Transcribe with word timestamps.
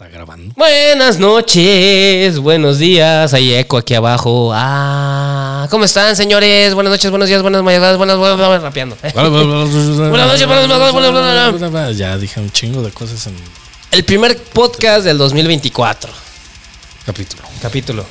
Está 0.00 0.10
grabando. 0.10 0.54
Buenas 0.56 1.18
noches, 1.18 2.38
buenos 2.38 2.78
días. 2.78 3.34
Hay 3.34 3.52
eco 3.52 3.78
aquí 3.78 3.94
abajo. 3.94 4.52
Ah, 4.54 5.66
¿cómo 5.72 5.84
están, 5.86 6.14
señores? 6.14 6.72
Buenas 6.74 6.92
noches, 6.92 7.10
buenos 7.10 7.28
días, 7.28 7.42
buenas 7.42 7.64
madrugadas, 7.64 7.96
buenas, 7.96 8.16
buenas, 8.16 8.36
buenas, 8.38 8.62
rapeando. 8.62 8.96
Buenas 9.12 9.32
noches, 9.32 9.96
buenas. 11.72 11.98
Ya 11.98 12.16
dije 12.16 12.38
un 12.38 12.52
chingo 12.52 12.80
de 12.82 12.92
cosas 12.92 13.26
en 13.26 13.34
El 13.90 14.04
primer 14.04 14.38
podcast 14.40 15.04
del 15.04 15.18
2024. 15.18 16.12
capítulo. 17.04 17.42
Capítulo. 17.60 18.06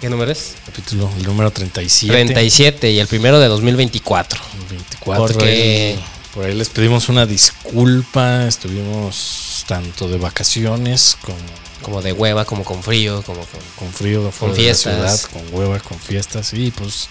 ¿Qué 0.00 0.08
número 0.08 0.32
es? 0.32 0.54
Capítulo, 0.64 1.10
el 1.18 1.24
número 1.24 1.50
37. 1.50 2.14
37 2.14 2.92
y 2.92 2.98
el 2.98 3.08
primero 3.08 3.38
de 3.38 3.48
2024. 3.48 4.40
24. 4.70 5.26
Porque- 5.26 5.98
ahí- 5.98 6.15
por 6.36 6.44
ahí 6.44 6.54
les 6.54 6.68
pedimos 6.68 7.08
una 7.08 7.24
disculpa. 7.24 8.46
Estuvimos 8.46 9.64
tanto 9.66 10.06
de 10.06 10.18
vacaciones 10.18 11.16
como 11.22 11.38
Como 11.80 12.02
de 12.02 12.12
hueva, 12.12 12.44
como 12.44 12.62
con 12.62 12.82
frío, 12.82 13.22
como 13.22 13.40
con... 13.40 13.60
con 13.78 13.90
frío 13.92 14.30
Con 14.38 14.52
de 14.52 14.58
la 14.58 14.62
fiestas. 14.62 15.20
ciudad, 15.20 15.20
con 15.32 15.54
hueva, 15.58 15.80
con 15.80 15.98
fiestas. 15.98 16.52
Y 16.52 16.70
pues 16.72 17.08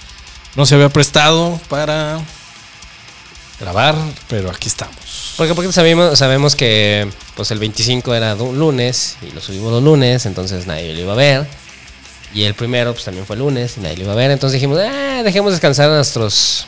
no 0.56 0.68
se 0.68 0.76
había 0.76 0.90
prestado 0.90 1.60
para 1.70 2.20
grabar, 3.60 3.96
pero 4.28 4.52
aquí 4.52 4.68
estamos. 4.68 5.34
Porque, 5.38 5.56
porque 5.56 5.72
sabemos, 5.72 6.20
sabemos 6.20 6.56
que 6.56 7.10
pues 7.36 7.50
el 7.50 7.58
25 7.58 8.14
era 8.14 8.36
un 8.36 8.60
lunes 8.60 9.18
y 9.28 9.32
lo 9.32 9.42
subimos 9.42 9.72
los 9.72 9.82
lunes, 9.82 10.28
entonces 10.28 10.68
nadie 10.68 10.94
lo 10.94 11.00
iba 11.02 11.14
a 11.14 11.16
ver. 11.16 11.48
Y 12.34 12.44
el 12.44 12.54
primero 12.54 12.94
pues 12.94 13.06
también 13.06 13.26
fue 13.26 13.38
lunes 13.38 13.76
y 13.78 13.80
nadie 13.80 13.98
lo 13.98 14.04
iba 14.04 14.14
a 14.14 14.16
ver. 14.16 14.30
Entonces 14.30 14.54
dijimos, 14.62 14.80
ah, 14.80 15.24
dejemos 15.24 15.52
descansar 15.52 15.90
a 15.90 15.96
nuestros 15.96 16.68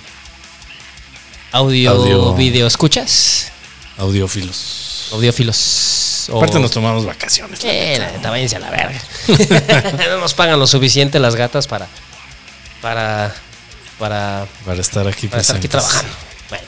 audio, 1.52 1.92
Audio. 1.92 2.34
video 2.34 2.68
escuchas, 2.68 3.52
Audiófilos. 3.98 5.10
audiófilos. 5.14 6.30
o- 6.32 6.38
Aparte 6.38 6.60
nos 6.60 6.72
tomamos 6.72 7.06
vacaciones. 7.06 7.60
Eh, 7.64 7.96
la 8.00 8.12
neta, 8.12 8.30
váyanse 8.30 8.58
a 8.58 8.60
la 8.60 8.70
verga. 8.70 9.02
no 10.10 10.20
nos 10.20 10.34
pagan 10.34 10.60
lo 10.60 10.68
suficiente 10.68 11.20
las 11.20 11.36
gatas 11.36 11.68
para 11.68 11.88
para 12.82 13.34
para, 13.98 14.46
Para 14.66 14.80
estar 14.82 15.08
aquí 15.08 15.28
para 15.28 15.42
estar 15.42 15.56
aquí 15.56 15.68
presentes. 15.68 15.72
trabajando. 15.72 16.14
Bueno, 16.50 16.64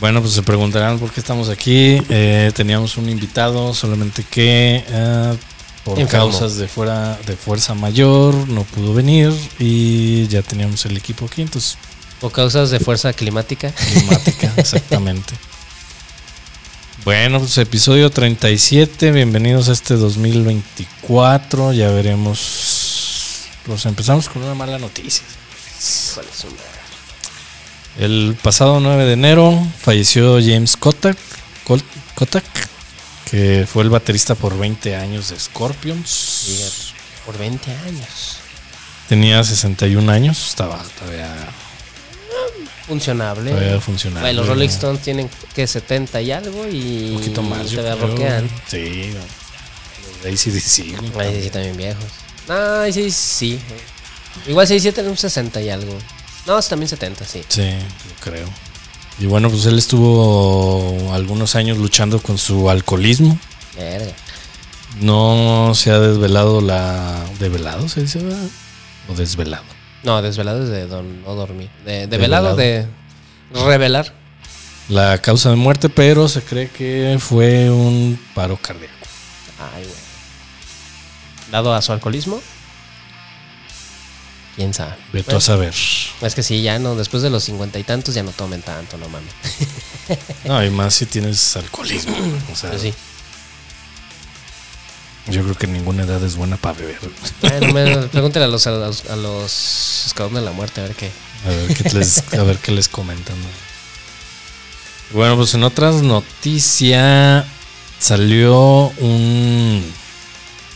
Bueno, 0.00 0.20
pues 0.22 0.32
se 0.34 0.42
preguntarán 0.42 0.98
por 0.98 1.10
qué 1.12 1.20
estamos 1.20 1.48
aquí. 1.50 2.00
Eh, 2.08 2.50
teníamos 2.54 2.96
un 2.96 3.08
invitado, 3.10 3.74
solamente 3.74 4.24
que 4.24 4.82
eh, 4.88 5.36
por 5.84 5.98
Enfermo. 6.00 6.30
causas 6.30 6.56
de 6.56 6.66
fuera 6.68 7.18
de 7.26 7.36
fuerza 7.36 7.74
mayor 7.74 8.34
no 8.48 8.62
pudo 8.64 8.94
venir 8.94 9.32
y 9.58 10.26
ya 10.28 10.40
teníamos 10.42 10.84
el 10.86 10.96
equipo 10.96 11.26
aquí, 11.26 11.42
entonces 11.42 11.76
por 12.20 12.32
causas 12.32 12.70
de 12.70 12.80
fuerza 12.80 13.12
climática. 13.12 13.72
climática, 13.72 14.52
exactamente. 14.56 15.34
Bueno, 17.04 17.38
pues 17.38 17.56
episodio 17.58 18.10
37, 18.10 19.12
bienvenidos 19.12 19.68
a 19.68 19.72
este 19.72 19.94
2024, 19.94 21.72
ya 21.72 21.90
veremos. 21.90 23.46
Pues 23.64 23.86
empezamos 23.86 24.28
con 24.28 24.42
una 24.42 24.54
mala 24.54 24.78
noticia. 24.78 25.24
El 27.98 28.36
pasado 28.42 28.80
9 28.80 29.04
de 29.04 29.12
enero 29.12 29.66
falleció 29.78 30.38
James 30.40 30.76
Kotak, 30.76 31.16
Kotak, 32.14 32.44
que 33.30 33.66
fue 33.70 33.84
el 33.84 33.90
baterista 33.90 34.34
por 34.34 34.58
20 34.58 34.96
años 34.96 35.30
de 35.30 35.38
Scorpions. 35.38 36.04
Por 37.24 37.38
20 37.38 37.70
años. 37.70 38.38
Tenía 39.08 39.42
61 39.42 40.10
años, 40.10 40.48
estaba 40.48 40.82
todavía, 40.98 41.32
Funcionable. 42.86 43.50
todavía. 43.50 43.80
Bueno, 44.20 44.32
los 44.40 44.46
Rolling 44.48 44.68
Stones 44.68 45.02
tienen 45.02 45.28
que 45.54 45.66
70 45.66 46.20
y 46.22 46.30
algo 46.32 46.66
y 46.68 47.10
Un 47.10 47.18
poquito 47.18 47.42
más, 47.42 47.66
creo. 47.68 47.96
rockean. 47.96 48.48
Sí, 48.68 49.12
los 49.12 50.22
de 50.22 50.30
ACDC. 50.30 51.12
güey. 51.12 51.26
Ay, 51.28 51.42
sí, 51.42 51.50
también 51.50 51.76
viejos. 51.76 52.04
Ay, 52.48 52.92
sí, 52.92 53.10
sí. 53.10 53.60
Igual 54.46 54.66
67 54.66 55.00
era 55.00 55.10
un 55.10 55.16
60 55.16 55.60
y 55.62 55.68
algo. 55.70 55.96
No, 56.46 56.58
es 56.58 56.68
también 56.68 56.88
70, 56.88 57.24
sí. 57.24 57.42
Sí, 57.48 57.70
creo. 58.20 58.48
Y 59.18 59.26
bueno, 59.26 59.50
pues 59.50 59.64
él 59.66 59.78
estuvo 59.78 61.12
algunos 61.12 61.56
años 61.56 61.78
luchando 61.78 62.20
con 62.20 62.38
su 62.38 62.68
alcoholismo. 62.70 63.38
Verga. 63.76 64.12
No 65.00 65.72
se 65.74 65.90
ha 65.90 65.98
desvelado 65.98 66.60
la... 66.60 67.24
¿Develado 67.40 67.88
se 67.88 68.02
dice? 68.02 68.18
verdad? 68.20 68.46
¿O 69.08 69.14
desvelado? 69.14 69.64
No, 70.06 70.22
desvelado 70.22 70.62
es 70.62 70.68
de 70.68 70.86
don, 70.86 71.24
no 71.24 71.34
dormir. 71.34 71.68
De, 71.84 72.06
de 72.06 72.16
velado, 72.16 72.54
de 72.54 72.86
revelar. 73.52 74.14
La 74.88 75.18
causa 75.18 75.50
de 75.50 75.56
muerte, 75.56 75.88
pero 75.88 76.28
se 76.28 76.42
cree 76.42 76.70
que 76.70 77.16
fue 77.18 77.68
un 77.70 78.16
paro 78.32 78.56
cardíaco. 78.56 78.94
Ay, 79.74 79.82
güey. 79.82 79.96
Dado 81.50 81.74
a 81.74 81.82
su 81.82 81.90
alcoholismo. 81.90 82.40
¿Quién 84.54 84.72
sabe? 84.72 84.94
Bueno, 85.12 85.38
a 85.38 85.40
saber. 85.40 85.74
Es 86.20 86.34
que 86.36 86.44
sí, 86.44 86.62
ya 86.62 86.78
no, 86.78 86.94
después 86.94 87.24
de 87.24 87.30
los 87.30 87.42
cincuenta 87.42 87.80
y 87.80 87.82
tantos 87.82 88.14
ya 88.14 88.22
no 88.22 88.30
tomen 88.30 88.62
tanto, 88.62 88.96
no 88.98 89.08
mames. 89.08 89.32
No, 90.44 90.64
y 90.64 90.70
más 90.70 90.94
si 90.94 91.06
tienes 91.06 91.56
alcoholismo. 91.56 92.14
O 92.52 92.54
sea, 92.54 92.70
Pero 92.70 92.80
sí. 92.80 92.94
Yo 95.28 95.42
creo 95.42 95.54
que 95.56 95.66
ninguna 95.66 96.04
edad 96.04 96.22
es 96.24 96.36
buena 96.36 96.56
para 96.56 96.78
beber. 96.78 96.98
Bueno, 97.40 97.72
me- 97.72 98.06
pregúntale 98.08 98.44
a 98.44 98.48
los, 98.48 98.66
a 98.66 98.70
los, 98.72 99.04
a 99.10 99.16
los 99.16 100.14
de 100.16 100.40
la 100.40 100.52
Muerte 100.52 100.80
a 100.80 100.84
ver 100.84 100.94
qué. 100.94 101.10
A 101.44 101.48
ver 101.48 101.74
qué 101.76 101.90
les, 101.90 102.32
a 102.34 102.42
ver 102.42 102.58
qué 102.58 102.72
les 102.72 102.88
comentan. 102.88 103.36
¿no? 103.40 103.48
Bueno, 105.18 105.36
pues 105.36 105.54
en 105.54 105.62
otras 105.62 105.96
noticias 106.02 107.44
salió 107.98 108.88
un, 108.98 109.84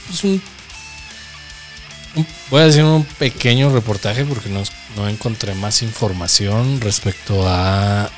pues 0.09 0.25
un, 0.25 0.43
un- 2.17 2.27
Voy 2.51 2.63
a 2.63 2.67
decir 2.67 2.83
un 2.85 3.05
pequeño 3.05 3.71
reportaje 3.71 4.25
porque 4.25 4.49
no, 4.49 4.63
no 4.97 5.09
encontré 5.09 5.55
más 5.55 5.83
información 5.83 6.81
respecto 6.81 7.45
a 7.47 8.11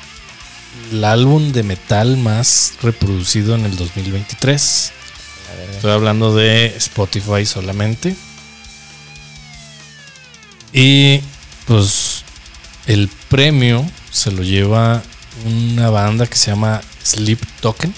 el 0.91 1.03
álbum 1.03 1.51
de 1.51 1.63
metal 1.63 2.17
más 2.17 2.73
reproducido 2.81 3.55
en 3.55 3.65
el 3.65 3.75
2023. 3.75 4.91
Ver, 5.55 5.69
Estoy 5.69 5.91
hablando 5.91 6.35
de 6.35 6.67
Spotify 6.77 7.45
solamente. 7.45 8.15
Y 10.71 11.21
pues 11.65 12.23
el 12.87 13.09
premio 13.29 13.85
se 14.11 14.31
lo 14.31 14.43
lleva 14.43 15.03
una 15.45 15.89
banda 15.89 16.27
que 16.27 16.35
se 16.35 16.51
llama 16.51 16.81
Sleep 17.03 17.39
Token. 17.61 17.93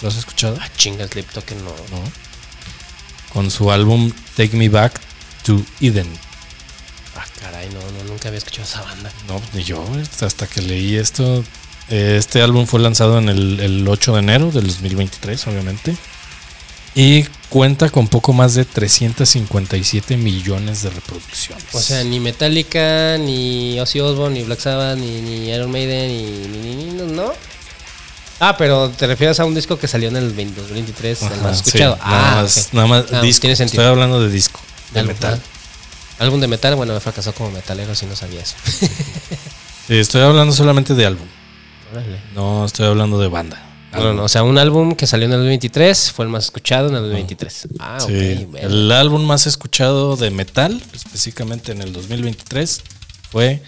¿Lo 0.00 0.08
has 0.08 0.16
escuchado? 0.16 0.58
Ah, 0.60 0.68
chinga, 0.76 1.06
Sleep 1.06 1.28
Token 1.30 1.58
no. 1.64 1.70
No. 1.70 2.02
Con 3.32 3.50
su 3.50 3.70
álbum 3.70 4.12
Take 4.36 4.56
Me 4.56 4.68
Back 4.68 5.00
to 5.44 5.62
Eden. 5.80 6.08
Ah, 7.16 7.24
caray, 7.40 7.68
no, 7.70 7.80
no, 7.80 8.04
nunca 8.04 8.28
había 8.28 8.38
escuchado 8.38 8.64
esa 8.64 8.82
banda. 8.82 9.12
No, 9.28 9.40
ni 9.52 9.62
yo, 9.62 9.84
hasta 10.20 10.46
que 10.46 10.60
leí 10.60 10.96
esto. 10.96 11.44
Este 11.88 12.42
álbum 12.42 12.66
fue 12.66 12.80
lanzado 12.80 13.18
en 13.18 13.28
el, 13.28 13.60
el 13.60 13.86
8 13.86 14.14
de 14.14 14.18
enero 14.18 14.50
del 14.50 14.66
2023, 14.66 15.46
obviamente. 15.46 15.96
Y 16.94 17.24
cuenta 17.48 17.88
con 17.88 18.06
poco 18.08 18.32
más 18.34 18.54
de 18.54 18.64
357 18.66 20.16
millones 20.16 20.82
de 20.82 20.90
reproducciones. 20.90 21.64
O 21.72 21.80
sea, 21.80 22.04
ni 22.04 22.20
Metallica, 22.20 23.16
ni 23.18 23.80
Ozzy 23.80 24.00
Osbourne, 24.00 24.38
ni 24.38 24.44
Black 24.44 24.60
Sabbath, 24.60 24.98
ni, 24.98 25.20
ni 25.22 25.48
Iron 25.50 25.70
Maiden, 25.70 26.08
ni, 26.08 26.58
ni, 26.74 26.84
ni- 26.92 27.12
¿no? 27.12 27.32
Ah, 28.40 28.56
pero 28.58 28.90
te 28.90 29.06
refieres 29.06 29.38
a 29.40 29.44
un 29.44 29.54
disco 29.54 29.78
que 29.78 29.86
salió 29.88 30.08
en 30.08 30.16
el 30.16 30.32
20 30.32 30.60
2023, 30.60 31.22
el 31.22 31.28
Ajá, 31.28 31.36
más 31.42 31.58
sí, 31.58 31.62
escuchado. 31.66 31.96
nada 31.96 32.32
ah, 32.32 32.42
más, 32.42 32.66
ok. 32.66 32.72
nada 32.74 32.86
más 32.88 33.04
Ah, 33.12 33.20
disco. 33.22 33.40
tiene 33.42 33.56
sentido. 33.56 33.82
Estoy 33.82 33.90
hablando 33.92 34.20
de 34.20 34.28
disco, 34.30 34.60
de 34.92 35.02
metal. 35.04 35.40
Álbum 36.18 36.40
de 36.40 36.48
metal, 36.48 36.74
bueno, 36.74 36.92
me 36.92 37.00
fracasó 37.00 37.32
como 37.32 37.50
metalero 37.52 37.94
si 37.94 38.04
no 38.06 38.16
sabía 38.16 38.40
eso. 38.42 38.56
Sí, 39.86 39.96
estoy 39.98 40.22
hablando 40.22 40.52
solamente 40.52 40.94
de 40.94 41.06
álbum. 41.06 41.26
Órale. 41.92 42.18
No 42.34 42.64
estoy 42.66 42.86
hablando 42.86 43.18
de 43.20 43.28
banda. 43.28 43.62
No, 43.92 44.14
no, 44.14 44.24
o 44.24 44.28
sea, 44.28 44.42
un 44.42 44.56
álbum 44.58 44.94
que 44.94 45.06
salió 45.06 45.26
en 45.26 45.32
el 45.32 45.38
2023 45.40 46.12
fue 46.12 46.24
el 46.24 46.30
más 46.30 46.44
escuchado 46.44 46.88
en 46.88 46.94
el 46.96 47.02
2023. 47.02 47.68
Ah, 47.78 47.98
ok. 48.00 48.08
Sí, 48.08 48.46
bueno. 48.50 48.66
el 48.68 48.92
álbum 48.92 49.24
más 49.24 49.46
escuchado 49.46 50.16
de 50.16 50.30
metal, 50.30 50.82
específicamente 50.94 51.72
en 51.72 51.82
el 51.82 51.92
2023, 51.92 52.80
fue 53.30 53.62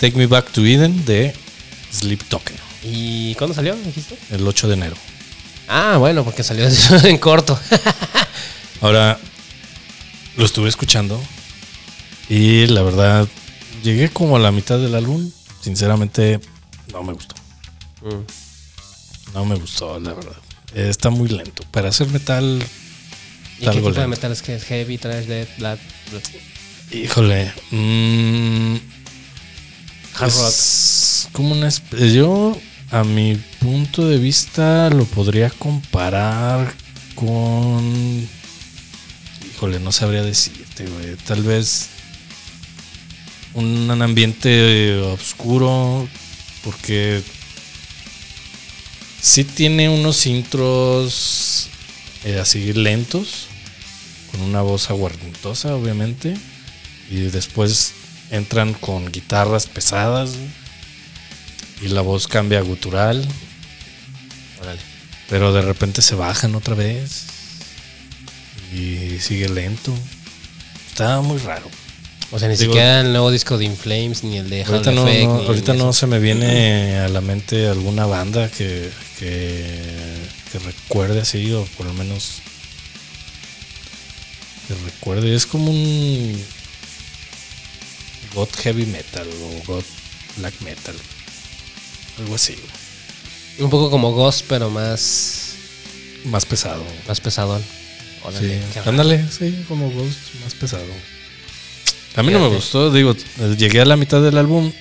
Take 0.00 0.16
Me 0.16 0.26
Back 0.26 0.50
to 0.52 0.64
Eden 0.64 1.04
de 1.04 1.34
Sleep 1.92 2.22
Token, 2.28 2.56
¿Y 2.84 3.34
cuándo 3.34 3.54
salió, 3.54 3.74
dijiste? 3.76 4.16
el 4.30 4.46
8 4.46 4.68
de 4.68 4.74
enero. 4.74 4.96
Ah, 5.68 5.96
bueno, 5.98 6.24
porque 6.24 6.42
salió 6.42 6.66
en 7.04 7.18
corto. 7.18 7.58
Ahora, 8.80 9.18
lo 10.36 10.44
estuve 10.44 10.68
escuchando 10.68 11.20
y 12.28 12.66
la 12.68 12.82
verdad, 12.82 13.28
llegué 13.82 14.08
como 14.08 14.36
a 14.36 14.38
la 14.38 14.52
mitad 14.52 14.78
del 14.78 14.94
álbum. 14.94 15.30
Sinceramente, 15.60 16.40
no 16.92 17.02
me 17.02 17.12
gustó. 17.12 17.34
Mm. 18.02 18.24
No 19.34 19.44
me 19.44 19.54
gustó, 19.56 19.98
la 20.00 20.14
verdad. 20.14 20.36
Eh, 20.74 20.88
Está 20.88 21.10
muy 21.10 21.28
lento. 21.28 21.64
Para 21.70 21.88
hacer 21.90 22.08
metal, 22.08 22.62
¿Y 23.58 23.64
qué 23.64 23.70
tipo 23.70 23.92
de 23.92 24.06
metal 24.06 24.32
es 24.32 24.42
que 24.42 24.54
es 24.54 24.64
heavy, 24.64 24.98
trash, 24.98 25.26
death, 25.26 25.48
black, 25.58 25.78
híjole. 26.92 27.52
mm, 27.70 28.76
hard 30.14 30.32
rock? 30.32 30.48
es 30.48 31.28
como 31.32 31.52
una 31.52 31.68
Yo, 32.12 32.58
a 32.90 33.04
mi 33.04 33.36
punto 33.60 34.06
de 34.08 34.18
vista, 34.18 34.90
lo 34.90 35.04
podría 35.04 35.50
comparar 35.50 36.72
con. 37.14 38.28
Híjole, 39.54 39.78
no 39.80 39.92
sabría 39.92 40.22
decirte, 40.22 40.86
güey. 40.86 41.16
Tal 41.16 41.42
vez 41.42 41.88
un 43.54 43.90
ambiente 43.90 44.96
oscuro, 45.02 46.08
porque 46.64 47.22
sí 49.20 49.44
tiene 49.44 49.88
unos 49.88 50.26
intros 50.26 51.68
eh, 52.24 52.38
así 52.40 52.72
lentos, 52.72 53.46
con 54.30 54.42
una 54.42 54.62
voz 54.62 54.90
aguardentosa, 54.90 55.74
obviamente, 55.74 56.36
y 57.10 57.22
después 57.22 57.94
entran 58.30 58.74
con 58.74 59.10
guitarras 59.10 59.66
pesadas 59.66 60.32
y 61.82 61.88
la 61.88 62.00
voz 62.00 62.28
cambia 62.28 62.58
a 62.58 62.62
gutural. 62.62 63.26
Pero 65.28 65.52
de 65.52 65.62
repente 65.62 66.02
se 66.02 66.16
bajan 66.16 66.54
otra 66.54 66.74
vez 66.74 67.24
y 68.74 69.18
sigue 69.20 69.48
lento. 69.48 69.94
Está 70.88 71.20
muy 71.20 71.38
raro. 71.38 71.70
O 72.32 72.38
sea, 72.38 72.48
ni 72.48 72.56
siquiera 72.56 73.00
el 73.00 73.10
nuevo 73.10 73.30
disco 73.30 73.58
de 73.58 73.64
Inflames 73.64 74.22
ni 74.22 74.38
el 74.38 74.48
de 74.48 74.62
Ahorita, 74.62 74.92
no, 74.92 75.02
ahorita 75.02 75.74
no 75.74 75.92
se 75.92 76.06
me 76.06 76.20
viene 76.20 76.98
a 76.98 77.08
la 77.08 77.20
mente 77.20 77.66
alguna 77.66 78.06
banda 78.06 78.48
que, 78.48 78.88
que, 79.18 79.66
que 80.52 80.58
recuerde 80.60 81.20
así, 81.20 81.52
o 81.52 81.64
por 81.76 81.86
lo 81.86 81.92
menos 81.94 82.40
que 84.68 84.74
recuerde. 84.84 85.34
Es 85.34 85.46
como 85.46 85.72
un 85.72 86.40
God 88.34 88.48
Heavy 88.62 88.86
Metal 88.86 89.26
o 89.28 89.66
God 89.66 89.84
Black 90.36 90.54
Metal. 90.60 90.94
Algo 92.20 92.34
así. 92.36 92.56
Un 93.58 93.70
poco 93.70 93.90
como 93.90 94.12
Ghost, 94.12 94.44
pero 94.48 94.70
más. 94.70 95.54
Más 96.26 96.46
pesado. 96.46 96.84
Más 97.08 97.20
pesado. 97.20 97.60
sí. 98.38 98.52
Ándale, 98.84 99.26
sí, 99.30 99.64
como 99.66 99.90
Ghost, 99.90 100.18
más 100.44 100.54
pesado. 100.54 100.84
A 102.16 102.22
mí 102.22 102.32
no 102.32 102.40
me 102.40 102.48
gustó, 102.48 102.92
digo, 102.92 103.14
llegué 103.56 103.80
a 103.80 103.84
la 103.84 103.96
mitad 103.96 104.20
del 104.20 104.36
álbum, 104.36 104.72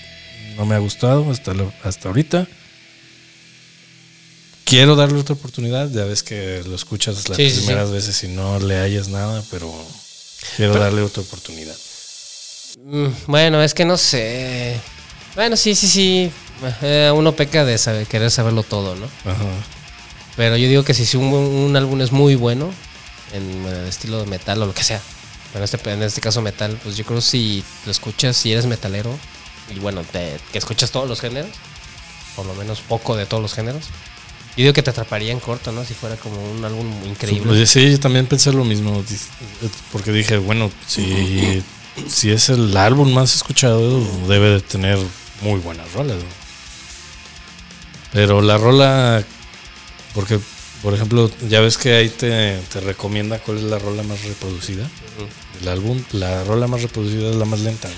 no 0.57 0.65
me 0.65 0.75
ha 0.75 0.79
gustado 0.79 1.29
hasta, 1.31 1.53
hasta 1.83 2.09
ahorita. 2.09 2.47
Quiero 4.65 4.95
darle 4.95 5.19
otra 5.19 5.33
oportunidad, 5.33 5.89
ya 5.89 6.05
ves 6.05 6.21
que 6.21 6.61
lo 6.65 6.75
escuchas 6.75 7.27
las 7.27 7.37
primeras 7.37 7.91
veces 7.91 8.23
y 8.23 8.27
no 8.27 8.59
le 8.59 8.77
hayas 8.77 9.07
nada, 9.07 9.43
pero 9.49 9.73
quiero 10.57 10.75
darle 10.75 11.01
otra 11.01 11.23
oportunidad. 11.23 11.75
Mm, 12.83 13.07
bueno, 13.27 13.63
es 13.63 13.73
que 13.73 13.85
no 13.85 13.97
sé. 13.97 14.79
Bueno, 15.35 15.55
sí, 15.57 15.73
sí, 15.75 15.87
sí. 15.87 16.31
Eh, 16.81 17.11
uno 17.15 17.35
peca 17.35 17.65
de 17.65 17.77
saber, 17.77 18.05
querer 18.05 18.29
saberlo 18.29 18.63
todo, 18.63 18.95
¿no? 18.95 19.05
Ajá. 19.25 19.45
Pero 20.35 20.55
yo 20.55 20.67
digo 20.67 20.83
que 20.83 20.93
si 20.93 21.17
un, 21.17 21.75
álbum 21.75 22.01
es 22.01 22.11
muy 22.11 22.35
bueno, 22.35 22.71
en 23.33 23.65
el 23.65 23.87
estilo 23.87 24.19
de 24.19 24.25
metal 24.25 24.61
o 24.61 24.65
lo 24.65 24.73
que 24.73 24.83
sea, 24.83 25.01
en 25.55 25.63
este, 25.63 25.91
en 25.91 26.03
este 26.03 26.21
caso 26.21 26.41
metal, 26.41 26.79
pues 26.83 26.97
yo 26.97 27.05
creo 27.05 27.21
si 27.21 27.63
lo 27.85 27.91
escuchas, 27.91 28.37
si 28.37 28.51
eres 28.51 28.65
metalero, 28.65 29.17
y 29.75 29.79
bueno, 29.79 30.03
que 30.11 30.39
escuchas 30.53 30.91
todos 30.91 31.07
los 31.07 31.21
géneros, 31.21 31.51
por 32.35 32.45
lo 32.45 32.53
menos 32.55 32.81
poco 32.81 33.15
de 33.15 33.25
todos 33.25 33.41
los 33.41 33.53
géneros, 33.53 33.85
yo 34.55 34.63
digo 34.63 34.73
que 34.73 34.83
te 34.83 34.89
atraparía 34.89 35.31
en 35.31 35.39
corto, 35.39 35.71
¿no? 35.71 35.85
Si 35.85 35.93
fuera 35.93 36.17
como 36.17 36.51
un 36.51 36.65
álbum 36.65 36.85
increíble. 37.05 37.65
Sí, 37.65 37.91
yo 37.91 37.99
también 37.99 38.25
pensé 38.25 38.51
lo 38.51 38.65
mismo, 38.65 39.03
porque 39.91 40.11
dije, 40.11 40.37
bueno, 40.37 40.69
si, 40.85 41.63
si 42.07 42.31
es 42.31 42.49
el 42.49 42.75
álbum 42.75 43.13
más 43.13 43.35
escuchado, 43.35 44.03
debe 44.27 44.49
de 44.49 44.61
tener 44.61 44.97
muy 45.41 45.59
buenas 45.59 45.91
rolas. 45.93 46.17
Pero 48.11 48.41
la 48.41 48.57
rola, 48.57 49.23
porque, 50.13 50.39
por 50.81 50.93
ejemplo, 50.93 51.29
ya 51.49 51.59
ves 51.59 51.77
que 51.77 51.93
ahí 51.93 52.09
te, 52.09 52.61
recomienda 52.81 53.39
cuál 53.39 53.57
es 53.57 53.63
la 53.63 53.79
rola 53.79 54.03
más 54.03 54.23
reproducida 54.23 54.87
del 55.59 55.67
álbum. 55.67 56.01
La 56.11 56.43
rola 56.45 56.67
más 56.67 56.81
reproducida 56.81 57.29
es 57.29 57.35
la 57.35 57.45
más 57.45 57.59
lenta. 57.59 57.89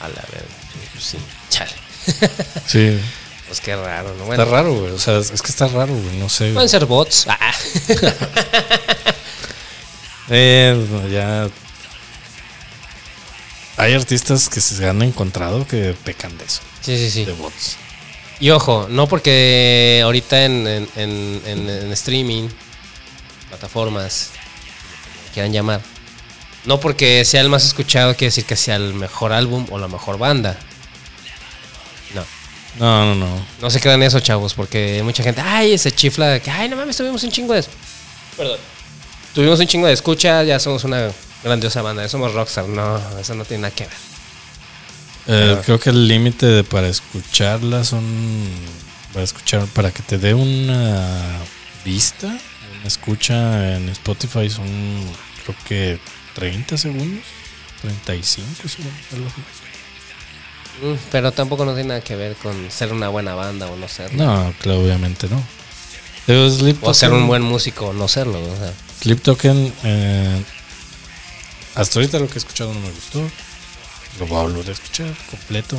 A 0.00 0.08
la 0.08 0.22
vez, 0.32 0.44
sí, 0.98 1.18
chale. 1.50 1.72
Sí. 2.66 2.98
Pues 3.46 3.60
qué 3.60 3.76
raro, 3.76 4.14
¿no? 4.14 4.32
está 4.32 4.44
raro, 4.46 4.74
güey. 4.74 4.92
O 4.92 4.98
sea, 4.98 5.18
es 5.18 5.42
que 5.42 5.48
está 5.48 5.68
raro, 5.68 5.94
güey. 5.94 6.16
No 6.16 6.28
sé. 6.28 6.52
Pueden 6.52 6.68
ser 6.68 6.86
bots. 6.86 7.26
Ah. 7.28 7.52
eh, 10.30 11.08
ya. 11.12 11.48
Hay 13.76 13.92
artistas 13.92 14.48
que 14.48 14.60
se 14.60 14.88
han 14.88 15.02
encontrado 15.02 15.66
que 15.66 15.94
pecan 16.04 16.36
de 16.38 16.44
eso. 16.44 16.60
Sí, 16.80 16.96
sí, 16.96 17.10
sí. 17.10 17.24
De 17.24 17.32
bots. 17.32 17.76
Y 18.40 18.50
ojo, 18.50 18.86
no 18.90 19.06
porque 19.06 20.00
ahorita 20.04 20.44
en, 20.44 20.88
en, 20.96 21.92
streaming, 21.92 22.48
plataformas, 23.48 24.30
quieran 25.32 25.52
llamar, 25.52 25.80
no 26.64 26.80
porque 26.80 27.24
sea 27.24 27.40
el 27.40 27.48
más 27.48 27.64
escuchado 27.64 28.14
quiere 28.14 28.28
decir 28.28 28.44
que 28.44 28.56
sea 28.56 28.76
el 28.76 28.94
mejor 28.94 29.32
álbum 29.32 29.66
o 29.70 29.78
la 29.78 29.88
mejor 29.88 30.18
banda. 30.18 30.58
No. 32.14 32.24
No, 32.78 33.14
no, 33.14 33.14
no. 33.14 33.46
No 33.60 33.70
se 33.70 33.80
quedan 33.80 34.02
eso, 34.02 34.18
chavos, 34.20 34.54
porque 34.54 35.00
mucha 35.04 35.22
gente, 35.22 35.40
ay, 35.40 35.74
ese 35.74 35.92
chifla 35.92 36.28
de 36.28 36.40
que, 36.40 36.50
ay, 36.50 36.68
no 36.68 36.76
mames, 36.76 36.96
tuvimos 36.96 37.22
un 37.22 37.30
chingo 37.30 37.54
de. 37.54 37.64
Perdón. 38.36 38.58
Tuvimos 39.32 39.60
un 39.60 39.66
chingo 39.66 39.86
de 39.86 39.92
escucha, 39.92 40.42
ya 40.42 40.58
somos 40.58 40.84
una 40.84 41.10
grandiosa 41.42 41.82
banda, 41.82 42.02
ya 42.02 42.08
somos 42.08 42.32
rockstar. 42.34 42.66
No, 42.66 43.00
eso 43.18 43.34
no 43.34 43.44
tiene 43.44 43.62
nada 43.62 43.74
que 43.74 43.84
ver. 43.84 44.13
Eh, 45.26 45.58
creo 45.64 45.80
que 45.80 45.90
el 45.90 46.06
límite 46.06 46.64
para 46.64 46.88
escucharla 46.88 47.84
son. 47.84 48.04
Para 49.12 49.24
escuchar, 49.24 49.66
para 49.68 49.92
que 49.92 50.02
te 50.02 50.18
dé 50.18 50.34
una 50.34 51.38
vista, 51.84 52.26
una 52.26 52.86
escucha 52.86 53.76
en 53.76 53.88
Spotify 53.90 54.50
son, 54.50 54.66
creo 55.44 55.56
que 55.68 56.00
30 56.34 56.76
segundos, 56.76 57.24
35 57.82 58.68
segundos, 58.68 58.94
algo 59.12 59.26
así. 59.28 59.42
Mm, 60.82 60.98
pero 61.12 61.30
tampoco 61.30 61.64
no 61.64 61.74
tiene 61.74 61.90
nada 61.90 62.00
que 62.00 62.16
ver 62.16 62.34
con 62.34 62.70
ser 62.70 62.92
una 62.92 63.08
buena 63.08 63.34
banda 63.34 63.68
o 63.68 63.76
no 63.76 63.86
serlo. 63.88 64.24
No, 64.24 64.54
claro, 64.60 64.80
obviamente 64.80 65.28
no. 65.28 65.40
o 66.82 66.94
ser 66.94 67.12
un 67.12 67.28
buen 67.28 67.42
músico 67.42 67.86
o 67.86 67.92
no 67.92 68.08
serlo. 68.08 68.40
O 68.42 68.56
sea. 68.56 68.72
Sleep 69.00 69.22
Token, 69.22 69.72
eh, 69.84 70.42
hasta 71.76 72.00
ahorita 72.00 72.18
lo 72.18 72.26
que 72.26 72.34
he 72.34 72.38
escuchado 72.38 72.74
no 72.74 72.80
me 72.80 72.90
gustó. 72.90 73.22
Lo 74.18 74.26
voy 74.26 74.38
a 74.38 74.42
volver 74.42 74.68
a 74.68 74.72
escuchar 74.72 75.06
completo 75.30 75.78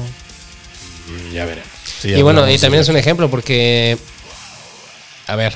y 1.08 1.34
ya 1.34 1.46
veremos. 1.46 1.70
y 2.04 2.22
bueno, 2.22 2.50
y 2.50 2.58
también 2.58 2.82
es 2.82 2.90
un 2.90 2.98
ejemplo 2.98 3.30
porque, 3.30 3.98
a 5.28 5.36
ver, 5.36 5.56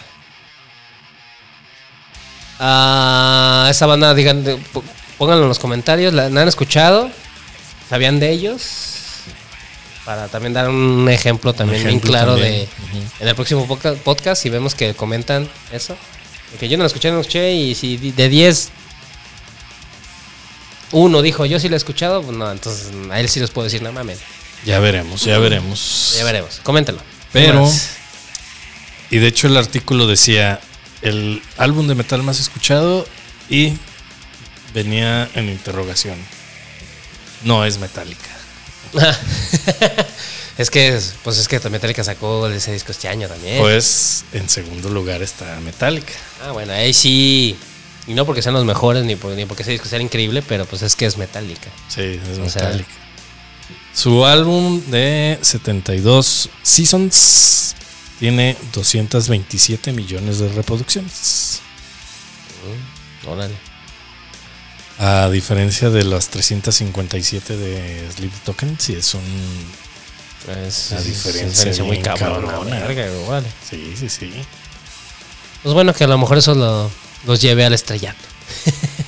a 2.59 3.67
esa 3.69 3.85
banda, 3.85 4.13
digan, 4.13 4.43
pónganlo 5.17 5.43
en 5.43 5.49
los 5.49 5.59
comentarios, 5.59 6.13
¿la, 6.13 6.25
han 6.25 6.47
escuchado? 6.47 7.09
¿Sabían 7.89 8.19
de 8.19 8.31
ellos? 8.31 8.95
Para 10.05 10.27
también 10.27 10.53
dar 10.53 10.69
un 10.69 11.07
ejemplo 11.09 11.53
también 11.53 11.83
bien 11.83 11.99
claro 11.99 12.35
de 12.35 12.67
en 13.19 13.27
el 13.27 13.35
próximo 13.35 13.67
podcast, 13.67 14.41
si 14.41 14.49
vemos 14.49 14.75
que 14.75 14.93
comentan 14.93 15.49
eso. 15.71 15.95
Que 16.59 16.67
yo 16.67 16.77
no 16.77 16.83
lo 16.83 16.87
escuché, 16.87 17.09
no 17.09 17.15
lo 17.15 17.21
escuché 17.21 17.53
y 17.53 17.75
si 17.75 17.97
de 17.97 18.27
10 18.27 18.71
uno 20.91 21.21
dijo, 21.21 21.45
yo 21.45 21.59
sí 21.59 21.69
lo 21.69 21.75
he 21.75 21.77
escuchado, 21.77 22.21
pues 22.21 22.35
no, 22.35 22.51
entonces 22.51 22.89
a 23.11 23.19
él 23.19 23.29
sí 23.29 23.39
les 23.39 23.51
puedo 23.51 23.65
decir, 23.65 23.81
no 23.81 23.91
mames. 23.91 24.19
Ya 24.65 24.79
veremos, 24.79 25.23
ya 25.23 25.37
veremos. 25.39 26.15
Ya 26.17 26.23
veremos, 26.23 26.59
coméntalo. 26.63 26.99
Pero, 27.31 27.71
y 29.09 29.17
de 29.17 29.27
hecho 29.27 29.47
el 29.47 29.57
artículo 29.57 30.07
decía, 30.07 30.59
el 31.01 31.41
álbum 31.57 31.87
de 31.87 31.95
metal 31.95 32.23
más 32.23 32.39
escuchado 32.39 33.07
y 33.49 33.73
venía 34.73 35.29
en 35.35 35.49
interrogación. 35.49 36.17
No 37.43 37.63
es 37.65 37.77
Metallica. 37.77 38.29
es 40.57 40.69
que, 40.69 40.99
pues 41.23 41.37
es 41.37 41.47
que 41.47 41.59
Metallica 41.69 42.03
sacó 42.03 42.47
ese 42.47 42.73
disco 42.73 42.91
este 42.91 43.07
año 43.07 43.27
también. 43.27 43.59
Pues 43.59 44.25
en 44.33 44.49
segundo 44.49 44.89
lugar 44.89 45.21
está 45.21 45.59
Metallica. 45.61 46.13
Ah, 46.43 46.51
bueno, 46.51 46.73
ahí 46.73 46.93
sí 46.93 47.57
y 48.09 48.15
no 48.15 48.25
porque 48.25 48.41
sean 48.41 48.55
los 48.55 48.65
mejores 48.65 49.05
ni, 49.05 49.15
porque 49.15 49.45
ese 49.59 49.71
disco 49.71 49.87
sea 49.87 50.01
increíble, 50.01 50.41
pero 50.41 50.65
pues 50.65 50.81
es 50.81 50.95
que 50.95 51.05
es 51.05 51.15
metálica. 51.17 51.69
Sí, 51.89 52.19
es 52.31 52.39
metálica. 52.39 52.89
Su 53.93 54.25
álbum 54.25 54.81
de 54.87 55.37
72 55.39 56.49
Seasons 56.63 57.75
tiene 58.17 58.57
227 58.73 59.93
millones 59.93 60.39
de 60.39 60.49
reproducciones. 60.49 61.61
Mm, 63.23 63.27
órale. 63.29 63.53
A 64.97 65.29
diferencia 65.29 65.91
de 65.91 66.03
las 66.03 66.29
357 66.29 67.57
de 67.57 68.11
Sleep 68.11 68.33
Token, 68.43 68.75
sí 68.79 68.93
es 68.93 69.13
un. 69.13 69.21
Es, 70.65 70.89
una 70.91 71.01
diferencia, 71.01 71.83
muy 71.83 72.01
cabrona. 72.01 73.43
Sí, 73.69 73.93
sí, 73.95 74.09
sí. 74.09 74.33
Pues 75.61 75.75
bueno, 75.75 75.93
que 75.93 76.05
a 76.05 76.07
lo 76.07 76.17
mejor 76.17 76.39
eso 76.39 76.55
lo, 76.55 76.89
los 77.25 77.41
lleve 77.41 77.65
al 77.65 77.73
estrellato. 77.73 78.19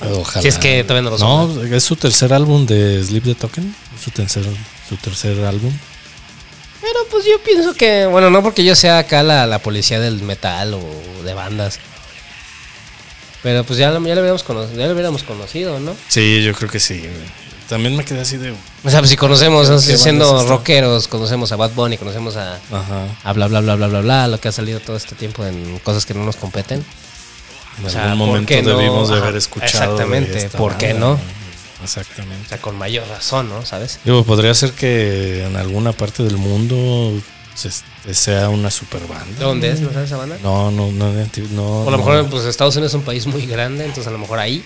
Ojalá. 0.18 0.42
Si 0.42 0.48
es 0.48 0.58
que 0.58 0.82
todavía 0.84 1.10
no 1.10 1.16
lo 1.16 1.18
No, 1.18 1.62
es 1.64 1.84
su 1.84 1.96
tercer 1.96 2.32
álbum 2.32 2.66
de 2.66 3.02
Sleep 3.04 3.24
the 3.24 3.34
Token. 3.34 3.74
Su 4.02 4.10
tercer, 4.10 4.44
su 4.88 4.96
tercer 4.96 5.44
álbum. 5.44 5.72
Pero 6.80 6.98
pues 7.10 7.24
yo 7.24 7.40
pienso 7.44 7.74
que, 7.74 8.06
bueno, 8.06 8.28
no 8.30 8.42
porque 8.42 8.64
yo 8.64 8.74
sea 8.74 8.98
acá 8.98 9.22
la, 9.22 9.46
la 9.46 9.60
policía 9.60 10.00
del 10.00 10.20
metal 10.22 10.74
o 10.74 10.82
de 11.24 11.32
bandas. 11.34 11.78
Pero 13.42 13.64
pues 13.64 13.78
ya, 13.78 13.90
lo- 13.90 14.00
ya, 14.06 14.14
lo 14.14 14.20
hubiéramos 14.20 14.42
conocido, 14.42 14.78
ya 14.80 14.86
lo 14.86 14.92
hubiéramos 14.92 15.22
conocido, 15.24 15.80
¿no? 15.80 15.94
Sí, 16.08 16.42
yo 16.42 16.52
creo 16.54 16.70
que 16.70 16.78
sí. 16.80 17.02
También 17.68 17.96
me 17.96 18.04
quedé 18.04 18.20
así 18.20 18.36
de. 18.36 18.52
O 18.84 18.90
sea, 18.90 18.98
pues 19.00 19.10
si 19.10 19.16
conocemos, 19.16 19.66
¿Qué- 19.68 19.72
¿no? 19.74 19.80
qué 19.80 19.86
banda 19.92 20.02
siendo 20.02 20.46
rockeros, 20.48 21.08
conocemos 21.08 21.50
a 21.52 21.56
Bad 21.56 21.70
Bunny, 21.72 21.96
conocemos 21.98 22.36
a, 22.36 22.56
Ajá. 22.70 23.06
a 23.24 23.32
bla, 23.32 23.46
bla, 23.48 23.60
bla, 23.60 23.74
bla, 23.76 23.86
bla, 23.88 24.00
bla, 24.00 24.28
lo 24.28 24.38
que 24.40 24.48
ha 24.48 24.52
salido 24.52 24.78
todo 24.80 24.96
este 24.96 25.14
tiempo 25.14 25.44
en 25.44 25.78
cosas 25.80 26.04
que 26.06 26.14
no 26.14 26.24
nos 26.24 26.36
competen. 26.36 26.84
En 27.78 27.86
O 27.86 27.90
sea, 27.90 28.04
algún 28.12 28.18
¿por 28.18 28.26
momento 28.28 28.62
no? 28.62 28.78
debimos 28.78 29.08
de 29.08 29.16
haber 29.16 29.36
escuchado. 29.36 29.66
exactamente, 29.94 30.48
¿por 30.50 30.76
qué 30.76 30.94
no? 30.94 31.18
Exactamente. 31.82 32.46
O 32.46 32.48
sea, 32.48 32.58
con 32.58 32.76
mayor 32.76 33.06
razón, 33.08 33.48
¿no? 33.48 33.64
¿Sabes? 33.66 33.98
Digo, 34.04 34.24
podría 34.24 34.54
ser 34.54 34.72
que 34.72 35.44
en 35.44 35.56
alguna 35.56 35.92
parte 35.92 36.22
del 36.22 36.36
mundo 36.36 37.12
se- 37.54 38.14
sea 38.14 38.48
una 38.50 38.70
super 38.70 39.00
banda. 39.08 39.38
¿De 39.38 39.44
dónde 39.44 39.70
es? 39.70 39.80
¿No 39.80 39.92
sabes 39.92 40.06
esa 40.08 40.16
banda? 40.18 40.38
No, 40.42 40.70
no, 40.70 40.92
no, 40.92 41.12
no. 41.12 41.82
A 41.82 41.84
lo 41.86 41.90
no. 41.90 41.96
mejor, 41.98 42.28
pues 42.30 42.44
Estados 42.44 42.76
Unidos 42.76 42.92
es 42.92 42.94
un 42.96 43.02
país 43.02 43.26
muy 43.26 43.46
grande, 43.46 43.84
entonces 43.84 44.06
a 44.06 44.10
lo 44.10 44.18
mejor 44.18 44.38
ahí. 44.38 44.64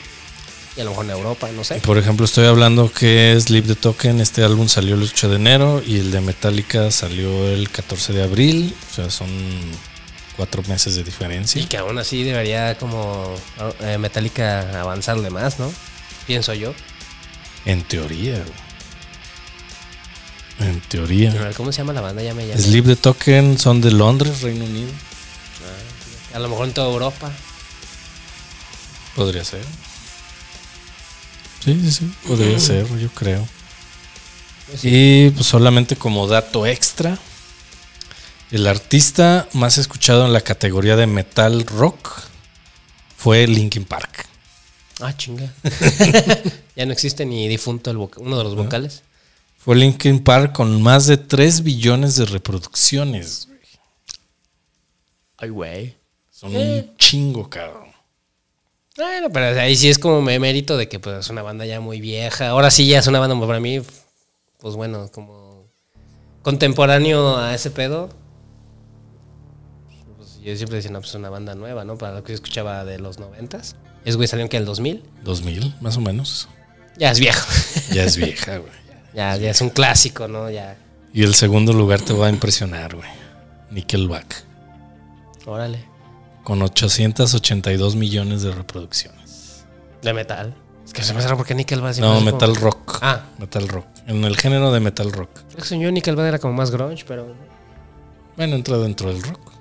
Y 0.76 0.80
a 0.82 0.84
lo 0.84 0.90
mejor 0.90 1.06
en 1.06 1.12
Europa, 1.12 1.48
no 1.56 1.64
sé. 1.64 1.76
Por 1.76 1.96
ejemplo, 1.96 2.26
estoy 2.26 2.44
hablando 2.46 2.92
que 2.92 3.34
Sleep 3.40 3.66
the 3.66 3.76
Token, 3.76 4.20
este 4.20 4.44
álbum 4.44 4.68
salió 4.68 4.94
el 4.94 5.02
8 5.04 5.30
de 5.30 5.36
enero 5.36 5.82
y 5.86 5.98
el 6.00 6.10
de 6.10 6.20
Metallica 6.20 6.90
salió 6.90 7.48
el 7.48 7.70
14 7.70 8.12
de 8.12 8.22
abril. 8.22 8.74
O 8.90 8.94
sea, 8.94 9.08
son 9.08 9.28
cuatro 10.36 10.62
meses 10.68 10.96
de 10.96 11.04
diferencia. 11.04 11.60
Y 11.60 11.66
que 11.66 11.78
aún 11.78 11.98
así 11.98 12.22
debería 12.22 12.76
como 12.78 13.34
eh, 13.80 13.98
Metallica 13.98 14.80
avanzarle 14.80 15.30
más, 15.30 15.58
¿no? 15.58 15.72
Pienso 16.26 16.54
yo. 16.54 16.74
En 17.64 17.82
teoría. 17.82 18.38
güey. 18.38 18.66
En 20.70 20.80
teoría. 20.80 21.52
¿Cómo 21.56 21.72
se 21.72 21.78
llama 21.78 21.92
la 21.92 22.00
banda? 22.00 22.22
Ya 22.22 22.34
me. 22.34 22.56
Sleep 22.56 22.86
the 22.86 22.96
Token 22.96 23.58
son 23.58 23.80
de 23.80 23.90
Londres, 23.90 24.42
Reino 24.42 24.64
Unido. 24.64 24.90
A 26.34 26.38
lo 26.38 26.48
mejor 26.48 26.66
en 26.68 26.74
toda 26.74 26.88
Europa. 26.88 27.30
Podría 29.14 29.44
ser. 29.44 29.64
Sí, 31.64 31.80
sí, 31.82 31.90
sí. 31.90 32.12
Podría 32.26 32.58
ser, 32.60 32.86
yo 32.98 33.08
creo. 33.10 33.46
Y 34.82 35.30
pues 35.30 35.46
solamente 35.46 35.96
como 35.96 36.26
dato 36.26 36.66
extra, 36.66 37.18
el 38.50 38.66
artista 38.66 39.48
más 39.52 39.78
escuchado 39.78 40.26
en 40.26 40.32
la 40.32 40.40
categoría 40.40 40.96
de 40.96 41.06
metal 41.06 41.66
rock 41.66 42.22
fue 43.16 43.46
Linkin 43.46 43.84
Park. 43.84 44.26
Ah, 45.00 45.14
chinga. 45.16 45.52
ya 46.76 46.86
no 46.86 46.92
existe 46.92 47.26
ni 47.26 47.48
difunto 47.48 47.90
el 47.90 47.96
uno 47.96 48.38
de 48.38 48.44
los 48.44 48.54
vocales. 48.54 49.02
Fue 49.58 49.76
Linkin 49.76 50.22
Park 50.22 50.52
con 50.52 50.80
más 50.80 51.06
de 51.06 51.16
3 51.16 51.62
billones 51.62 52.16
de 52.16 52.26
reproducciones. 52.26 53.48
Ay, 55.36 55.50
güey. 55.50 55.96
Son 56.30 56.54
un 56.54 56.96
chingo, 56.96 57.50
cabrón. 57.50 57.88
Bueno, 58.96 59.28
pero 59.30 59.60
ahí 59.60 59.76
sí 59.76 59.88
es 59.88 59.98
como 59.98 60.22
me 60.22 60.38
mérito 60.38 60.76
de 60.76 60.88
que 60.88 60.98
pues 60.98 61.18
es 61.18 61.30
una 61.30 61.42
banda 61.42 61.66
ya 61.66 61.80
muy 61.80 62.00
vieja. 62.00 62.48
Ahora 62.48 62.70
sí 62.70 62.86
ya 62.86 63.00
es 63.00 63.06
una 63.06 63.18
banda 63.18 63.38
para 63.46 63.60
mí, 63.60 63.82
pues 64.58 64.74
bueno, 64.74 65.10
como 65.12 65.66
contemporáneo 66.42 67.36
a 67.36 67.54
ese 67.54 67.70
pedo. 67.70 68.08
Yo 70.46 70.56
siempre 70.56 70.76
decía, 70.76 70.90
no, 70.92 71.00
pues 71.00 71.10
es 71.10 71.14
una 71.16 71.28
banda 71.28 71.54
nueva, 71.56 71.84
¿no? 71.84 71.98
Para 71.98 72.14
lo 72.14 72.22
que 72.22 72.32
yo 72.32 72.34
escuchaba 72.36 72.84
de 72.84 72.98
los 72.98 73.18
noventas. 73.18 73.74
Es 74.04 74.16
güey 74.16 74.28
salió 74.28 74.44
en 74.44 74.48
que 74.48 74.56
el 74.56 74.64
2000. 74.64 75.02
2000, 75.24 75.74
más 75.80 75.96
o 75.96 76.00
menos. 76.00 76.48
Ya 76.96 77.10
es 77.10 77.18
viejo. 77.18 77.44
Ya 77.92 78.04
es 78.04 78.16
vieja, 78.16 78.58
güey. 78.58 78.70
ya, 79.14 79.36
ya 79.36 79.50
es 79.50 79.60
un 79.60 79.70
clásico, 79.70 80.28
¿no? 80.28 80.48
Ya. 80.50 80.76
Y 81.12 81.22
el 81.24 81.34
segundo 81.34 81.72
lugar 81.72 82.00
te 82.00 82.12
va 82.12 82.26
a 82.26 82.30
impresionar, 82.30 82.94
güey. 82.94 83.08
Nickelback. 83.70 84.44
Órale. 85.46 85.84
Con 86.44 86.62
882 86.62 87.96
millones 87.96 88.42
de 88.42 88.52
reproducciones. 88.52 89.64
De 90.02 90.12
metal. 90.12 90.54
Es 90.84 90.92
que 90.92 91.02
se 91.02 91.12
me 91.12 91.20
raro 91.20 91.36
porque 91.36 91.54
Nickelback 91.56 91.96
No, 91.98 92.14
como- 92.14 92.20
metal 92.32 92.54
rock. 92.54 92.98
Ah, 93.02 93.24
Metal 93.38 93.66
rock. 93.66 93.86
En 94.06 94.22
el 94.24 94.36
género 94.36 94.70
de 94.72 94.78
metal 94.78 95.10
rock. 95.12 95.30
creo 95.48 95.56
que 95.56 95.64
soñó 95.64 95.90
Nickelback 95.90 96.26
era 96.26 96.38
como 96.38 96.54
más 96.54 96.70
grunge, 96.70 97.04
pero. 97.06 97.34
Bueno, 98.36 98.54
entra 98.54 98.76
dentro 98.78 99.12
del 99.12 99.22
rock. 99.22 99.55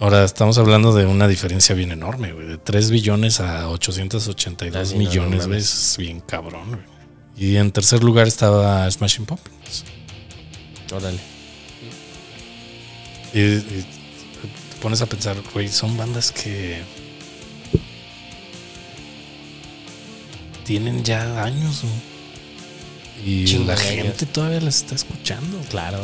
Ahora 0.00 0.24
estamos 0.24 0.56
hablando 0.56 0.94
de 0.94 1.04
una 1.04 1.28
diferencia 1.28 1.74
bien 1.74 1.92
enorme, 1.92 2.32
güey. 2.32 2.46
De 2.46 2.56
3 2.56 2.90
billones 2.90 3.38
a 3.38 3.68
882 3.68 4.74
Ah, 4.74 4.84
sí, 4.86 4.94
no, 4.94 5.02
no 5.02 5.08
millones, 5.08 5.46
güey. 5.46 5.58
Es 5.58 5.96
bien 5.98 6.20
cabrón, 6.20 6.68
güey. 6.70 6.82
Y 7.36 7.56
en 7.56 7.70
tercer 7.70 8.02
lugar 8.02 8.26
estaba 8.26 8.90
Smashing 8.90 9.26
Pumpkins. 9.26 9.84
Órale. 10.90 11.20
Y, 13.34 13.40
y 13.40 13.86
te 14.70 14.80
pones 14.80 15.02
a 15.02 15.06
pensar, 15.06 15.36
güey, 15.52 15.68
son 15.68 15.96
bandas 15.96 16.32
que 16.32 16.80
tienen 20.64 21.04
ya 21.04 21.44
años, 21.44 21.82
güey. 21.82 22.10
Y 23.42 23.44
Chingo 23.44 23.66
la 23.66 23.76
gente 23.76 24.24
todavía 24.24 24.60
las 24.62 24.76
está 24.76 24.94
escuchando. 24.94 25.58
Claro. 25.68 26.00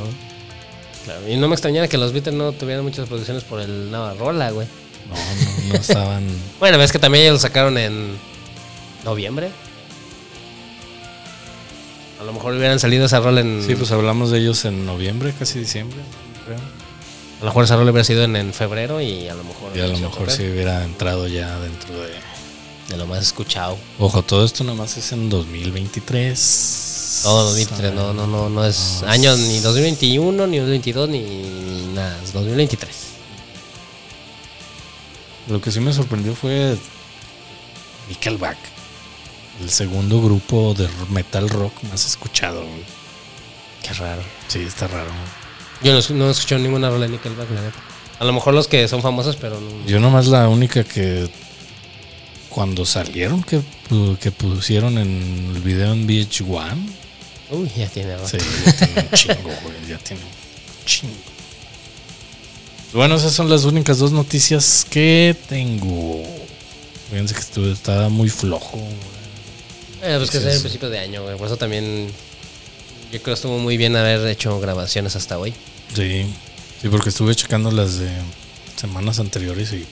Claro. 1.06 1.26
Y 1.28 1.36
no 1.36 1.48
me 1.48 1.54
extrañara 1.54 1.88
que 1.88 1.96
los 1.96 2.12
Beatles 2.12 2.34
no 2.34 2.52
tuvieran 2.52 2.84
muchas 2.84 3.08
producciones 3.08 3.44
por 3.44 3.60
el 3.60 3.90
Navarrola, 3.90 4.50
güey. 4.50 4.66
No, 5.08 5.14
no, 5.14 5.68
no 5.68 5.74
estaban. 5.76 6.26
Bueno, 6.58 6.78
ves 6.78 6.92
que 6.92 6.98
también 6.98 7.22
ellos 7.24 7.34
lo 7.34 7.38
sacaron 7.40 7.78
en 7.78 8.16
noviembre. 9.04 9.50
A 12.20 12.24
lo 12.24 12.32
mejor 12.32 12.54
hubieran 12.54 12.80
salido 12.80 13.06
esa 13.06 13.20
rol 13.20 13.38
en. 13.38 13.62
Sí, 13.64 13.76
pues 13.76 13.92
hablamos 13.92 14.30
de 14.30 14.40
ellos 14.40 14.64
en 14.64 14.84
noviembre, 14.84 15.32
casi 15.38 15.60
diciembre, 15.60 15.98
creo. 16.44 16.58
A 16.58 17.40
lo 17.40 17.46
mejor 17.46 17.64
esa 17.64 17.76
rol 17.76 17.88
hubiera 17.88 18.04
sido 18.04 18.24
en, 18.24 18.34
en 18.34 18.52
febrero 18.52 19.00
y 19.00 19.28
a 19.28 19.34
lo 19.34 19.44
mejor. 19.44 19.76
Y 19.76 19.80
a 19.80 19.86
lo 19.86 19.98
mejor 19.98 20.30
sí 20.30 20.42
hubiera 20.50 20.84
entrado 20.84 21.28
ya 21.28 21.58
dentro 21.60 22.02
de. 22.02 22.10
De 22.88 22.96
lo 22.96 23.06
más 23.06 23.20
escuchado. 23.20 23.76
Ojo, 23.98 24.22
todo 24.22 24.44
esto 24.44 24.62
nomás 24.62 24.96
es 24.96 25.10
en 25.10 25.28
2023. 25.28 26.95
Todo 27.22 27.44
2023, 27.44 27.92
no, 27.94 28.12
no, 28.12 28.26
no, 28.26 28.48
no 28.48 28.64
es 28.64 29.02
año 29.06 29.36
ni 29.36 29.60
2021, 29.60 30.46
ni 30.46 30.58
2022, 30.58 31.08
ni, 31.08 31.20
ni 31.20 31.94
nada, 31.94 32.16
es 32.22 32.32
2023. 32.32 32.90
Lo 35.48 35.60
que 35.60 35.70
sí 35.70 35.80
me 35.80 35.92
sorprendió 35.92 36.34
fue 36.34 36.76
Nickelback, 38.08 38.58
el 39.62 39.70
segundo 39.70 40.20
grupo 40.20 40.74
de 40.74 40.88
metal 41.10 41.48
rock 41.48 41.72
más 41.90 42.04
escuchado. 42.06 42.60
güey. 42.60 42.84
Qué 43.82 43.92
raro. 43.94 44.22
Sí, 44.48 44.60
está 44.60 44.86
raro. 44.88 45.10
Yo 45.82 45.92
no, 45.92 46.00
no 46.16 46.28
he 46.28 46.30
escuchado 46.32 46.60
ninguna 46.60 46.90
rola 46.90 47.06
de 47.06 47.12
Nickelback, 47.12 47.50
la 47.50 47.62
neta. 47.62 47.78
A 48.18 48.24
lo 48.24 48.32
mejor 48.32 48.54
los 48.54 48.66
que 48.66 48.88
son 48.88 49.02
famosos, 49.02 49.36
pero 49.36 49.60
no. 49.60 49.86
Yo 49.86 50.00
nomás 50.00 50.26
la 50.26 50.48
única 50.48 50.84
que 50.84 51.30
cuando 52.48 52.86
salieron 52.86 53.42
que, 53.42 53.60
que 54.20 54.30
pusieron 54.30 54.96
en 54.98 55.52
el 55.54 55.60
video 55.62 55.92
en 55.92 56.08
VH1, 56.08 56.76
Uy, 57.50 57.70
ya 57.76 57.86
tiene 57.88 58.16
rato. 58.16 58.28
sí, 58.28 58.38
ya 58.64 58.72
tiene 58.72 59.00
un 59.02 59.10
chingo, 59.12 59.50
güey, 59.62 59.88
ya 59.88 59.98
tiene 59.98 60.22
un 60.22 60.84
chingo. 60.84 61.14
Bueno, 62.92 63.16
esas 63.16 63.32
son 63.32 63.50
las 63.50 63.64
únicas 63.64 63.98
dos 63.98 64.12
noticias 64.12 64.86
que 64.88 65.36
tengo. 65.48 66.22
Fíjense 67.10 67.34
que 67.34 67.40
estuve, 67.40 67.72
estaba 67.72 68.08
muy 68.08 68.30
flojo. 68.30 68.78
güey. 68.78 68.92
Eh, 70.02 70.16
pues 70.18 70.30
que 70.30 70.38
es 70.38 70.44
el 70.44 70.60
principio 70.60 70.88
de 70.88 70.98
año, 70.98 71.22
güey. 71.22 71.36
Por 71.36 71.46
eso 71.46 71.56
también. 71.56 72.06
Yo 73.12 73.22
creo 73.22 73.24
que 73.24 73.32
estuvo 73.32 73.58
muy 73.58 73.76
bien 73.76 73.94
haber 73.96 74.26
hecho 74.26 74.58
grabaciones 74.60 75.14
hasta 75.16 75.38
hoy. 75.38 75.54
Sí, 75.94 76.26
sí, 76.82 76.88
porque 76.88 77.10
estuve 77.10 77.34
checando 77.34 77.70
las 77.70 77.98
de 77.98 78.10
semanas 78.76 79.18
anteriores 79.20 79.72
y 79.72 79.86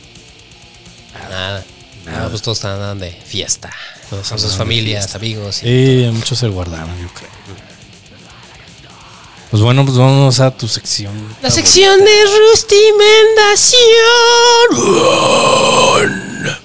Nada. 1.15 1.29
Nada. 1.31 1.65
Nada. 2.05 2.29
pues 2.31 2.43
todos 2.43 2.59
estaban 2.59 2.99
de 2.99 3.13
fiesta. 3.13 3.73
Todos 4.11 4.29
Con 4.29 4.39
sus 4.39 4.55
familias, 4.57 5.05
fiesta. 5.05 5.19
amigos. 5.19 5.63
y- 5.63 5.67
Sí, 6.05 6.11
muchos 6.13 6.39
se 6.39 6.49
guardaron, 6.49 6.91
yo 7.01 7.09
creo. 7.15 7.31
Pues 9.51 9.63
bueno, 9.63 9.85
pues 9.85 9.97
vamos 9.97 10.41
a 10.41 10.51
tu 10.51 10.67
sección. 10.69 11.13
La 11.43 11.51
sección 11.51 12.01
de 12.05 12.25
rustimendación. 12.51 13.81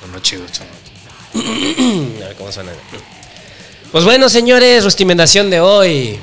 Bueno, 0.00 0.18
chido. 0.20 0.42
A 1.34 2.28
ver 2.28 2.34
cómo 2.36 2.52
suena. 2.52 2.72
Pues 3.92 4.04
bueno, 4.04 4.28
señores, 4.28 4.84
rustimendación 4.84 5.50
de 5.50 5.60
hoy. 5.60 6.18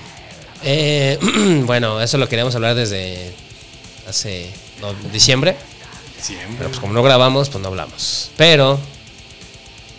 Eh, 0.64 1.18
bueno, 1.66 2.02
eso 2.02 2.18
lo 2.18 2.28
queríamos 2.30 2.56
hablar 2.56 2.76
desde 2.76 3.34
hace 4.08 4.50
no, 4.82 4.94
diciembre. 5.12 5.56
Siempre. 6.26 6.56
Pero 6.58 6.70
pues 6.70 6.80
como 6.80 6.94
no 6.94 7.04
grabamos, 7.04 7.50
pues 7.50 7.62
no 7.62 7.68
hablamos. 7.68 8.32
Pero 8.36 8.80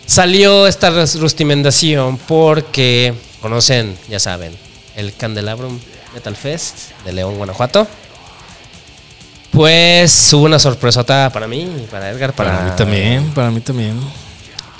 salió 0.05 0.67
esta 0.67 0.89
rustimendación 0.89 2.17
porque 2.17 3.13
conocen, 3.41 3.97
ya 4.09 4.19
saben, 4.19 4.53
el 4.97 5.15
Candelabrum 5.15 5.79
Metal 6.13 6.35
Fest 6.35 6.91
de 7.05 7.13
León, 7.13 7.37
Guanajuato. 7.37 7.87
Pues 9.51 10.33
hubo 10.33 10.43
una 10.43 10.59
sorpresota 10.59 11.29
para 11.31 11.47
mí 11.47 11.61
y 11.61 11.87
para 11.89 12.09
Edgar, 12.09 12.33
para, 12.33 12.51
Para 12.51 12.63
mí 12.65 12.71
también, 12.75 13.33
para 13.33 13.49
mí 13.49 13.61
también. 13.61 13.97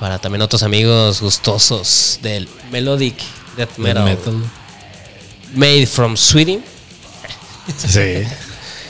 Para 0.02 0.20
también 0.20 0.42
otros 0.42 0.64
amigos 0.64 1.22
gustosos 1.22 2.20
del 2.22 2.50
Melodic 2.72 3.16
Death 3.56 3.78
Metal. 3.78 4.04
Metal, 4.04 4.36
Made 5.56 5.88
from 5.88 6.18
Sweden. 6.18 6.62
Sí. 7.78 8.24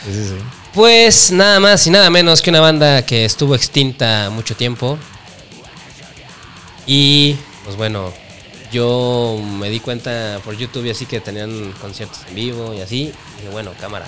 Sí, 0.07 0.13
sí, 0.13 0.29
sí. 0.29 0.56
Pues 0.77 1.31
nada 1.31 1.60
más 1.60 1.88
y 1.88 1.89
nada 1.89 2.12
menos 2.12 2.43
que 2.43 2.51
una 2.51 2.60
banda 2.60 3.03
que 3.03 3.25
estuvo 3.25 3.55
extinta 3.55 4.29
mucho 4.29 4.55
tiempo. 4.55 5.00
Y 6.86 7.36
pues 7.63 7.75
bueno, 7.75 8.13
yo 8.72 9.41
me 9.57 9.72
di 9.72 9.79
cuenta 9.79 10.39
por 10.46 10.55
YouTube 10.55 10.86
y 10.86 10.91
así 10.91 11.07
que 11.07 11.19
tenían 11.19 11.72
conciertos 11.81 12.19
en 12.29 12.36
vivo 12.36 12.75
y 12.75 12.81
así. 12.81 12.96
Y 13.05 13.38
dije, 13.38 13.50
bueno, 13.51 13.72
cámara. 13.81 14.05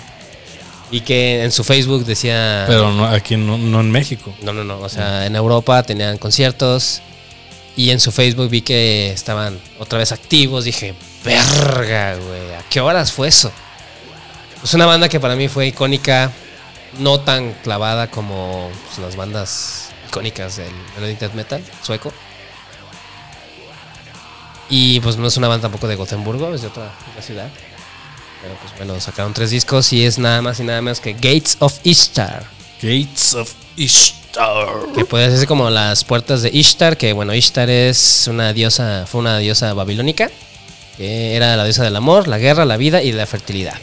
Y 0.92 1.02
que 1.02 1.44
en 1.44 1.52
su 1.52 1.64
Facebook 1.64 2.06
decía... 2.06 2.66
Pero 2.68 2.92
no, 2.92 3.04
aquí 3.08 3.36
no, 3.36 3.58
no 3.58 3.80
en 3.80 3.90
México. 3.90 4.32
No, 4.44 4.54
no, 4.54 4.64
no. 4.64 4.78
O 4.78 4.90
sea, 4.90 5.26
en 5.26 5.36
Europa 5.36 5.82
tenían 5.82 6.20
conciertos. 6.20 7.02
Y 7.76 7.90
en 7.90 8.00
su 8.00 8.12
Facebook 8.12 8.48
vi 8.48 8.62
que 8.62 9.12
estaban 9.12 9.60
otra 9.80 9.98
vez 9.98 10.12
activos. 10.12 10.66
Dije, 10.66 10.94
verga, 11.26 12.14
güey. 12.14 12.54
¿A 12.54 12.62
qué 12.70 12.80
horas 12.80 13.12
fue 13.12 13.28
eso? 13.28 13.52
Es 14.64 14.76
una 14.76 14.86
banda 14.86 15.10
que 15.10 15.20
para 15.20 15.36
mí 15.36 15.48
fue 15.48 15.66
icónica. 15.66 16.32
No 17.00 17.20
tan 17.22 17.54
clavada 17.54 18.12
como 18.12 18.70
pues, 18.86 19.00
las 19.00 19.16
bandas 19.16 19.90
icónicas 20.08 20.58
del 20.58 20.72
melodic 20.96 21.34
metal 21.34 21.64
sueco. 21.82 22.14
Y 24.70 25.00
pues 25.00 25.18
no 25.18 25.28
es 25.28 25.38
una 25.38 25.48
banda 25.48 25.64
tampoco 25.64 25.88
de 25.88 25.96
Gotemburgo, 25.96 26.54
es 26.54 26.62
de 26.62 26.68
otra, 26.68 26.94
otra 27.10 27.22
ciudad. 27.22 27.50
Pero 28.42 28.56
pues 28.56 28.76
bueno, 28.78 29.00
sacaron 29.00 29.34
tres 29.34 29.50
discos 29.50 29.92
y 29.92 30.06
es 30.06 30.20
nada 30.20 30.42
más 30.42 30.60
y 30.60 30.64
nada 30.64 30.82
menos 30.82 31.00
que 31.00 31.14
Gates 31.14 31.58
of 31.60 31.80
Ishtar. 31.84 32.46
Gates 32.82 33.34
of 33.34 33.54
Ishtar. 33.76 34.94
Que 34.96 35.06
puede 35.06 35.36
ser 35.36 35.48
como 35.48 35.70
las 35.70 36.04
puertas 36.04 36.42
de 36.42 36.50
Ishtar, 36.54 36.98
que 36.98 37.14
bueno, 37.14 37.34
Ishtar 37.34 37.70
es 37.70 38.28
una 38.28 38.54
diosa, 38.54 39.06
fue 39.08 39.22
una 39.22 39.38
diosa 39.40 39.74
babilónica, 39.74 40.30
que 40.98 41.36
era 41.36 41.58
la 41.58 41.64
diosa 41.64 41.84
del 41.84 41.96
amor, 41.96 42.28
la 42.28 42.38
guerra, 42.38 42.64
la 42.66 42.78
vida 42.78 43.02
y 43.02 43.12
la 43.12 43.26
fertilidad. 43.26 43.78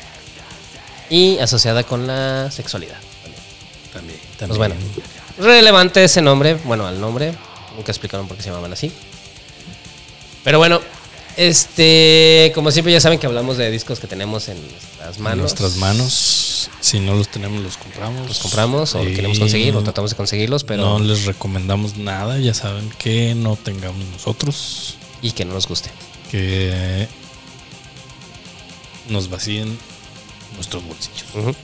Y 1.10 1.38
asociada 1.38 1.82
con 1.84 2.06
la 2.06 2.50
sexualidad. 2.50 2.98
También, 4.38 4.48
Pues 4.48 4.58
bueno, 4.58 4.74
relevante 5.38 6.04
ese 6.04 6.20
nombre, 6.22 6.54
bueno, 6.64 6.86
al 6.86 7.00
nombre, 7.00 7.32
nunca 7.76 7.92
explicaron 7.92 8.28
por 8.28 8.36
qué 8.36 8.42
se 8.42 8.50
llamaban 8.50 8.72
así. 8.72 8.92
Pero 10.44 10.58
bueno, 10.58 10.80
este, 11.36 12.52
como 12.54 12.70
siempre 12.70 12.92
ya 12.92 13.00
saben 13.00 13.18
que 13.18 13.26
hablamos 13.26 13.56
de 13.56 13.70
discos 13.70 13.98
que 14.00 14.06
tenemos 14.06 14.48
en 14.48 14.58
nuestras 14.70 15.16
En 15.16 15.22
manos. 15.22 15.38
nuestras 15.38 15.76
manos. 15.76 16.70
Si 16.80 17.00
no 17.00 17.14
los 17.14 17.28
tenemos, 17.28 17.60
los 17.62 17.76
compramos. 17.76 18.28
Los 18.28 18.38
compramos 18.38 18.94
o 18.94 19.00
queremos 19.00 19.38
conseguir 19.38 19.74
o 19.76 19.82
tratamos 19.82 20.10
de 20.10 20.16
conseguirlos, 20.16 20.62
pero 20.64 20.82
No 20.84 20.98
les 21.00 21.24
recomendamos 21.24 21.96
nada. 21.96 22.38
Ya 22.38 22.54
saben 22.54 22.90
que 22.98 23.34
no 23.34 23.56
tengamos 23.56 24.04
nosotros. 24.06 24.96
y 25.22 25.32
que 25.32 25.44
no 25.44 25.54
nos 25.54 25.66
guste. 25.66 25.90
Que 26.30 27.08
nos 29.08 29.28
vacíen 29.30 29.78
nuestros 30.54 30.84
bolsillos. 30.84 31.24
Ujú. 31.34 31.54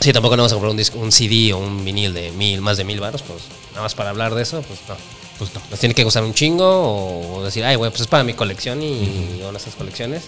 Sí, 0.00 0.12
tampoco 0.12 0.36
no 0.36 0.42
vamos 0.42 0.52
a 0.52 0.54
comprar 0.54 0.70
un, 0.70 0.76
disco, 0.76 0.98
un 0.98 1.12
CD 1.12 1.52
o 1.52 1.58
un 1.58 1.84
vinil 1.84 2.14
de 2.14 2.30
mil, 2.32 2.60
más 2.60 2.76
de 2.76 2.84
mil 2.84 3.00
baros, 3.00 3.22
pues 3.22 3.42
nada 3.70 3.82
más 3.82 3.94
para 3.94 4.10
hablar 4.10 4.34
de 4.34 4.42
eso, 4.42 4.62
pues 4.62 4.80
no. 4.88 4.96
Pues 5.38 5.54
no. 5.54 5.60
Nos 5.70 5.78
tiene 5.78 5.94
que 5.94 6.04
gustar 6.04 6.24
un 6.24 6.34
chingo 6.34 7.36
o 7.36 7.44
decir, 7.44 7.64
ay, 7.64 7.76
güey, 7.76 7.90
pues 7.90 8.02
es 8.02 8.06
para 8.06 8.24
mi 8.24 8.34
colección 8.34 8.82
y 8.82 9.40
o 9.44 9.50
nuestras 9.50 9.74
colecciones. 9.74 10.24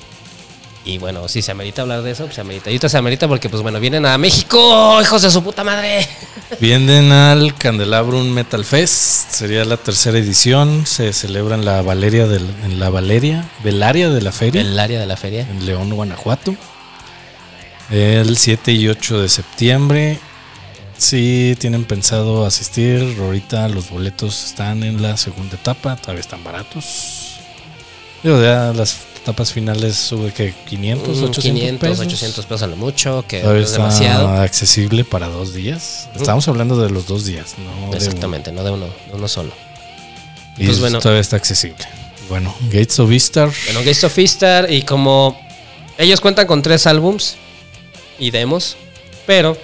Y 0.85 0.97
bueno, 0.97 1.29
si 1.29 1.43
se 1.43 1.53
amerita 1.53 1.83
hablar 1.83 2.03
de 2.03 2.13
eso, 2.13 2.25
pues 2.25 2.37
se 2.37 2.41
amerita. 2.41 2.71
Y 2.71 2.73
ahorita 2.73 2.89
se 2.89 2.97
amerita 2.97 3.29
porque, 3.29 3.51
pues 3.51 3.63
bueno, 3.63 3.81
vienen 3.81 4.07
a 4.07 4.17
México, 4.17 5.01
hijos 5.03 5.21
de 5.23 5.31
su 5.31 5.43
puta 5.43 5.63
madre. 5.63 6.09
Vienen 6.61 7.13
al 7.13 7.55
Candelabrum 7.55 8.29
Metal 8.31 8.65
Fest. 8.65 9.31
Sería 9.31 9.65
la 9.65 9.77
tercera 9.77 10.19
edición. 10.19 10.87
Se 10.87 11.13
celebra 11.13 11.55
en 11.55 11.65
la 11.65 11.83
Valeria 11.83 12.27
del, 12.27 12.49
en 12.65 12.81
la 12.81 12.89
Valeria, 12.89 13.49
Velaria 13.63 14.09
de 14.09 14.23
la 14.23 14.33
Feria. 14.33 14.65
De 14.65 15.07
la 15.07 15.17
feria. 15.17 15.43
en 15.43 15.67
León, 15.67 15.91
Guanajuato. 15.91 16.57
El 17.91 18.37
7 18.37 18.73
y 18.73 18.89
8 18.89 19.23
de 19.23 19.29
septiembre. 19.29 20.19
Si 20.97 21.57
tienen 21.59 21.85
pensado 21.85 22.45
asistir, 22.45 23.17
ahorita 23.19 23.69
los 23.69 23.89
boletos 23.91 24.45
están 24.45 24.83
en 24.83 25.01
la 25.01 25.17
segunda 25.17 25.57
etapa, 25.57 25.97
todavía 25.97 26.21
están 26.21 26.45
baratos. 26.45 27.37
Yo 28.23 28.41
ya 28.43 28.73
las 28.75 28.99
etapas 29.23 29.51
finales 29.53 29.97
sube 29.97 30.33
que 30.33 30.53
500, 30.69 31.09
Mm, 31.09 31.25
800 31.25 31.43
500, 31.43 31.81
pesos. 31.89 32.07
800 32.07 32.45
pesos 32.47 32.63
a 32.63 32.67
lo 32.67 32.77
mucho, 32.77 33.25
que 33.27 33.41
Todavía 33.41 33.63
es 33.63 33.71
está 33.71 33.83
demasiado. 33.85 34.29
accesible 34.29 35.05
para 35.05 35.29
dos 35.29 35.55
días. 35.55 36.09
Estamos 36.15 36.47
hablando 36.49 36.79
de 36.81 36.91
los 36.91 37.07
dos 37.07 37.25
días, 37.25 37.55
no 37.59 37.91
de. 37.91 37.97
Exactamente, 37.97 38.53
no 38.53 38.63
de 38.63 38.71
uno, 38.71 38.87
de 38.87 39.15
uno 39.15 39.27
solo. 39.27 39.53
Y 40.59 40.67
Pues 40.67 40.81
bueno. 40.81 40.99
todavía 41.01 41.23
está 41.23 41.37
accesible. 41.37 41.83
Bueno, 42.29 42.55
Gates 42.67 43.01
of 43.01 43.09
Vistar. 43.09 43.51
Bueno, 43.65 43.81
Gates 43.81 44.05
of 44.05 44.19
Istar 44.19 44.71
y 44.71 44.83
como 44.83 45.41
ellos 45.97 46.21
cuentan 46.21 46.47
con 46.47 46.61
tres 46.63 46.87
álbums 46.87 47.37
y 48.21 48.31
demos, 48.31 48.77
pero 49.27 49.57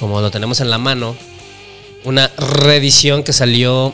como 0.00 0.20
lo 0.20 0.30
tenemos 0.30 0.60
en 0.60 0.70
la 0.70 0.78
mano, 0.78 1.14
una 2.04 2.28
reedición 2.36 3.22
que 3.22 3.32
salió 3.32 3.92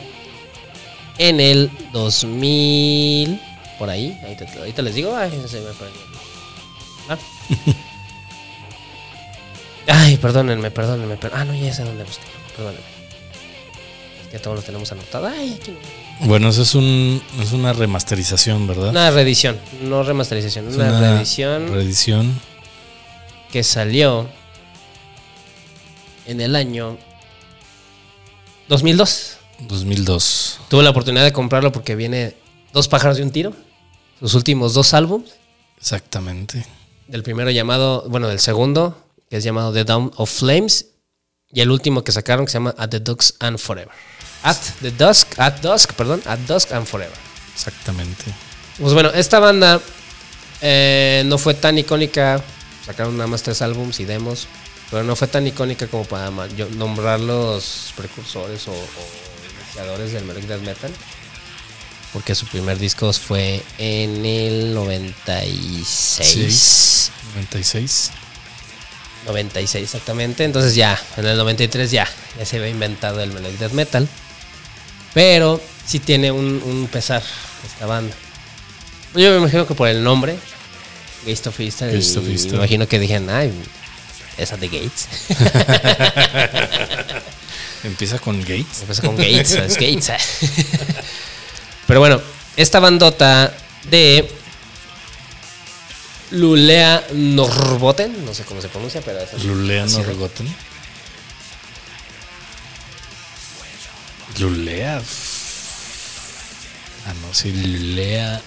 en 1.19 1.39
el 1.39 1.69
2000, 1.93 3.39
por 3.77 3.89
ahí, 3.89 4.17
ahorita, 4.23 4.45
ahorita 4.59 4.81
les 4.81 4.95
digo, 4.95 5.15
ay, 5.15 5.29
se 5.47 5.59
me 5.59 5.71
perdió. 5.73 6.01
Ah. 7.09 7.17
Ay, 9.89 10.17
perdónenme, 10.17 10.69
perdónenme, 10.69 11.15
per- 11.15 11.31
ah, 11.33 11.45
no, 11.45 11.53
ya 11.55 11.73
sé 11.73 11.83
dónde 11.83 12.03
busqué, 12.03 12.25
perdónenme. 12.55 12.83
Que 14.31 14.39
todos 14.39 14.57
lo 14.57 14.61
tenemos 14.61 14.91
anotado. 14.91 15.27
Ay, 15.27 15.57
aquí 15.61 15.71
no. 15.71 16.27
Bueno, 16.27 16.49
eso 16.49 16.63
es, 16.63 16.75
un, 16.75 17.21
es 17.41 17.53
una 17.53 17.71
remasterización, 17.71 18.67
¿verdad? 18.67 18.89
Una 18.89 19.11
reedición, 19.11 19.57
no 19.83 20.03
remasterización, 20.03 20.67
Es 20.67 20.75
una, 20.75 20.99
reedición 20.99 21.71
reedición. 21.73 22.37
Que 23.51 23.63
salió 23.63 24.27
en 26.25 26.41
el 26.41 26.55
año 26.55 26.97
2002. 28.67 29.37
2002. 29.67 30.59
Tuve 30.69 30.83
la 30.83 30.91
oportunidad 30.91 31.23
de 31.23 31.33
comprarlo 31.33 31.71
porque 31.71 31.95
viene 31.95 32.35
Dos 32.73 32.87
pájaros 32.87 33.17
de 33.17 33.23
un 33.23 33.31
tiro, 33.31 33.53
sus 34.19 34.33
últimos 34.33 34.73
dos 34.73 34.93
álbumes. 34.93 35.31
Exactamente. 35.79 36.65
Del 37.07 37.23
primero 37.23 37.49
llamado, 37.49 38.05
bueno, 38.09 38.27
del 38.27 38.39
segundo, 38.39 39.03
que 39.29 39.37
es 39.37 39.43
llamado 39.43 39.73
The 39.73 39.83
Dawn 39.83 40.11
of 40.17 40.29
Flames, 40.29 40.87
y 41.51 41.61
el 41.61 41.71
último 41.71 42.03
que 42.03 42.11
sacaron 42.11 42.45
que 42.45 42.51
se 42.51 42.57
llama 42.57 42.75
At 42.77 42.89
the 42.89 42.99
Dusk 42.99 43.35
and 43.39 43.57
Forever. 43.57 43.91
At 44.43 44.57
the 44.81 44.91
Dusk, 44.91 45.39
At 45.39 45.61
Dusk, 45.61 45.93
perdón, 45.93 46.21
At 46.25 46.39
Dusk 46.39 46.71
and 46.71 46.85
Forever. 46.85 47.17
Exactamente. 47.53 48.25
Pues 48.79 48.93
bueno, 48.93 49.09
esta 49.09 49.39
banda 49.39 49.81
eh, 50.61 51.23
no 51.25 51.37
fue 51.37 51.53
tan 51.53 51.77
icónica. 51.77 52.43
Sacaron 52.87 53.17
nada 53.17 53.27
más 53.27 53.43
tres 53.43 53.61
álbums 53.61 53.99
y 53.99 54.05
demos. 54.05 54.47
Pero 54.89 55.03
no 55.03 55.15
fue 55.15 55.27
tan 55.27 55.45
icónica 55.45 55.85
como 55.87 56.05
para 56.05 56.31
yo- 56.55 56.69
nombrar 56.69 57.19
los 57.19 57.93
precursores 57.97 58.67
o, 58.69 58.71
o 58.71 58.87
iniciadores 59.65 60.13
del 60.13 60.23
melodic 60.25 60.47
death 60.47 60.61
metal. 60.61 60.91
Porque 62.13 62.33
su 62.33 62.47
primer 62.47 62.79
disco 62.79 63.11
fue 63.13 63.61
en 63.77 64.25
el 64.25 64.73
96. 64.73 67.11
96. 67.35 68.11
96 69.25 69.83
exactamente. 69.83 70.43
Entonces 70.45 70.73
ya, 70.75 70.97
en 71.17 71.25
el 71.25 71.37
93 71.37 71.91
ya, 71.91 72.07
ya 72.39 72.45
se 72.45 72.55
había 72.57 72.69
inventado 72.69 73.21
el 73.21 73.31
melodic 73.33 73.59
death 73.59 73.73
metal. 73.73 74.07
Pero 75.13 75.59
sí 75.85 75.99
tiene 75.99 76.31
un, 76.31 76.61
un 76.65 76.87
pesar 76.87 77.21
esta 77.65 77.85
banda. 77.85 78.15
Yo 79.13 79.29
me 79.31 79.37
imagino 79.37 79.67
que 79.67 79.75
por 79.75 79.87
el 79.89 80.01
nombre, 80.03 80.37
Gates 81.27 81.47
of 81.47 81.59
Easter, 81.59 81.91
Gates 81.91 82.15
y 82.15 82.55
imagino 82.55 82.87
que 82.87 82.99
dijeron, 82.99 83.29
ay, 83.29 83.51
esa 84.37 84.55
de 84.55 84.67
Gates. 84.69 85.07
Empieza 87.83 88.19
con 88.19 88.39
Gates. 88.39 88.81
Empieza 88.81 89.01
con 89.01 89.17
Gates, 89.17 89.51
es 89.51 89.73
Gates. 89.75 90.11
Pero 91.87 91.99
bueno, 91.99 92.21
esta 92.55 92.79
bandota 92.79 93.53
de 93.89 94.29
Lulea 96.31 97.05
Norboten, 97.13 98.25
no 98.25 98.33
sé 98.33 98.43
cómo 98.43 98.61
se 98.61 98.67
pronuncia, 98.67 99.01
pero 99.01 99.19
es. 99.19 99.43
Lulea 99.43 99.85
Norgoten. 99.85 100.53
Lulea. 104.39 105.01
Ah, 107.05 107.13
no, 107.21 107.33
sí, 107.33 107.53
Lulea 107.53 108.41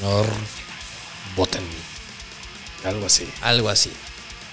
Norboten. 0.00 1.62
Algo 2.84 3.06
así. 3.06 3.28
Algo 3.42 3.68
así. 3.68 3.90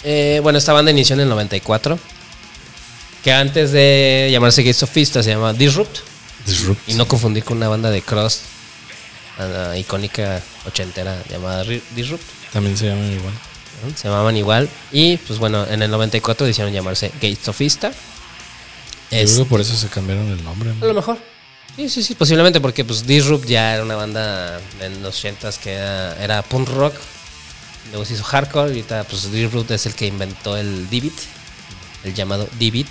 Eh, 0.03 0.39
bueno, 0.43 0.57
esta 0.59 0.73
banda 0.73 0.91
inició 0.91 1.13
en 1.15 1.21
el 1.21 1.29
94. 1.29 1.97
Que 3.23 3.33
antes 3.33 3.71
de 3.71 4.29
llamarse 4.31 4.63
Gates 4.63 4.83
of 4.83 4.89
Fista 4.91 5.21
se 5.23 5.31
llama 5.31 5.53
Disrupt. 5.53 5.97
Disrupt. 6.45 6.87
Y 6.89 6.93
no 6.93 7.07
confundir 7.07 7.43
con 7.43 7.57
una 7.57 7.67
banda 7.67 7.89
de 7.91 8.01
cross 8.01 8.41
icónica 9.77 10.41
ochentera 10.65 11.21
llamada 11.29 11.63
Disrupt. 11.95 12.23
También 12.53 12.77
se 12.77 12.87
llaman 12.87 13.11
igual. 13.11 13.33
Se 13.95 14.07
llamaban 14.07 14.35
igual. 14.37 14.69
Y 14.91 15.17
pues 15.17 15.39
bueno, 15.39 15.65
en 15.67 15.81
el 15.81 15.91
94 15.91 16.47
decidieron 16.47 16.73
llamarse 16.73 17.09
Gates 17.21 17.47
of 17.47 17.57
Fista. 17.57 17.91
Yo 17.91 19.17
Es, 19.17 19.33
creo 19.33 19.45
que 19.45 19.49
por 19.49 19.61
eso 19.61 19.75
se 19.75 19.87
cambiaron 19.87 20.27
el 20.31 20.43
nombre. 20.43 20.73
¿no? 20.73 20.83
a 20.85 20.87
lo 20.87 20.93
mejor. 20.93 21.17
Sí, 21.75 21.89
sí, 21.89 22.01
sí, 22.01 22.15
posiblemente 22.15 22.59
porque 22.59 22.83
pues 22.83 23.05
Disrupt 23.05 23.45
ya 23.47 23.75
era 23.75 23.83
una 23.83 23.95
banda 23.95 24.59
en 24.81 25.03
los 25.03 25.23
80s 25.23 25.57
que 25.59 25.73
era, 25.73 26.15
era 26.23 26.41
punk 26.41 26.69
rock 26.69 26.95
luego 27.89 28.05
se 28.05 28.13
hizo 28.13 28.23
hardcore, 28.23 28.69
y 28.69 28.71
ahorita 28.71 29.03
pues 29.05 29.51
Root 29.51 29.71
es 29.71 29.85
el 29.85 29.95
que 29.95 30.07
inventó 30.07 30.57
el 30.57 30.89
D-Beat, 30.89 31.13
el 32.03 32.13
llamado 32.13 32.47
D-Beat. 32.59 32.87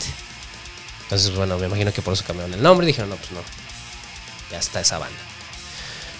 Entonces, 1.02 1.34
bueno, 1.34 1.58
me 1.58 1.66
imagino 1.66 1.92
que 1.92 2.02
por 2.02 2.14
eso 2.14 2.24
cambiaron 2.24 2.52
el 2.52 2.62
nombre 2.62 2.84
y 2.84 2.88
dijeron, 2.88 3.10
no, 3.10 3.16
pues 3.16 3.30
no, 3.30 3.40
ya 4.50 4.58
está 4.58 4.80
esa 4.80 4.98
banda. 4.98 5.18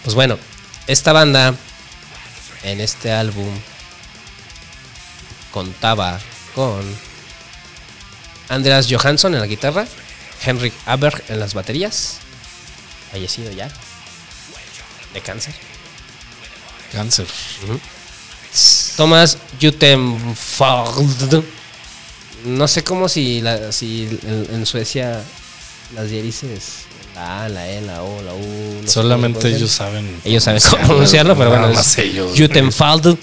Pues 0.04 0.14
bueno, 0.14 0.38
esta 0.86 1.12
banda 1.12 1.54
en 2.62 2.80
este 2.80 3.12
álbum 3.12 3.48
contaba 5.50 6.20
con 6.54 6.84
Andreas 8.48 8.86
Johansson 8.88 9.34
en 9.34 9.40
la 9.40 9.46
guitarra, 9.46 9.86
Henrik 10.44 10.74
Aberg 10.84 11.24
en 11.28 11.40
las 11.40 11.54
baterías, 11.54 12.18
fallecido 13.10 13.50
ya, 13.50 13.68
de 15.12 15.20
cáncer. 15.20 15.54
Cáncer. 16.92 17.26
Thomas 18.96 19.38
Jutenfeld. 19.60 21.44
No 22.44 22.68
sé 22.68 22.84
cómo 22.84 23.08
si, 23.08 23.40
la, 23.40 23.72
si 23.72 24.18
en, 24.22 24.46
en 24.54 24.66
Suecia 24.66 25.22
las 25.94 26.10
diéresis, 26.10 26.86
la 27.14 27.44
A, 27.44 27.48
la 27.48 27.68
E, 27.68 27.80
la 27.80 28.02
O, 28.02 28.22
la 28.22 28.34
U. 28.34 28.80
no 28.82 28.88
Solamente 28.88 29.48
ellos 29.48 29.70
saben. 29.72 30.20
ellos 30.24 30.44
saben 30.44 30.62
cómo 30.70 30.86
pronunciarlo, 30.86 31.36
pero 31.36 31.50
bueno. 31.50 31.68
más 31.68 31.98
ellos. 31.98 32.32
Jutenfeld. 32.36 33.18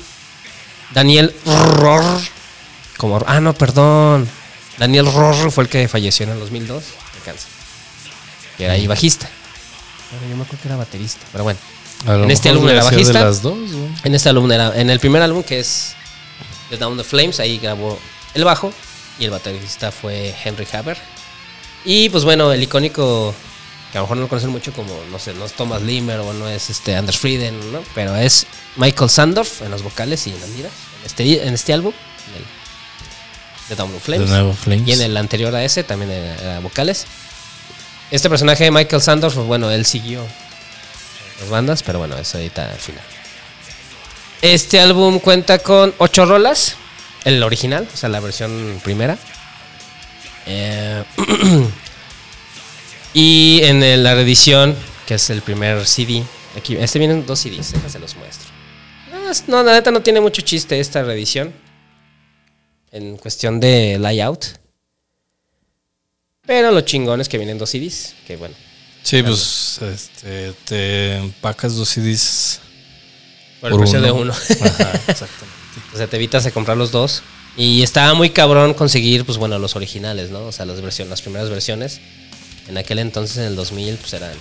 Daniel 0.94 1.34
Rohr. 1.46 2.04
Como, 2.98 3.24
ah, 3.26 3.40
no, 3.40 3.54
perdón. 3.54 4.30
Daniel 4.78 5.12
Rohr 5.12 5.52
fue 5.52 5.64
el 5.66 5.70
que 5.70 5.88
falleció 5.88 6.26
en 6.26 6.34
el 6.34 6.40
2002 6.40 6.84
de 6.84 7.20
cáncer. 7.26 7.48
Y 8.60 8.64
era 8.64 8.74
ahí 8.74 8.88
bajista. 8.88 9.30
Pero 10.12 10.30
yo 10.30 10.36
me 10.36 10.44
acuerdo 10.44 10.62
que 10.62 10.68
era 10.68 10.78
baterista, 10.78 11.26
pero 11.32 11.44
bueno. 11.44 11.60
En 12.06 12.32
este 12.32 12.50
álbum 12.50 12.68
era 12.68 12.84
bajista. 12.84 13.20
De 13.20 13.26
las 13.26 13.42
dos, 13.42 13.58
güey. 13.72 13.90
En 14.04 14.16
este 14.16 14.30
álbum 14.30 14.52
era, 14.52 14.80
en 14.80 14.90
el 14.90 15.00
primer 15.00 15.22
álbum 15.22 15.44
que 15.44 15.60
es 15.60 15.96
The 16.70 16.78
Down 16.78 16.98
the 16.98 17.04
Flames, 17.04 17.40
ahí 17.40 17.60
grabó 17.60 18.00
el 18.34 18.44
bajo 18.44 18.74
y 19.20 19.26
el 19.26 19.32
baterista 19.32 19.92
fue 19.92 20.34
Henry 20.44 20.68
Haber. 20.72 20.98
Y 21.86 22.10
pues 22.10 22.24
bueno, 22.24 22.52
el 22.52 22.64
icónico, 22.64 23.34
que 23.92 23.98
a 23.98 24.02
lo 24.02 24.06
mejor 24.06 24.18
no 24.18 24.24
lo 24.24 24.30
conocen 24.30 24.50
mucho 24.50 24.74
como, 24.74 24.94
no 25.12 25.20
sé, 25.20 25.34
no 25.34 25.46
es 25.46 25.54
Thomas 25.54 25.82
Limmer 25.82 26.20
o 26.20 26.34
no 26.34 26.48
es 26.48 26.70
este 26.70 26.96
Anders 26.96 27.18
Frieden, 27.18 27.72
¿no? 27.72 27.82
Pero 27.94 28.16
es 28.16 28.48
Michael 28.76 29.10
Sandorf 29.10 29.62
en 29.62 29.72
los 29.72 29.84
vocales 29.84 30.26
y 30.28 30.32
en 30.32 30.40
las 30.40 30.50
liras, 30.50 30.72
en 31.00 31.06
este, 31.06 31.48
en 31.48 31.54
este 31.54 31.74
álbum, 31.74 31.94
en 32.30 32.36
el 32.36 32.44
The 33.70 33.76
Down 33.76 33.92
the 33.92 34.00
Flames. 34.00 34.88
Y 34.88 34.92
en 34.92 35.02
el 35.02 35.16
anterior 35.18 35.54
a 35.56 35.64
ese 35.64 35.84
también 35.84 36.12
era, 36.12 36.36
era 36.36 36.60
vocales. 36.60 37.06
Este 38.12 38.30
personaje 38.30 38.66
de 38.66 38.72
Michael 38.72 39.02
Sandorf, 39.02 39.36
pues 39.36 39.48
bueno, 39.48 39.72
él 39.72 39.86
siguió 39.86 40.26
las 41.40 41.50
bandas, 41.50 41.84
pero 41.84 42.00
bueno, 42.00 42.18
eso 42.18 42.38
ahorita 42.38 42.72
al 42.72 42.78
final. 42.80 43.04
Este 44.42 44.80
álbum 44.80 45.20
cuenta 45.20 45.60
con 45.60 45.94
ocho 46.00 46.26
rolas, 46.26 46.76
el 47.24 47.42
original, 47.44 47.88
o 47.94 47.98
sea, 47.98 48.10
la 48.10 48.20
versión 48.20 48.80
primera. 48.84 49.18
Eh, 50.46 51.04
y 53.14 53.62
en 53.64 54.04
la 54.04 54.16
reedición, 54.16 54.76
que 55.06 55.16
es 55.16 55.30
el 55.30 55.42
primer 55.42 55.86
CD, 55.86 56.24
aquí, 56.58 56.76
este 56.78 57.00
vienen 57.00 57.26
dos 57.26 57.40
CDs, 57.40 57.74
se 57.88 58.00
los 58.00 58.16
muestro. 58.16 58.50
Es- 59.30 59.48
No, 59.48 59.64
la 59.64 59.74
neta 59.74 59.92
no 59.92 60.02
tiene 60.02 60.20
mucho 60.20 60.42
chiste 60.42 60.80
esta 60.80 61.04
reedición 61.04 61.54
en 62.92 63.18
cuestión 63.18 63.60
de 63.60 63.98
layout. 64.00 64.46
Pero 66.46 66.72
lo 66.72 66.82
chingón 66.82 67.22
es 67.22 67.30
que 67.30 67.38
vienen 67.38 67.58
dos 67.58 67.70
CDs, 67.70 68.14
que 68.28 68.36
bueno. 68.36 68.54
Sí, 69.04 69.22
pues 69.22 69.80
este, 69.82 70.54
te 70.66 71.18
empacas 71.18 71.76
dos 71.76 71.90
CDs. 71.90 72.60
Por 73.62 73.72
el 73.74 73.78
precio 73.80 74.02
de 74.02 74.12
uno. 74.12 74.34
Ajá, 74.34 74.92
exactamente. 75.08 75.54
O 75.94 75.98
sea, 75.98 76.08
te 76.08 76.16
evitas 76.18 76.44
de 76.44 76.52
comprar 76.52 76.78
los 76.78 76.92
dos. 76.92 77.22
Y 77.56 77.84
estaba 77.84 78.14
muy 78.16 78.32
cabrón 78.32 78.74
conseguir, 78.74 79.26
pues 79.26 79.38
bueno, 79.38 79.60
los 79.60 79.76
originales, 79.76 80.32
¿no? 80.32 80.46
O 80.46 80.52
sea, 80.52 80.66
las 80.66 80.82
versiones, 80.82 81.10
las 81.12 81.22
primeras 81.22 81.50
versiones. 81.50 82.00
En 82.68 82.78
aquel 82.78 82.98
entonces, 83.00 83.38
en 83.38 83.44
el 83.44 83.56
2000, 83.56 83.98
pues 83.98 84.14
eran... 84.14 84.32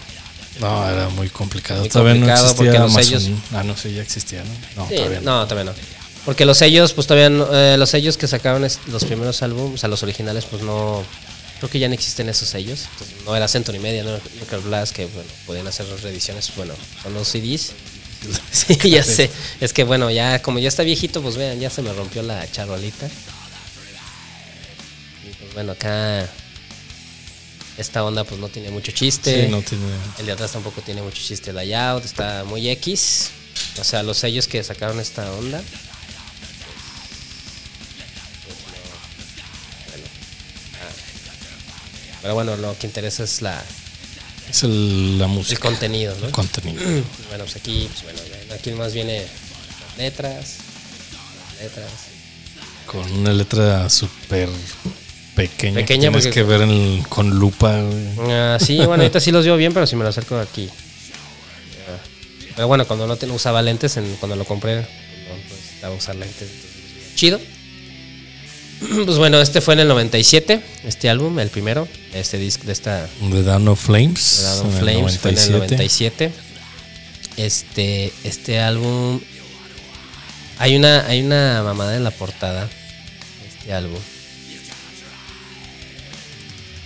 No, 0.60 0.88
era 0.88 1.08
muy 1.10 1.28
complicado. 1.28 1.80
Muy 1.80 1.88
todavía 1.88 2.12
complicado 2.14 2.44
no 2.44 2.50
existía 2.50 2.72
porque 2.72 2.78
los 2.78 2.94
sellos- 3.28 3.38
Ah, 3.52 3.64
no 3.64 3.76
sé, 3.76 3.92
ya 3.92 4.02
existía, 4.02 4.42
¿no? 4.44 4.82
No, 4.84 4.88
Sí, 4.88 4.94
todavía 4.96 5.20
no. 5.20 5.40
no, 5.40 5.46
todavía 5.48 5.72
no. 5.72 5.78
Porque 6.24 6.44
los 6.44 6.56
sellos, 6.58 6.92
pues 6.92 7.06
todavía 7.06 7.30
no- 7.30 7.48
eh, 7.52 7.76
los 7.76 7.90
sellos 7.90 8.16
que 8.16 8.28
sacaron 8.28 8.64
es- 8.64 8.78
los 8.86 9.04
primeros 9.04 9.42
álbumes, 9.42 9.74
o 9.74 9.78
sea, 9.78 9.88
los 9.88 10.02
originales, 10.02 10.44
pues 10.46 10.62
no... 10.62 11.02
Creo 11.62 11.70
que 11.70 11.78
ya 11.78 11.86
no 11.86 11.94
existen 11.94 12.28
esos 12.28 12.48
sellos. 12.48 12.88
Entonces, 12.90 13.24
no 13.24 13.36
era 13.36 13.46
Century 13.46 13.78
Media, 13.78 14.02
no 14.02 14.10
Nuclear 14.40 14.62
Blast, 14.64 14.92
que 14.92 15.06
bueno, 15.06 15.30
podían 15.46 15.64
hacer 15.68 15.86
reediciones. 16.02 16.50
Bueno, 16.56 16.74
son 17.00 17.14
los 17.14 17.28
CDs. 17.28 17.70
Sí, 18.50 18.76
ya 18.90 19.04
sé. 19.04 19.30
Es 19.60 19.72
que 19.72 19.84
bueno, 19.84 20.10
ya 20.10 20.42
como 20.42 20.58
ya 20.58 20.66
está 20.66 20.82
viejito, 20.82 21.22
pues 21.22 21.36
vean, 21.36 21.60
ya 21.60 21.70
se 21.70 21.82
me 21.82 21.92
rompió 21.92 22.24
la 22.24 22.50
charolita. 22.50 23.06
Y 25.24 25.34
pues 25.34 25.54
bueno, 25.54 25.70
acá 25.72 26.28
esta 27.78 28.02
onda 28.02 28.24
pues 28.24 28.40
no 28.40 28.48
tiene 28.48 28.70
mucho 28.70 28.90
chiste. 28.90 29.44
Sí, 29.44 29.48
no 29.48 29.62
tiene. 29.62 29.84
El 30.18 30.26
de 30.26 30.32
atrás 30.32 30.50
tampoco 30.50 30.80
tiene 30.82 31.00
mucho 31.00 31.22
chiste 31.22 31.50
el 31.50 31.56
layout, 31.56 32.04
está 32.04 32.42
muy 32.42 32.68
X. 32.70 33.30
O 33.78 33.84
sea, 33.84 34.02
los 34.02 34.18
sellos 34.18 34.48
que 34.48 34.64
sacaron 34.64 34.98
esta 34.98 35.30
onda. 35.34 35.62
Pero 42.22 42.34
bueno, 42.34 42.56
lo 42.56 42.76
que 42.78 42.86
interesa 42.86 43.24
es 43.24 43.42
la, 43.42 43.62
Es 44.48 44.62
el, 44.62 45.18
la 45.18 45.24
el 45.26 45.30
música. 45.30 45.60
contenido, 45.60 46.14
¿no? 46.20 46.26
El 46.26 46.32
contenido. 46.32 46.80
Bueno, 47.28 47.44
pues 47.44 47.56
aquí, 47.56 47.88
pues 47.92 48.04
bueno, 48.04 48.20
aquí 48.54 48.70
más 48.72 48.92
viene 48.94 49.18
las 49.88 49.98
letras, 49.98 50.56
las 51.54 51.62
letras. 51.62 51.90
Con 52.86 53.10
una 53.12 53.32
letra 53.32 53.88
súper 53.90 54.48
pequeña. 55.34 55.74
Pequeña 55.76 56.10
que 56.10 56.18
Tienes 56.20 56.24
porque- 56.26 56.30
que 56.30 56.42
ver 56.42 57.02
con 57.08 57.30
lupa, 57.30 57.80
güey. 57.80 58.08
Ah, 58.30 58.58
sí, 58.64 58.76
bueno, 58.86 59.02
ahorita 59.02 59.18
sí 59.20 59.30
los 59.32 59.44
veo 59.44 59.56
bien, 59.56 59.72
pero 59.72 59.86
si 59.86 59.96
me 59.96 60.04
lo 60.04 60.10
acerco 60.10 60.38
aquí. 60.38 60.68
Ah. 61.88 61.98
Pero 62.54 62.68
bueno, 62.68 62.86
cuando 62.86 63.06
no 63.06 63.16
te, 63.16 63.26
usaba 63.26 63.62
lentes, 63.62 63.96
en, 63.96 64.14
cuando 64.16 64.36
lo 64.36 64.44
compré, 64.44 64.76
no 64.82 65.36
necesitaba 65.50 65.94
usar 65.94 66.14
lentes. 66.16 66.42
entonces, 66.50 67.14
Chido. 67.16 67.40
Pues 69.04 69.18
bueno, 69.18 69.40
este 69.40 69.60
fue 69.60 69.74
en 69.74 69.80
el 69.80 69.88
97, 69.88 70.60
este 70.84 71.10
álbum, 71.10 71.38
el 71.38 71.48
primero, 71.48 71.88
este 72.14 72.38
disc 72.38 72.62
de 72.62 72.72
esta 72.72 73.08
The 73.20 73.42
Down 73.42 73.68
of 73.68 73.80
Flames. 73.80 74.42
Dawn 74.42 74.66
en 74.66 74.72
el 74.72 74.78
Flames 74.80 75.18
fue 75.18 75.30
en 75.30 75.38
el 75.38 75.52
97. 75.52 76.26
97. 76.26 76.32
Este, 77.36 78.12
este 78.24 78.60
álbum. 78.60 79.20
Hay 80.58 80.76
una, 80.76 81.06
hay 81.06 81.22
una 81.22 81.62
mamada 81.62 81.96
en 81.96 82.04
la 82.04 82.10
portada 82.10 82.66
de 82.66 83.48
este 83.48 83.72
álbum. 83.72 83.98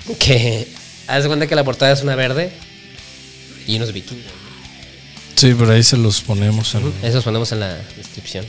Que. 0.18 0.68
Haz 1.08 1.22
de 1.22 1.28
cuenta 1.28 1.46
que 1.46 1.54
la 1.54 1.64
portada 1.64 1.92
es 1.92 2.02
una 2.02 2.16
verde 2.16 2.50
y 3.66 3.76
unos 3.76 3.92
vikingos. 3.92 4.32
Sí, 5.36 5.54
pero 5.56 5.72
ahí 5.72 5.82
se 5.82 5.96
los 5.96 6.20
ponemos 6.20 6.74
en. 6.74 6.92
Esos 7.02 7.22
ponemos 7.24 7.52
en 7.52 7.60
la 7.60 7.76
descripción. 7.96 8.44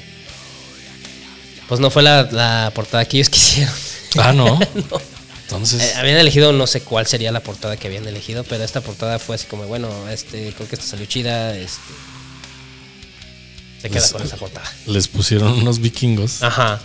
Pues 1.68 1.80
no 1.80 1.90
fue 1.90 2.04
la, 2.04 2.24
la 2.32 2.72
portada 2.74 3.06
que 3.06 3.18
ellos 3.18 3.30
quisieron. 3.32 3.74
Ah, 4.18 4.34
no. 4.34 4.60
No. 4.76 5.02
Entonces. 5.44 5.82
Eh, 5.82 5.94
habían 5.96 6.18
elegido, 6.18 6.52
no 6.52 6.68
sé 6.68 6.82
cuál 6.82 7.08
sería 7.08 7.32
la 7.32 7.40
portada 7.40 7.78
que 7.78 7.88
habían 7.88 8.06
elegido, 8.06 8.44
pero 8.44 8.66
esta 8.66 8.82
portada 8.82 9.18
fue 9.18 9.36
así 9.36 9.48
como, 9.48 9.66
bueno, 9.66 9.90
este, 10.10 10.52
creo 10.54 10.68
que 10.68 10.76
esta 10.76 10.86
salió 10.86 11.06
chida, 11.06 11.56
este. 11.56 11.82
Se 13.82 13.90
queda 13.90 14.10
con 14.12 14.24
esa 14.24 14.36
portada. 14.36 14.70
les 14.88 15.08
pusieron 15.08 15.54
unos 15.54 15.80
vikingos. 15.80 16.44
Ajá. 16.44 16.82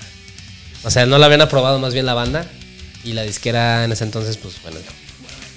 O 0.85 0.91
sea, 0.91 1.07
no 1.07 1.19
la 1.19 1.27
habían 1.27 1.41
aprobado 1.41 1.79
más 1.81 1.93
bien 1.93 2.07
la 2.07 2.15
banda. 2.15 2.47
Y 3.03 3.15
la 3.15 3.23
disquera 3.23 3.85
en 3.85 3.91
ese 3.91 4.05
entonces, 4.05 4.37
pues 4.37 4.63
bueno, 4.63 4.79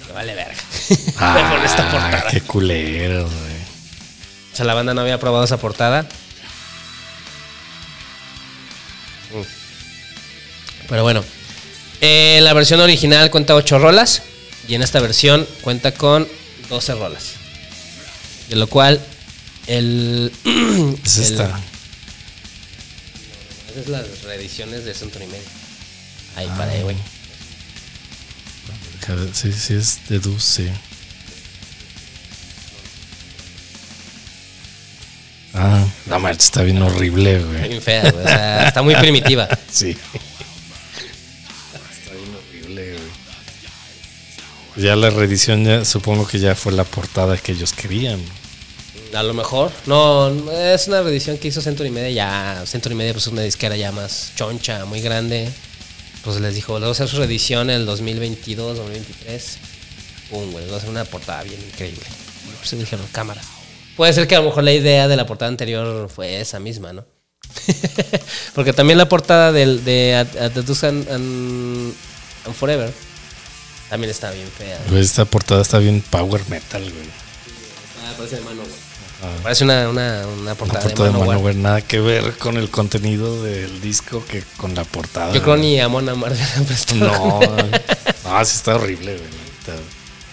me 0.08 0.12
vale 0.12 0.34
verga. 0.34 0.60
Voy 0.88 1.42
a 1.42 1.48
poner 1.50 1.64
esta 1.64 1.88
portada. 1.90 2.24
Ah, 2.26 2.28
qué 2.28 2.40
culero, 2.40 3.22
güey. 3.22 3.56
O 4.52 4.56
sea, 4.56 4.64
la 4.64 4.74
banda 4.74 4.94
no 4.94 5.02
había 5.02 5.14
aprobado 5.14 5.44
esa 5.44 5.58
portada. 5.58 6.08
Pero 10.88 11.02
bueno. 11.02 11.24
Eh, 12.00 12.40
la 12.42 12.52
versión 12.52 12.80
original 12.80 13.30
cuenta 13.30 13.54
8 13.54 13.78
rolas. 13.78 14.22
Y 14.68 14.74
en 14.74 14.82
esta 14.82 15.00
versión 15.00 15.46
cuenta 15.62 15.92
con 15.92 16.26
12 16.68 16.94
rolas. 16.94 17.32
De 18.48 18.56
lo 18.56 18.66
cual, 18.68 19.00
el. 19.66 20.32
Es 21.04 21.16
el- 21.18 21.22
esta. 21.24 21.60
Esas 23.70 23.76
es 23.84 23.88
las 23.88 24.22
reediciones 24.22 24.84
de 24.84 24.94
Centro 24.94 25.22
y 25.22 25.26
Medio. 25.26 25.44
Ahí 26.36 26.46
para 26.56 26.72
ahí, 26.72 26.82
güey. 26.82 26.96
Sí, 29.32 29.52
sí, 29.52 29.74
es 29.74 30.00
de 30.08 30.18
Dulce. 30.18 30.72
Ah, 35.54 35.84
la 36.08 36.18
marcha 36.18 36.44
está 36.44 36.62
bien 36.62 36.82
horrible, 36.82 37.38
güey. 37.42 37.68
Bien 37.68 37.80
fea, 37.82 38.10
güey. 38.10 38.24
O 38.24 38.28
sea, 38.28 38.68
está 38.68 38.82
muy 38.82 38.94
primitiva. 38.96 39.48
Sí. 39.70 39.96
Ya 44.76 44.94
la 44.96 45.10
reedición, 45.10 45.64
ya, 45.64 45.84
supongo 45.84 46.26
que 46.26 46.38
ya 46.38 46.54
fue 46.54 46.72
la 46.72 46.84
portada 46.84 47.36
que 47.38 47.52
ellos 47.52 47.72
querían. 47.72 48.20
A 49.14 49.22
lo 49.22 49.32
mejor. 49.32 49.72
No, 49.86 50.28
es 50.52 50.88
una 50.88 51.00
reedición 51.02 51.38
que 51.38 51.48
hizo 51.48 51.62
Century 51.62 51.90
Media 51.90 52.10
ya. 52.10 52.66
Century 52.66 52.94
Media 52.94 53.12
pues 53.12 53.26
es 53.26 53.32
una 53.32 53.42
disquera 53.42 53.76
ya 53.76 53.92
más 53.92 54.32
choncha, 54.36 54.84
muy 54.84 55.00
grande. 55.00 55.50
Pues 56.22 56.40
les 56.40 56.54
dijo, 56.54 56.78
luego 56.78 56.92
hacer 56.92 57.08
su 57.08 57.16
reedición 57.18 57.70
en 57.70 57.76
el 57.76 57.86
2022, 57.86 58.76
2023. 58.76 59.58
Pum, 60.30 60.50
güey, 60.50 60.70
a 60.70 60.76
hacer 60.76 60.90
una 60.90 61.04
portada 61.04 61.42
bien 61.44 61.60
increíble. 61.72 62.02
Pues 62.58 62.78
dijeron, 62.78 63.06
cámara. 63.12 63.40
Puede 63.96 64.12
ser 64.12 64.26
que 64.28 64.34
a 64.36 64.40
lo 64.40 64.46
mejor 64.46 64.64
la 64.64 64.72
idea 64.72 65.08
de 65.08 65.16
la 65.16 65.24
portada 65.24 65.48
anterior 65.48 66.10
fue 66.10 66.40
esa 66.40 66.58
misma, 66.58 66.92
¿no? 66.92 67.04
Porque 68.54 68.72
también 68.74 68.98
la 68.98 69.08
portada 69.08 69.52
del, 69.52 69.84
de 69.84 70.16
At, 70.16 70.36
At 70.36 70.52
the 70.52 70.62
Dusk 70.62 70.84
and- 70.84 71.08
and 71.08 71.94
Forever 72.54 72.92
también 73.90 74.10
está 74.10 74.30
bien 74.30 74.48
fea. 74.56 74.78
Güey, 74.88 75.02
Esta 75.02 75.24
portada 75.24 75.62
está 75.62 75.78
bien 75.78 76.02
power 76.10 76.42
metal, 76.48 76.82
güey. 76.82 77.06
Ah, 78.04 78.12
parece 78.16 78.36
de 78.36 78.42
Manowar. 78.42 78.68
Parece 79.42 79.64
una, 79.64 79.88
una, 79.88 80.24
una 80.26 80.50
La 80.50 80.54
portada, 80.54 80.82
portada 80.82 81.04
de 81.08 81.12
de 81.12 81.18
Manowar. 81.18 81.36
Manowar, 81.36 81.54
nada 81.56 81.80
que 81.82 82.00
ver 82.00 82.36
con 82.38 82.56
el 82.56 82.68
contenido 82.70 83.42
del 83.42 83.80
disco 83.80 84.24
que 84.26 84.42
con 84.56 84.74
la 84.74 84.84
portada. 84.84 85.32
Yo 85.32 85.42
creo 85.42 85.56
güey. 85.56 85.68
ni 85.70 85.80
a 85.80 85.88
Mona. 85.88 86.12
No, 86.14 87.40
no, 88.24 88.44
sí 88.44 88.56
está 88.56 88.74
horrible, 88.76 89.16
güey. 89.16 89.78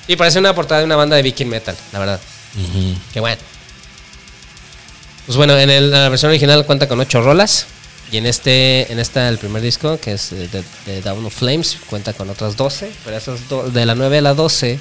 Sí, 0.05 0.15
parece 0.17 0.39
una 0.39 0.53
portada 0.53 0.79
de 0.81 0.85
una 0.85 0.95
banda 0.97 1.15
de 1.15 1.21
Viking 1.21 1.47
Metal, 1.47 1.75
la 1.93 1.99
verdad. 1.99 2.19
Qué 3.13 3.19
bueno. 3.21 3.41
Pues 5.25 5.37
bueno, 5.37 5.57
en 5.57 5.69
el- 5.69 5.89
la 5.89 6.09
versión 6.09 6.29
original 6.29 6.65
cuenta 6.65 6.87
con 6.89 6.99
ocho 6.99 7.21
rolas. 7.21 7.65
Y 8.13 8.17
en 8.17 8.27
este, 8.27 8.91
en 8.91 8.99
esta, 8.99 9.27
el 9.27 9.39
primer 9.39 9.63
disco, 9.63 9.99
que 9.99 10.13
es 10.13 10.31
eh, 10.33 10.47
de, 10.47 10.63
de 10.85 11.01
Down 11.01 11.25
of 11.25 11.33
Flames, 11.35 11.77
cuenta 11.89 12.13
con 12.13 12.29
otras 12.29 12.55
12. 12.55 12.91
Pero 13.03 13.17
esas 13.17 13.49
do- 13.49 13.71
de 13.71 13.87
la 13.87 13.95
9 13.95 14.19
a 14.19 14.21
la 14.21 14.33
12 14.35 14.77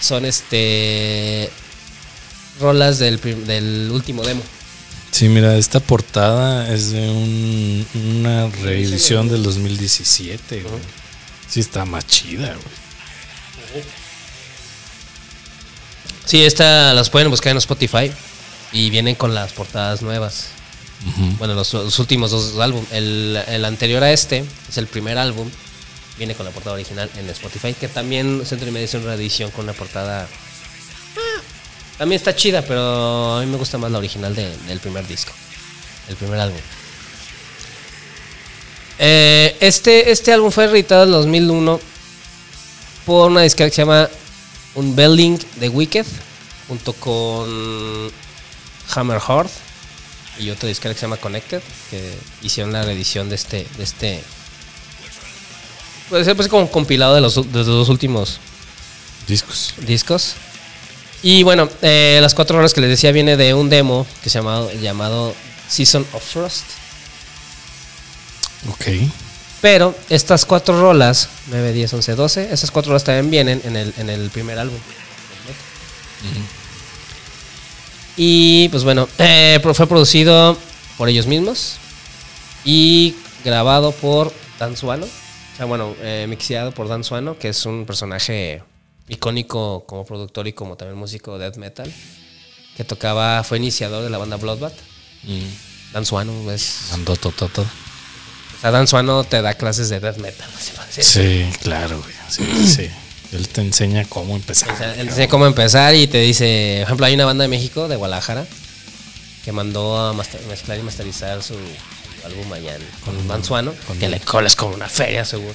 son 0.00 0.24
este 0.24 1.50
rolas 2.60 3.00
del, 3.00 3.20
del 3.44 3.90
último 3.92 4.22
demo. 4.22 4.42
Sí, 5.10 5.28
mira, 5.28 5.56
esta 5.56 5.80
portada 5.80 6.72
es 6.72 6.92
de 6.92 7.08
un- 7.10 7.84
una 8.20 8.46
reedición 8.62 9.28
del 9.28 9.42
2017, 9.42 10.60
güey. 10.62 10.74
Sí 11.48 11.58
está 11.58 11.84
más 11.86 12.06
chida, 12.06 12.54
güey. 12.54 13.84
Sí, 16.24 16.44
esta 16.44 16.94
las 16.94 17.10
pueden 17.10 17.30
buscar 17.30 17.50
en 17.50 17.58
Spotify. 17.58 18.12
Y 18.70 18.90
vienen 18.90 19.14
con 19.14 19.34
las 19.34 19.52
portadas 19.54 20.02
nuevas. 20.02 20.48
Bueno, 21.38 21.54
los, 21.54 21.98
últimos 21.98 22.30
dos 22.30 22.58
álbumes. 22.58 22.90
El, 22.92 23.64
anterior 23.64 24.02
a 24.02 24.12
este, 24.12 24.44
es 24.68 24.78
el 24.78 24.86
primer 24.86 25.16
álbum, 25.18 25.48
viene 26.16 26.34
con 26.34 26.44
la 26.44 26.52
portada 26.52 26.74
original 26.74 27.10
en 27.16 27.28
Spotify, 27.30 27.74
que 27.74 27.88
también 27.88 28.42
Century 28.44 28.70
Media 28.70 28.86
hizo 28.86 28.98
una 28.98 29.08
reedición 29.14 29.50
con 29.50 29.64
una 29.64 29.72
portada... 29.72 30.26
ah, 31.16 31.40
también 31.98 32.18
está 32.18 32.34
chida, 32.34 32.62
pero 32.62 33.36
a 33.36 33.40
mí 33.40 33.46
me 33.46 33.56
gusta 33.56 33.78
más 33.78 33.90
la 33.90 33.98
original 33.98 34.34
de- 34.34 34.56
del 34.68 34.80
primer 34.80 35.06
disco, 35.06 35.32
el 36.08 36.16
primer 36.16 36.40
álbum. 36.40 36.60
Eh, 38.98 39.56
este, 39.60 40.10
este 40.10 40.32
álbum 40.32 40.50
fue 40.50 40.64
editado 40.64 41.04
en 41.04 41.12
2001 41.12 41.80
por 43.06 43.30
una 43.30 43.42
disquera 43.42 43.70
que 43.70 43.76
se 43.76 43.82
llama 43.82 44.08
Unveiling 44.74 45.38
the 45.60 45.68
Wicked, 45.68 46.06
junto 46.66 46.92
con 46.94 48.10
Hammer 48.94 49.20
Heart 49.20 49.50
y 50.38 50.50
otro 50.50 50.68
disquera 50.68 50.94
que 50.94 51.00
se 51.00 51.06
llama 51.06 51.16
Connected, 51.16 51.62
que 51.90 52.14
hicieron 52.42 52.72
la 52.72 52.82
reedición 52.82 53.28
de 53.28 53.34
este, 53.34 53.66
de 53.76 53.84
este. 53.84 54.22
Puede 56.08 56.24
ser 56.24 56.36
pues 56.36 56.48
como 56.48 56.70
compilado 56.70 57.14
de 57.14 57.20
los, 57.20 57.34
de 57.34 57.58
los 57.58 57.66
dos 57.66 57.88
últimos 57.88 58.40
Discos. 59.26 59.74
discos. 59.86 60.34
Y 61.22 61.42
bueno, 61.42 61.68
eh, 61.82 62.18
las 62.22 62.34
cuatro 62.34 62.58
horas 62.58 62.72
que 62.72 62.80
les 62.80 62.88
decía 62.90 63.12
viene 63.12 63.36
de 63.36 63.52
un 63.52 63.68
demo 63.68 64.06
que 64.22 64.30
se 64.30 64.38
llamado, 64.38 64.72
llamado 64.72 65.34
Season 65.68 66.06
of 66.12 66.24
Frost. 66.24 66.64
Ok. 68.70 68.86
Pero 69.60 69.94
estas 70.08 70.44
cuatro 70.44 70.80
rolas, 70.80 71.28
9, 71.48 71.72
10, 71.72 71.92
11, 71.94 72.14
12, 72.14 72.52
esas 72.52 72.70
cuatro 72.70 72.90
rolas 72.90 73.04
también 73.04 73.30
vienen 73.30 73.60
en 73.64 73.76
el, 73.76 73.92
en 73.98 74.08
el 74.08 74.30
primer 74.30 74.58
álbum. 74.58 74.78
Y 78.20 78.68
pues 78.70 78.82
bueno, 78.82 79.08
eh, 79.18 79.60
fue 79.62 79.86
producido 79.86 80.58
por 80.98 81.08
ellos 81.08 81.28
mismos 81.28 81.76
y 82.64 83.14
grabado 83.44 83.92
por 83.92 84.32
Dan 84.58 84.76
Suano. 84.76 85.06
O 85.06 85.56
sea, 85.56 85.66
bueno, 85.66 85.94
eh, 86.00 86.26
mixeado 86.28 86.72
por 86.72 86.88
Dan 86.88 87.04
Suano, 87.04 87.38
que 87.38 87.50
es 87.50 87.64
un 87.64 87.86
personaje 87.86 88.64
icónico 89.08 89.84
como 89.86 90.04
productor 90.04 90.48
y 90.48 90.52
como 90.52 90.76
también 90.76 90.98
músico 90.98 91.38
de 91.38 91.44
death 91.44 91.58
metal, 91.58 91.92
que 92.76 92.82
tocaba, 92.82 93.44
fue 93.44 93.58
iniciador 93.58 94.02
de 94.02 94.10
la 94.10 94.18
banda 94.18 94.36
Bloodbath. 94.36 94.74
Mm. 95.22 95.92
Dan 95.92 96.04
Suano 96.04 96.50
es... 96.50 96.92
Ando 96.92 97.14
tototo. 97.14 97.62
O 97.62 98.60
sea, 98.60 98.72
Dan 98.72 98.88
Suano 98.88 99.22
te 99.22 99.40
da 99.42 99.54
clases 99.54 99.90
de 99.90 100.00
death 100.00 100.18
metal. 100.18 100.50
decir. 100.94 101.04
Sí, 101.04 101.58
claro, 101.60 102.00
güey. 102.02 102.14
Sí, 102.28 102.44
sí, 102.44 102.68
sí. 102.68 102.90
Él 103.32 103.48
te 103.48 103.60
enseña 103.60 104.04
cómo 104.08 104.36
empezar. 104.36 104.70
O 104.72 104.76
sea, 104.76 104.90
él 104.92 104.96
te 104.96 105.10
enseña 105.10 105.28
cómo 105.28 105.46
empezar 105.46 105.94
y 105.94 106.06
te 106.06 106.18
dice, 106.18 106.76
por 106.80 106.84
ejemplo, 106.84 107.06
hay 107.06 107.14
una 107.14 107.26
banda 107.26 107.42
de 107.42 107.48
México, 107.48 107.86
de 107.88 107.96
Guadalajara, 107.96 108.46
que 109.44 109.52
mandó 109.52 109.98
a 109.98 110.12
master- 110.14 110.40
mezclar 110.48 110.78
y 110.78 110.82
masterizar 110.82 111.42
su, 111.42 111.54
álbum 112.24 112.52
allá 112.52 112.74
en- 112.74 112.82
con 113.04 113.26
Mansuano, 113.26 113.72
con 113.86 113.98
que 113.98 114.06
un- 114.06 114.10
le 114.12 114.20
coles 114.20 114.56
como 114.56 114.74
una 114.74 114.88
feria, 114.88 115.24
seguro. 115.24 115.54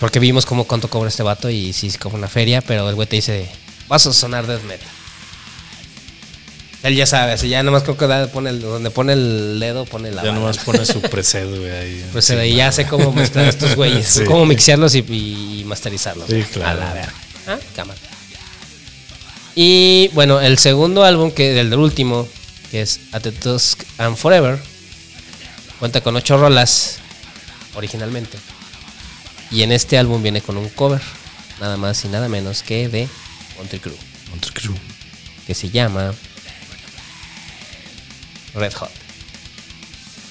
Porque 0.00 0.18
vimos 0.18 0.46
cómo 0.46 0.64
cuánto 0.64 0.88
cobra 0.88 1.08
este 1.08 1.22
vato 1.22 1.48
y 1.48 1.72
sí, 1.72 1.86
es 1.88 1.98
como 1.98 2.16
una 2.16 2.28
feria, 2.28 2.60
pero 2.60 2.88
el 2.88 2.94
güey 2.94 3.08
te 3.08 3.16
dice, 3.16 3.48
vas 3.88 4.06
a 4.06 4.12
sonar 4.12 4.46
death 4.46 4.62
metal. 4.64 4.88
Él 6.82 6.96
ya 6.96 7.06
sabe, 7.06 7.32
así 7.32 7.48
ya 7.48 7.62
nomás 7.62 7.84
creo 7.84 7.96
que 7.96 8.06
da- 8.08 8.26
pone 8.26 8.50
el- 8.50 8.60
donde 8.60 8.90
pone 8.90 9.12
el 9.12 9.58
dedo, 9.60 9.84
pone 9.84 10.10
la 10.10 10.22
Ya 10.22 10.28
bala. 10.30 10.40
nomás 10.40 10.58
pone 10.58 10.84
su 10.84 11.00
preset, 11.10 11.46
güey, 11.48 11.70
ahí. 11.70 12.04
Pues 12.12 12.24
Sí, 12.24 12.34
y 12.34 12.56
ya 12.56 12.72
sé 12.72 12.86
cómo 12.86 13.12
mezclar 13.12 13.44
estos 13.46 13.76
güeyes, 13.76 14.06
Sí. 14.06 14.24
cómo 14.24 14.44
mixearlos 14.46 14.94
y, 14.96 14.98
y 14.98 15.62
masterizarlos. 15.66 16.28
Sí, 16.28 16.42
claro. 16.52 16.80
A 16.82 16.84
la 16.86 16.92
verga. 16.92 17.12
Ah, 17.46 17.58
cámara. 17.76 17.98
Y 19.54 20.08
bueno, 20.14 20.40
el 20.40 20.58
segundo 20.58 21.04
álbum, 21.04 21.30
que 21.30 21.52
del, 21.52 21.70
del 21.70 21.78
último, 21.78 22.26
que 22.70 22.80
es 22.82 23.00
At 23.12 23.22
the 23.22 23.30
Dusk 23.32 23.82
and 23.98 24.16
Forever, 24.16 24.58
cuenta 25.78 26.00
con 26.00 26.16
ocho 26.16 26.36
rolas 26.38 26.96
originalmente. 27.74 28.38
Y 29.50 29.62
en 29.62 29.72
este 29.72 29.98
álbum 29.98 30.22
viene 30.22 30.40
con 30.40 30.56
un 30.56 30.68
cover, 30.70 31.02
nada 31.60 31.76
más 31.76 32.04
y 32.04 32.08
nada 32.08 32.28
menos 32.28 32.62
que 32.62 32.88
de 32.88 33.08
Monty 33.58 33.78
Crew, 33.78 33.94
Monster 34.30 34.52
Crew. 34.54 34.74
que 35.46 35.54
se 35.54 35.68
llama 35.68 36.14
Red 38.54 38.72
Hot. 38.74 38.90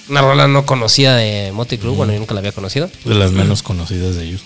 Una 0.08 0.20
rola 0.20 0.48
no 0.48 0.66
conocida 0.66 1.16
de 1.16 1.52
Monty 1.52 1.78
Crew, 1.78 1.94
bueno, 1.94 2.12
yo 2.12 2.18
nunca 2.18 2.34
la 2.34 2.40
había 2.40 2.52
conocido. 2.52 2.90
De 3.04 3.14
las 3.14 3.32
menos 3.32 3.62
conocidas 3.62 4.16
de 4.16 4.24
ellos. 4.24 4.42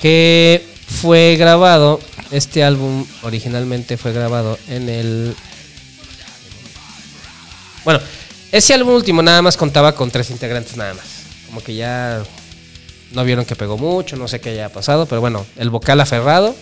que 0.00 0.64
fue 0.86 1.36
grabado, 1.36 2.00
este 2.30 2.64
álbum 2.64 3.06
originalmente 3.22 3.96
fue 3.96 4.12
grabado 4.12 4.58
en 4.68 4.88
el... 4.88 5.34
Bueno, 7.84 8.00
ese 8.52 8.74
álbum 8.74 8.94
último 8.94 9.22
nada 9.22 9.42
más 9.42 9.56
contaba 9.56 9.94
con 9.94 10.10
tres 10.10 10.30
integrantes 10.30 10.76
nada 10.76 10.94
más. 10.94 11.04
Como 11.46 11.62
que 11.62 11.74
ya 11.74 12.22
no 13.12 13.24
vieron 13.24 13.44
que 13.44 13.56
pegó 13.56 13.78
mucho, 13.78 14.16
no 14.16 14.28
sé 14.28 14.40
qué 14.40 14.50
haya 14.50 14.68
pasado, 14.70 15.06
pero 15.06 15.20
bueno, 15.20 15.46
el 15.56 15.70
vocal 15.70 16.00
aferrado 16.00 16.54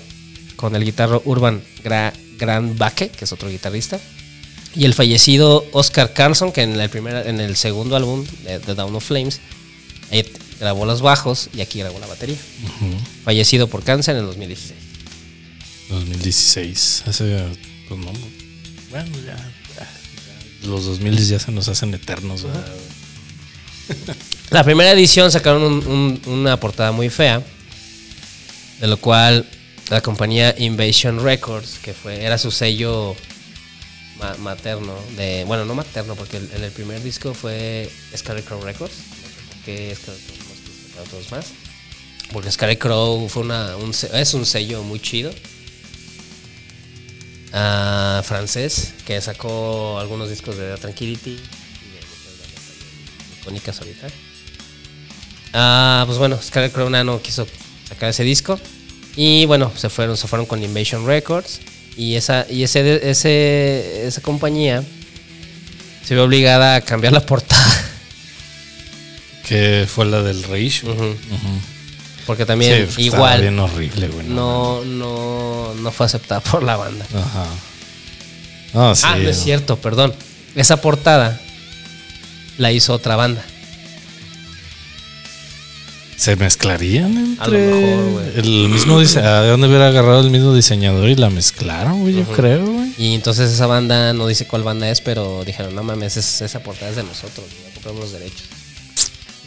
con 0.57 0.74
el 0.76 0.85
guitarro 0.85 1.22
Urban 1.24 1.62
Gra 1.83 2.12
Gran 2.38 2.76
Baque, 2.76 3.09
que 3.09 3.24
es 3.24 3.33
otro 3.33 3.48
guitarrista, 3.48 3.98
y 4.76 4.84
el 4.84 4.94
fallecido 4.94 5.64
Oscar 5.72 6.12
Carlson, 6.12 6.52
que 6.52 6.62
en 6.62 6.78
el, 6.78 6.90
primer, 6.90 7.26
en 7.26 7.40
el 7.40 7.56
segundo 7.56 7.96
álbum 7.96 8.24
de, 8.44 8.58
de 8.58 8.74
Down 8.74 8.94
of 8.94 9.04
Flames 9.04 9.40
ahí 10.10 10.24
grabó 10.60 10.84
los 10.86 11.00
bajos 11.02 11.48
y 11.54 11.60
aquí 11.60 11.78
grabó 11.80 11.98
la 11.98 12.06
batería 12.06 12.36
fallecido 13.24 13.68
por 13.68 13.82
cáncer 13.82 14.14
en 14.16 14.20
el 14.22 14.26
2016. 14.26 14.74
2016. 15.88 17.02
Hace. 17.06 17.44
Pues 17.88 18.00
no. 18.00 18.12
Bueno, 18.90 19.10
ya. 19.24 19.36
ya. 19.36 20.68
Los 20.68 20.84
2000 20.86 21.28
ya 21.28 21.38
se 21.38 21.52
nos 21.52 21.68
hacen 21.68 21.94
eternos. 21.94 22.44
La 24.50 24.62
primera 24.64 24.92
edición 24.92 25.30
sacaron 25.30 25.62
un- 25.62 25.86
un- 25.86 26.20
una 26.32 26.58
portada 26.58 26.92
muy 26.92 27.08
fea, 27.10 27.42
de 28.80 28.86
lo 28.86 28.96
cual 28.96 29.46
la 29.90 30.00
compañía 30.00 30.54
Invasion 30.58 31.22
Records, 31.22 31.78
que 31.82 31.92
fue 31.94 32.22
era 32.24 32.38
su 32.38 32.50
sello 32.50 33.14
ma- 34.18 34.37
materno, 34.38 34.94
de 35.16 35.44
bueno, 35.46 35.64
no 35.64 35.74
materno, 35.74 36.14
porque 36.16 36.37
el- 36.38 36.50
el 36.64 36.70
primer 36.72 37.02
disco 37.02 37.35
fue 37.35 37.90
Scarecrow 38.16 38.61
Records, 38.62 38.94
no 39.66 39.72
no 39.72 39.83
estuvo 39.83 40.88
para 40.94 41.02
otros 41.05 41.31
más, 41.31 41.46
porque 42.33 42.50
Scarecrow 42.50 43.29
fue 43.29 43.42
una, 43.42 43.76
un 43.76 43.90
es 43.90 44.35
un 44.35 44.46
sello 44.46 44.83
muy 44.83 45.00
chido. 45.00 45.33
ah, 47.52 48.22
francés 48.24 48.92
que 49.07 49.20
sacó 49.20 49.98
algunos 49.98 50.29
discos 50.29 50.57
de 50.57 50.76
Tranquility 50.76 51.31
y 51.31 51.35
de 51.37 51.40
muchas 51.42 52.38
bandas 52.38 52.62
ahí 52.70 53.38
icónicas 53.40 53.79
ahorita. 53.81 54.07
Ah, 55.52 56.02
pues 56.07 56.18
bueno, 56.18 56.38
Scarecrow 56.42 56.90
Nano 56.90 57.22
quiso 57.22 57.46
sacar 57.88 58.11
ese 58.11 58.24
disco. 58.24 58.61
Y 59.16 59.46
bueno, 59.46 59.72
se 59.74 59.88
fueron, 59.88 60.16
se 60.18 60.29
fueron 60.29 60.44
con 60.46 60.62
Invasion 60.62 61.07
Records. 61.07 61.61
Y 61.96 62.16
esa, 62.16 62.46
y 62.50 62.62
ese, 62.62 63.09
ese, 63.11 64.06
esa 64.06 64.20
compañía 64.20 64.82
se 66.04 66.14
ve 66.14 66.20
obligada 66.20 66.76
a 66.76 66.80
cambiar 66.82 67.12
la 67.12 67.24
portada. 67.24 67.64
Que 69.46 69.87
fue 69.88 70.04
la 70.06 70.22
del 70.22 70.42
reissue. 70.42 70.92
Porque 72.26 72.44
también 72.44 72.88
Sí, 72.90 73.06
estaba 73.06 73.16
igual 73.18 73.40
bien 73.42 73.59
horrible, 73.61 74.09
güey. 74.09 74.26
no, 74.26 74.85
no, 74.85 75.72
no 75.74 75.92
fue 75.92 76.06
aceptada 76.06 76.40
por 76.40 76.62
la 76.62 76.76
banda. 76.76 77.06
Ajá. 77.14 77.46
No, 78.74 78.94
sí. 78.94 79.02
ah, 79.06 79.16
no 79.16 79.28
es 79.28 79.40
cierto, 79.42 79.76
perdón. 79.76 80.12
Esa 80.56 80.80
portada 80.80 81.40
la 82.59 82.72
hizo 82.72 82.92
otra 82.92 83.14
banda. 83.16 83.44
¿Se 86.16 86.35
mezclarían 86.37 87.16
entre 87.16 87.44
A 87.44 87.48
lo 87.48 87.59
mejor, 87.76 88.11
güey. 88.12 88.26
el 88.37 88.68
mismo 88.70 89.00
dise- 89.00 89.20
¿A 89.20 89.42
dónde 89.46 89.68
hubiera 89.68 89.88
agarrado 89.88 90.20
el 90.20 90.31
mismo 90.31 90.55
diseñador 90.55 91.09
y 91.11 91.14
la 91.14 91.29
mezclaron, 91.31 92.00
güey? 92.00 92.14
Yo 92.14 92.24
creo, 92.24 92.64
güey. 92.66 92.92
Y 92.98 93.14
entonces 93.14 93.50
esa 93.52 93.66
banda, 93.66 94.12
no 94.14 94.26
dice 94.26 94.46
cuál 94.46 94.62
banda 94.62 94.88
es, 94.90 95.00
pero 95.02 95.44
dijeron, 95.44 95.74
no 95.74 95.83
mames, 95.83 96.16
es- 96.16 96.40
esa 96.40 96.61
portada 96.62 96.90
es 96.90 96.96
de 96.96 97.02
nosotros, 97.02 97.44
ya 97.66 97.74
compramos 97.74 98.00
los 98.00 98.12
derechos. 98.12 98.44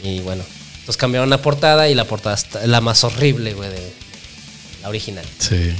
Y 0.03 0.19
bueno, 0.19 0.43
entonces 0.79 0.97
cambiaron 0.97 1.29
la 1.29 1.41
portada 1.41 1.89
y 1.89 1.95
la 1.95 2.05
portada 2.05 2.35
está- 2.35 2.65
la 2.67 2.81
más 2.81 3.03
horrible, 3.03 3.53
güey, 3.53 3.69
de 3.69 3.91
la 4.83 4.89
original. 4.89 5.25
Sí. 5.39 5.73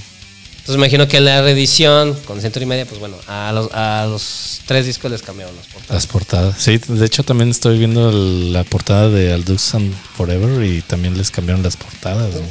Entonces 0.69 0.81
me 0.81 0.85
imagino 0.85 1.07
que 1.07 1.17
en 1.17 1.25
la 1.25 1.41
reedición 1.41 2.13
con 2.25 2.39
Century 2.41 2.67
Media, 2.67 2.85
pues 2.85 2.99
bueno, 2.99 3.15
a 3.25 3.51
los, 3.51 3.71
a 3.73 4.05
los 4.07 4.61
tres 4.67 4.85
discos 4.85 5.09
les 5.09 5.23
cambiaron 5.23 5.55
las 5.55 5.65
portadas. 5.65 5.95
Las 5.95 6.05
portadas. 6.05 6.55
Sí, 6.59 6.77
de 6.77 7.05
hecho 7.07 7.23
también 7.23 7.49
estoy 7.49 7.79
viendo 7.79 8.11
el- 8.11 8.53
la 8.53 8.63
portada 8.63 9.09
de 9.09 9.35
Do 9.39 9.57
Some 9.57 9.91
Forever 10.15 10.63
y 10.63 10.83
también 10.83 11.17
les 11.17 11.31
cambiaron 11.31 11.63
las 11.63 11.75
portadas, 11.75 12.33
güey. 12.33 12.45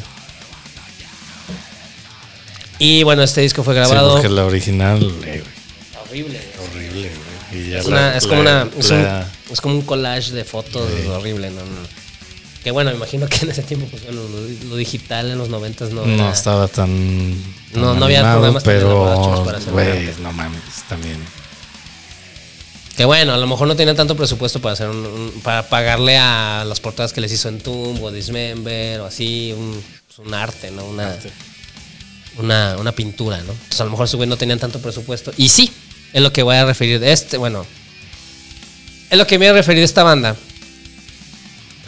Y 2.81 3.05
bueno, 3.05 3.23
este 3.23 3.41
disco 3.43 3.63
fue 3.63 3.75
Sí, 3.75 3.79
grabado. 3.79 4.15
porque 4.15 4.29
la 4.29 4.47
original, 4.47 5.01
eh, 5.25 5.45
horrible, 6.03 6.41
güey. 6.57 6.69
horrible, 6.71 7.13
güey. 7.53 7.63
Y 7.67 7.71
ya 7.71 7.79
Es, 7.79 7.85
la- 7.87 7.91
una- 7.93 8.17
es 8.17 8.27
como 8.27 8.41
una, 8.41 8.69
es, 8.77 8.91
un, 8.91 9.07
es 9.53 9.61
como 9.61 9.75
un 9.77 9.83
collage 9.83 10.33
de 10.33 10.45
fotos 10.45 10.91
horrible, 11.09 11.51
¿no? 11.51 11.61
no. 11.61 12.08
Que 12.69 12.73
bueno, 12.73 12.91
me 12.91 12.99
imagino 12.99 13.27
que 13.27 13.47
en 13.47 13.51
ese 13.51 13.63
tiempo, 13.63 13.87
pues 13.91 14.05
bueno, 14.05 14.21
lo, 14.29 14.69
lo 14.69 14.77
digital 14.77 15.31
en 15.31 15.39
los 15.39 15.49
noventas 15.49 15.89
no, 15.91 16.05
no 16.05 16.13
era- 16.13 16.31
estaba 16.35 16.69
tan, 16.69 17.35
tan 17.73 17.81
No, 17.81 17.95
no 17.95 18.05
había 18.05 18.21
programas 18.31 18.63
pero 18.63 19.43
para 19.47 19.57
hacer 19.57 19.73
arte. 19.73 20.15
no 20.21 20.33
mames, 20.35 20.61
también. 20.87 21.17
Que 22.95 23.07
bueno, 23.07 23.33
a 23.33 23.39
lo 23.39 23.47
mejor 23.47 23.69
no 23.69 23.75
tenían 23.75 23.97
tanto 23.97 24.19
presupuesto 24.19 24.61
para 24.61 24.75
hacer 24.75 24.91
un, 24.91 24.99
un- 24.99 25.33
para 25.43 25.67
pagarle 25.71 26.19
a 26.19 26.63
las 26.69 26.79
portadas 26.81 27.15
que 27.15 27.23
les 27.23 27.33
hizo 27.33 27.49
en 27.49 27.59
Tomb 27.61 28.03
o 28.03 28.11
Dismember 28.13 29.01
o 29.01 29.07
así, 29.07 29.55
un, 29.57 29.83
pues, 30.07 30.19
un 30.29 30.35
arte, 30.35 30.71
¿no? 30.71 30.85
Una, 30.85 31.17
una, 32.37 32.77
una 32.79 32.93
pintura, 32.93 33.39
¿no? 33.39 33.53
Entonces 33.53 33.81
a 33.81 33.85
lo 33.85 33.91
mejor 33.93 34.09
su 34.09 34.19
güey 34.19 34.29
no 34.29 34.37
tenían 34.37 34.59
tanto 34.59 34.79
presupuesto. 34.83 35.33
Y 35.39 35.49
sí, 35.49 35.73
es 36.13 36.21
lo 36.21 36.35
que 36.35 36.43
voy 36.43 36.57
a 36.57 36.67
referir 36.67 37.01
de 37.01 37.13
este, 37.13 37.39
bueno, 37.39 37.65
es 39.09 39.17
lo 39.17 39.27
que 39.27 39.39
me 39.39 39.47
voy 39.47 39.55
a 39.55 39.61
referir 39.61 39.79
de 39.81 39.87
esta 39.87 40.03
banda. 40.03 40.37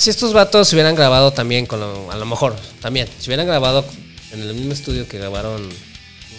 Si 0.00 0.08
estos 0.08 0.32
vatos 0.32 0.66
se 0.68 0.76
hubieran 0.76 0.94
grabado 0.94 1.30
también 1.32 1.66
con 1.66 1.78
lo- 1.78 2.10
a 2.10 2.16
lo 2.16 2.24
mejor, 2.24 2.56
también, 2.80 3.06
si 3.18 3.28
hubieran 3.28 3.46
grabado 3.46 3.84
en 4.32 4.40
el 4.40 4.54
mismo 4.54 4.72
estudio 4.72 5.06
que 5.06 5.18
grabaron 5.18 5.68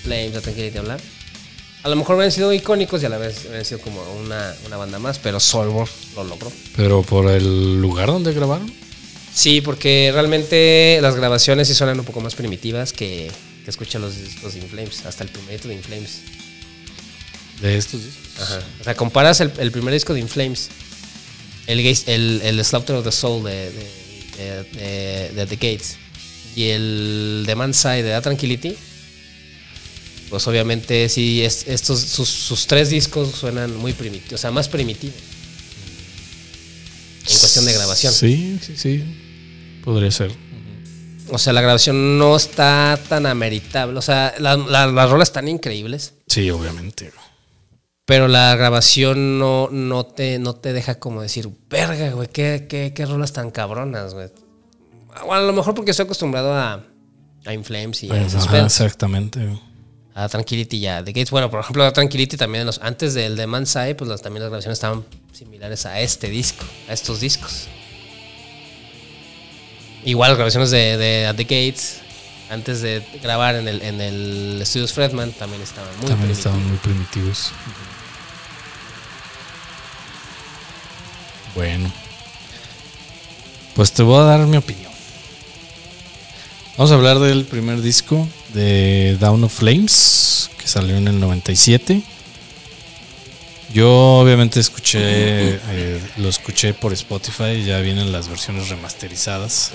Flames, 0.01 0.33
la 0.33 0.41
Tranquility 0.41 0.79
hablar, 0.79 0.99
a 1.83 1.89
lo 1.89 1.95
mejor 1.95 2.15
hubieran 2.15 2.31
sido 2.31 2.51
icónicos 2.53 3.03
y 3.03 3.05
a 3.05 3.09
la 3.09 3.19
vez 3.19 3.41
hubieran 3.45 3.63
sido 3.63 3.79
como 3.81 4.01
una, 4.13 4.55
una 4.65 4.77
banda 4.77 4.97
más, 4.97 5.19
pero 5.19 5.39
Solvor 5.39 5.87
lo 6.15 6.23
logró. 6.23 6.51
Pero 6.75 7.03
por 7.03 7.29
el 7.29 7.79
lugar 7.79 8.07
donde 8.07 8.33
grabaron. 8.33 8.71
Sí, 9.33 9.61
porque 9.61 10.09
realmente 10.11 10.97
las 11.01 11.15
grabaciones 11.15 11.67
sí 11.67 11.75
suenan 11.75 11.99
un 11.99 12.05
poco 12.05 12.19
más 12.19 12.33
primitivas 12.33 12.91
que, 12.93 13.31
que 13.63 13.69
escuchan 13.69 14.01
los 14.01 14.17
discos 14.17 14.55
de 14.55 14.59
Inflames, 14.61 15.05
hasta 15.05 15.23
el 15.23 15.29
primer 15.29 15.61
de 15.61 15.73
Inflames. 15.75 16.21
De 17.61 17.77
estos 17.77 18.03
discos. 18.03 18.41
Ajá. 18.41 18.59
O 18.79 18.83
sea, 18.83 18.95
comparas 18.95 19.39
el, 19.39 19.51
el 19.59 19.71
primer 19.71 19.93
disco 19.93 20.15
de 20.15 20.19
Inflames, 20.19 20.69
el, 21.67 21.79
el, 21.79 22.41
el 22.43 22.65
Slaughter 22.65 22.95
of 22.97 23.03
the 23.05 23.11
Soul 23.11 23.43
de, 23.43 23.71
de, 23.71 24.63
de- 24.63 25.29
de- 25.35 25.45
The 25.45 25.55
Gates 25.55 25.97
y 26.55 26.65
el 26.69 27.43
The 27.45 27.55
Man's 27.55 27.77
Side 27.77 28.03
de 28.03 28.09
Da 28.09 28.21
Tranquility, 28.21 28.75
pues 30.29 30.47
obviamente 30.47 31.07
sí, 31.09 31.43
es, 31.43 31.67
estos, 31.67 31.99
sus, 31.99 32.29
sus 32.29 32.67
tres 32.67 32.89
discos 32.89 33.31
suenan 33.31 33.75
muy 33.75 33.93
primitivos, 33.93 34.33
o 34.33 34.37
sea, 34.37 34.51
más 34.51 34.67
primitivos. 34.69 35.15
En 37.29 37.37
cuestión 37.37 37.65
de 37.65 37.73
grabación. 37.73 38.13
Sí, 38.13 38.59
sí, 38.65 38.73
sí. 38.75 39.03
Podría 39.83 40.11
ser. 40.11 40.31
O 41.29 41.37
sea, 41.37 41.53
la 41.53 41.61
grabación 41.61 42.17
no 42.17 42.35
está 42.35 42.99
tan 43.07 43.25
ameritable. 43.25 43.97
O 43.97 44.01
sea, 44.01 44.33
la- 44.39 44.57
la- 44.57 44.87
las 44.87 45.09
rolas 45.09 45.29
están 45.29 45.47
increíbles. 45.47 46.13
Sí, 46.27 46.49
obviamente. 46.49 47.11
Pero 48.11 48.27
la 48.27 48.53
grabación 48.57 49.39
no, 49.39 49.69
no, 49.71 50.05
te, 50.05 50.37
no 50.37 50.53
te 50.53 50.73
deja 50.73 50.99
como 50.99 51.21
decir, 51.21 51.47
verga, 51.69 52.09
güey, 52.09 52.27
qué, 52.27 52.65
qué, 52.69 52.91
qué 52.93 53.05
rolas 53.05 53.31
tan 53.31 53.51
cabronas, 53.51 54.13
güey. 54.13 54.27
Bueno, 55.25 55.35
a 55.35 55.39
lo 55.47 55.53
mejor 55.53 55.73
porque 55.75 55.91
estoy 55.91 56.03
acostumbrado 56.03 56.53
a, 56.53 56.83
a 57.45 57.53
Inflames 57.53 58.03
y 58.03 58.07
a, 58.07 58.09
Pues, 58.09 58.35
ajá, 58.35 58.65
exactamente. 58.65 59.57
a 60.13 60.27
Tranquility 60.27 60.75
y 60.75 60.87
a 60.87 61.01
The 61.01 61.13
Gates. 61.13 61.31
Bueno, 61.31 61.49
por 61.49 61.61
ejemplo, 61.61 61.85
a 61.85 61.93
Tranquility 61.93 62.35
también, 62.35 62.65
los, 62.65 62.81
antes 62.83 63.13
del 63.13 63.37
de 63.37 63.47
Man's 63.47 63.77
Eye, 63.77 63.95
pues 63.95 64.09
las, 64.09 64.21
también 64.21 64.41
las 64.43 64.49
grabaciones 64.49 64.75
estaban 64.75 65.05
similares 65.31 65.85
a 65.85 66.01
este 66.01 66.27
disco, 66.27 66.65
a 66.89 66.91
estos 66.91 67.21
discos. 67.21 67.69
Igual, 70.03 70.35
grabaciones 70.35 70.69
de, 70.69 71.31
The 71.37 71.43
Gates, 71.43 72.01
antes 72.49 72.81
de 72.81 73.01
grabar 73.23 73.55
en 73.55 73.69
el, 73.69 73.81
en 73.81 74.01
el 74.01 74.61
Studios 74.65 74.91
Fredman, 74.91 75.31
también 75.31 75.61
estaban 75.61 75.87
muy 75.99 76.07
También 76.07 76.17
primitivos. 76.17 76.37
estaban 76.37 76.67
muy 76.67 76.77
primitivos. 76.79 77.53
Bueno. 81.55 81.91
Pues 83.75 83.93
te 83.93 84.03
voy 84.03 84.19
a 84.19 84.23
dar 84.23 84.39
mi 84.47 84.57
opinión. 84.57 84.91
Vamos 86.77 86.91
a 86.91 86.95
hablar 86.95 87.19
del 87.19 87.45
primer 87.45 87.81
disco 87.81 88.27
de 88.53 89.17
Down 89.19 89.43
of 89.43 89.53
Flames, 89.53 90.49
que 90.57 90.67
salió 90.67 90.97
en 90.97 91.07
el 91.07 91.19
97. 91.19 92.01
Yo 93.73 93.89
obviamente 94.19 94.59
escuché, 94.59 94.99
eh, 95.01 96.01
lo 96.17 96.27
escuché 96.27 96.73
por 96.73 96.91
Spotify, 96.93 97.63
ya 97.63 97.79
vienen 97.79 98.11
las 98.11 98.27
versiones 98.27 98.69
remasterizadas. 98.69 99.71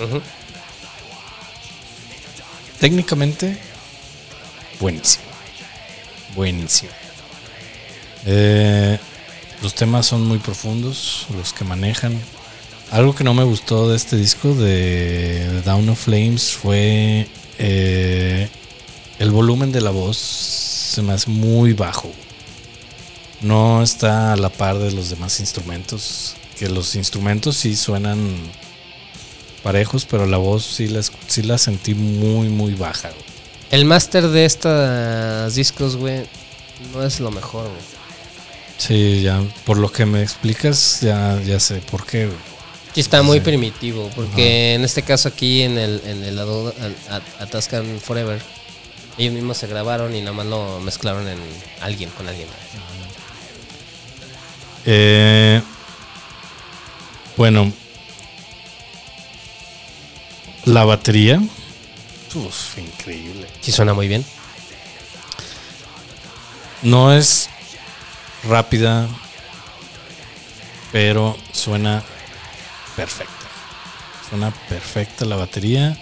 Técnicamente, 2.78 3.56
buenísimo. 4.80 5.24
Buenísimo. 6.34 6.90
Eh, 8.26 8.98
los 9.62 9.74
temas 9.74 10.06
son 10.06 10.26
muy 10.26 10.38
profundos, 10.38 11.26
los 11.36 11.52
que 11.52 11.64
manejan. 11.64 12.18
Algo 12.90 13.14
que 13.14 13.24
no 13.24 13.34
me 13.34 13.44
gustó 13.44 13.88
de 13.88 13.96
este 13.96 14.16
disco 14.16 14.54
de 14.54 15.62
Down 15.64 15.88
of 15.88 16.04
Flames 16.04 16.52
fue 16.52 17.26
eh, 17.58 18.48
el 19.18 19.30
volumen 19.30 19.72
de 19.72 19.80
la 19.80 19.90
voz. 19.90 20.16
Se 20.16 21.02
me 21.02 21.12
hace 21.12 21.30
muy 21.30 21.72
bajo. 21.72 22.12
No 23.40 23.82
está 23.82 24.32
a 24.32 24.36
la 24.36 24.50
par 24.50 24.78
de 24.78 24.92
los 24.92 25.10
demás 25.10 25.40
instrumentos. 25.40 26.36
Que 26.58 26.68
los 26.68 26.94
instrumentos 26.94 27.56
sí 27.56 27.76
suenan 27.76 28.36
parejos, 29.62 30.04
pero 30.04 30.26
la 30.26 30.36
voz 30.36 30.64
sí 30.64 30.86
la, 30.86 31.02
sí 31.02 31.42
la 31.42 31.58
sentí 31.58 31.94
muy, 31.94 32.48
muy 32.48 32.74
baja. 32.74 33.10
El 33.70 33.84
máster 33.84 34.28
de 34.28 34.44
estos 34.44 35.54
discos, 35.56 35.96
güey, 35.96 36.24
no 36.94 37.02
es 37.02 37.18
lo 37.18 37.32
mejor, 37.32 37.64
güey. 37.64 38.05
Sí, 38.78 39.22
ya, 39.22 39.42
por 39.64 39.78
lo 39.78 39.90
que 39.90 40.06
me 40.06 40.22
explicas, 40.22 41.00
ya, 41.00 41.40
ya 41.42 41.58
sé 41.58 41.76
por 41.76 42.06
qué. 42.06 42.28
Sí 42.94 43.00
está 43.00 43.22
muy 43.22 43.40
primitivo, 43.40 44.10
porque 44.14 44.74
en 44.74 44.84
este 44.84 45.02
caso 45.02 45.28
aquí 45.28 45.62
en 45.62 45.76
el, 45.78 46.00
en 46.06 46.24
el 46.24 46.38
Atascan 47.40 48.00
Forever, 48.00 48.40
ellos 49.18 49.34
mismos 49.34 49.58
se 49.58 49.66
grabaron 49.66 50.14
y 50.14 50.20
nada 50.20 50.32
más 50.32 50.46
lo 50.46 50.80
mezclaron 50.80 51.26
en 51.28 51.38
alguien, 51.80 52.10
con 52.10 52.28
alguien. 52.28 52.48
Eh, 54.86 55.60
bueno, 57.36 57.72
la 60.64 60.84
batería, 60.84 61.42
uf, 62.34 62.78
increíble. 62.78 63.46
Sí 63.60 63.72
suena 63.72 63.94
muy 63.94 64.08
bien. 64.08 64.24
No 66.82 67.12
es 67.12 67.50
rápida, 68.48 69.08
pero 70.92 71.36
suena 71.52 72.02
perfecta. 72.96 73.32
Suena 74.28 74.50
perfecta 74.68 75.24
la 75.24 75.36
batería. 75.36 75.96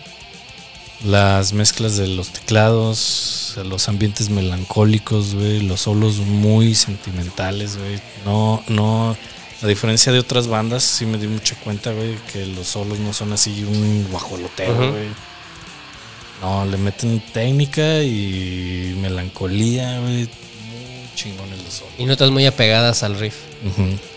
Las 1.05 1.53
mezclas 1.53 1.97
de 1.97 2.07
los 2.07 2.31
teclados, 2.31 3.59
los 3.65 3.89
ambientes 3.89 4.31
melancólicos, 4.31 5.35
güey, 5.35 5.61
los 5.61 5.81
solos 5.83 6.17
muy 6.19 6.75
sentimentales, 6.75 7.77
güey. 7.77 8.01
No, 8.25 8.63
no, 8.69 9.15
a 9.63 9.67
diferencia 9.67 10.13
de 10.13 10.21
otras 10.21 10.47
bandas, 10.47 10.83
sí 10.83 11.05
me 11.05 11.19
di 11.19 11.27
mucha 11.27 11.57
cuenta, 11.57 11.93
güey, 11.93 12.17
que 12.33 12.47
los 12.47 12.69
solos 12.69 13.01
no 13.01 13.13
son 13.13 13.35
así 13.35 13.65
un 13.65 14.07
guajoloteo, 14.11 14.73
Ujú. 14.73 14.91
güey. 14.93 15.09
No, 16.41 16.65
le 16.65 16.77
meten 16.79 17.21
técnica 17.33 18.03
y 18.03 18.97
melancolía, 19.01 19.99
güey. 20.01 20.29
Chingones 21.15 21.63
los 21.63 21.75
solos. 21.75 21.95
Y 21.99 22.05
notas 22.05 22.31
muy 22.31 22.47
apegadas 22.47 23.03
al 23.03 23.19
riff. 23.19 23.37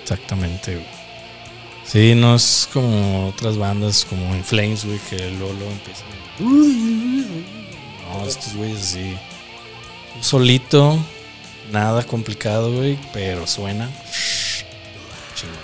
Exactamente, 0.02 0.76
güey. 0.76 0.86
Sí, 1.86 2.16
no 2.16 2.36
es 2.36 2.68
como 2.74 3.30
otras 3.30 3.58
bandas 3.58 4.04
como 4.06 4.36
In 4.36 4.44
Flames, 4.44 4.84
güey, 4.84 5.00
que 5.10 5.18
luego, 5.32 5.54
luego 5.54 5.72
empiezan. 5.72 6.06
No, 6.40 8.28
estos 8.28 8.56
güeyes 8.56 8.80
sí. 8.80 9.16
Solito, 10.20 11.00
nada 11.72 12.04
complicado, 12.04 12.74
güey, 12.74 13.00
pero 13.14 13.48
suena. 13.48 13.90
chingón. 15.34 15.58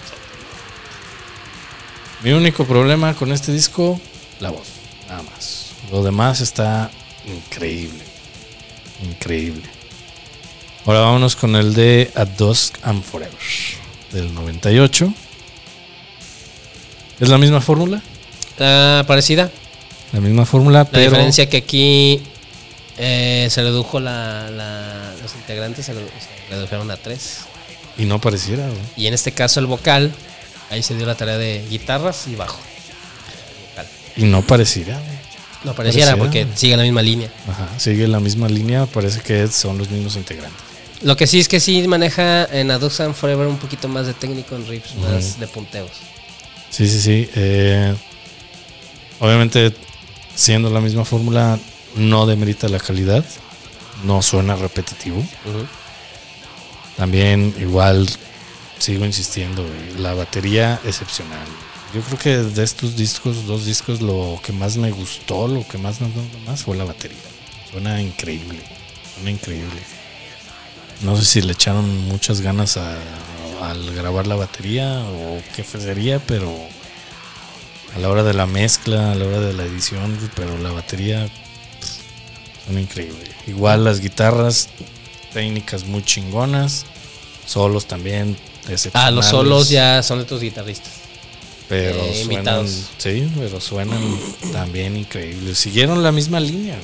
Mi 2.24 2.32
único 2.32 2.66
problema 2.66 3.14
con 3.16 3.34
este 3.34 3.52
disco, 3.52 4.00
la 4.40 4.50
voz, 4.52 4.68
nada 5.10 5.24
más. 5.24 5.72
Lo 5.92 6.04
demás 6.04 6.40
está 6.40 6.90
increíble. 7.26 8.02
Increíble. 9.04 9.73
Ahora 10.86 11.00
vámonos 11.00 11.36
con 11.36 11.56
el 11.56 11.74
de 11.74 12.12
At 12.16 12.30
Dusk 12.38 12.76
and 12.84 13.04
Forever, 13.04 13.38
del 14.12 14.34
98. 14.34 15.14
¿Es 17.20 17.30
la 17.30 17.38
misma 17.38 17.62
fórmula? 17.62 18.02
Ah, 18.60 19.04
parecida. 19.08 19.50
La 20.12 20.20
misma 20.20 20.46
fórmula, 20.46 20.80
La 20.80 20.86
pero. 20.86 21.04
diferencia 21.12 21.50
que 21.50 21.58
aquí 21.58 22.22
eh, 22.98 23.48
se 23.50 23.62
redujo 23.64 24.00
la, 24.00 24.50
la- 24.52 25.14
los 25.22 25.34
integrantes, 25.36 25.86
se, 25.86 25.94
redu- 25.94 26.10
se 26.20 26.54
redujeron 26.54 26.92
a 26.92 26.98
tres. 26.98 27.40
Y 27.98 28.04
no 28.06 28.20
pareciera, 28.20 28.66
güey. 28.68 28.80
Y 28.98 29.08
en 29.08 29.14
este 29.14 29.32
caso 29.32 29.60
el 29.60 29.68
vocal, 29.68 30.12
ahí 30.70 30.84
se 30.84 30.96
dio 30.96 31.06
la 31.06 31.16
tarea 31.16 31.38
de 31.38 31.66
guitarras 31.70 32.28
y 32.28 32.36
bajo. 32.36 32.60
Y 34.18 34.24
no 34.26 34.42
pareciera, 34.42 34.98
güey. 35.00 35.24
No 35.64 35.74
pareciera 35.74 36.18
Pareciera. 36.18 36.18
porque 36.18 36.58
sigue 36.58 36.76
la 36.76 36.84
misma 36.84 37.02
línea. 37.02 37.30
Ajá, 37.50 37.70
sigue 37.80 38.06
la 38.10 38.20
misma 38.20 38.50
línea, 38.50 38.86
parece 38.86 39.22
que 39.22 39.48
son 39.48 39.78
los 39.78 39.90
mismos 39.90 40.18
integrantes. 40.18 40.62
Lo 41.02 41.18
que 41.18 41.28
sí 41.28 41.40
es 41.40 41.48
que 41.48 41.60
sí 41.60 41.86
maneja 41.88 42.46
en 42.46 42.72
Adux 42.72 43.00
and 43.02 43.14
Forever 43.14 43.48
un 43.48 43.58
poquito 43.58 43.88
más 43.88 44.08
de 44.08 44.14
técnico 44.14 44.56
en 44.56 44.68
riffs, 44.68 44.96
más 44.96 45.40
de 45.40 45.48
punteos. 45.48 45.92
Sí, 46.70 46.88
sí, 46.88 47.00
sí. 47.00 47.30
eh, 47.36 47.94
obviamente, 49.20 49.74
siendo 50.34 50.70
la 50.70 50.80
misma 50.80 51.06
fórmula, 51.06 51.60
no 51.96 52.26
demerita 52.26 52.68
la 52.70 52.80
calidad. 52.80 53.24
No 54.04 54.22
suena 54.22 54.56
repetitivo. 54.56 55.24
También, 56.98 57.56
igual, 57.60 58.10
sigo 58.80 59.06
insistiendo, 59.06 59.66
la 59.98 60.14
batería 60.14 60.80
excepcional. 60.86 61.48
Yo 61.94 62.02
creo 62.02 62.18
que 62.18 62.38
de 62.38 62.64
estos 62.64 62.96
discos, 62.96 63.46
dos 63.46 63.66
discos, 63.66 64.02
lo 64.02 64.40
que 64.44 64.52
más 64.52 64.78
me 64.78 64.92
gustó, 64.92 65.48
lo 65.48 65.66
que 65.68 65.78
más 65.78 66.02
me 66.02 66.08
gustó 66.08 66.40
más 66.40 66.64
fue 66.64 66.76
la 66.76 66.84
batería. 66.84 67.18
Suena 67.72 68.02
increíble, 68.02 68.60
suena 69.16 69.32
increíble. 69.32 69.82
No 71.04 71.16
sé 71.18 71.26
si 71.26 71.42
le 71.42 71.54
echaron 71.54 72.08
muchas 72.08 72.42
ganas 72.42 72.78
a- 72.78 72.98
al 73.62 73.94
grabar 73.94 74.28
la 74.28 74.36
batería 74.36 75.04
o 75.04 75.42
qué 75.56 75.64
sería, 75.64 76.20
pero 76.20 76.54
a 77.96 78.00
la 78.00 78.10
hora 78.10 78.24
de 78.24 78.34
la 78.34 78.46
mezcla, 78.46 79.12
a 79.12 79.16
la 79.16 79.26
hora 79.26 79.40
de 79.40 79.54
la 79.54 79.64
edición, 79.64 80.18
pero 80.36 80.58
la 80.58 80.72
batería 80.72 81.26
pff, 81.26 82.66
suena 82.66 82.82
increíble. 82.82 83.30
Igual 83.48 83.84
las 83.84 84.00
guitarras, 84.00 84.70
técnicas 85.34 85.86
muy 85.86 86.04
chingonas, 86.04 86.86
solos 87.46 87.86
también 87.86 88.38
Ah, 88.94 89.12
los 89.12 89.26
solos 89.26 89.68
ya 89.70 90.02
son 90.04 90.20
de 90.20 90.26
tus 90.26 90.40
guitarristas. 90.40 90.92
Pero 91.68 91.98
eh, 92.00 92.14
suenan, 92.24 92.32
invitados. 92.32 92.86
sí, 92.98 93.30
pero 93.38 93.60
suenan 93.60 94.00
también 94.54 94.96
increíbles. 94.96 95.58
Siguieron 95.58 96.02
la 96.02 96.14
misma 96.14 96.40
línea. 96.40 96.78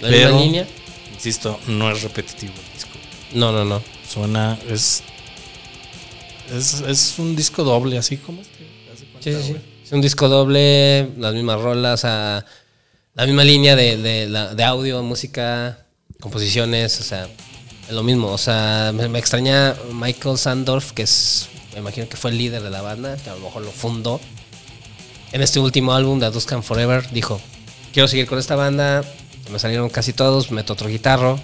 La 0.00 0.08
Pero- 0.10 0.26
misma 0.34 0.40
línea. 0.44 0.66
Insisto, 1.14 1.58
no 1.68 1.90
es 1.90 2.02
repetitivo 2.02 2.52
el 2.52 2.74
disco. 2.74 2.90
No, 3.34 3.50
no, 3.50 3.64
no. 3.64 3.82
Suena, 4.08 4.58
es, 4.68 5.02
es, 6.52 6.80
es 6.80 7.18
un 7.18 7.34
disco 7.34 7.64
doble, 7.64 7.98
así 7.98 8.16
como 8.16 8.40
este. 8.40 8.64
Sí, 9.20 9.32
sí, 9.32 9.42
sí. 9.42 9.56
Es 9.84 9.92
un 9.92 10.00
disco 10.00 10.28
doble, 10.28 11.10
las 11.18 11.34
mismas 11.34 11.60
rolas, 11.60 12.04
a 12.04 12.44
la 13.14 13.26
misma 13.26 13.44
línea 13.44 13.76
de, 13.76 13.96
de, 13.96 14.64
audio, 14.64 15.02
música, 15.02 15.86
composiciones, 16.20 17.00
o 17.00 17.02
sea, 17.02 17.28
es 17.88 17.92
lo 17.92 18.02
mismo. 18.02 18.28
O 18.28 18.38
sea, 18.38 18.92
me, 18.94 19.08
me 19.08 19.18
extraña 19.18 19.74
Michael 19.92 20.38
Sandorf, 20.38 20.92
que 20.92 21.02
es, 21.02 21.48
me 21.72 21.80
imagino 21.80 22.08
que 22.08 22.16
fue 22.16 22.30
el 22.30 22.38
líder 22.38 22.62
de 22.62 22.70
la 22.70 22.82
banda, 22.82 23.16
que 23.16 23.30
a 23.30 23.34
lo 23.34 23.40
mejor 23.40 23.62
lo 23.62 23.72
fundó. 23.72 24.20
En 25.32 25.42
este 25.42 25.58
último 25.58 25.92
álbum, 25.92 26.20
The 26.20 26.30
Dusk 26.30 26.52
and 26.52 26.62
Forever, 26.62 27.10
dijo, 27.10 27.40
quiero 27.92 28.06
seguir 28.08 28.26
con 28.26 28.38
esta 28.38 28.54
banda, 28.54 29.04
me 29.50 29.58
salieron 29.58 29.90
casi 29.90 30.12
todos, 30.12 30.50
meto 30.50 30.72
otro 30.72 30.88
guitarro, 30.88 31.40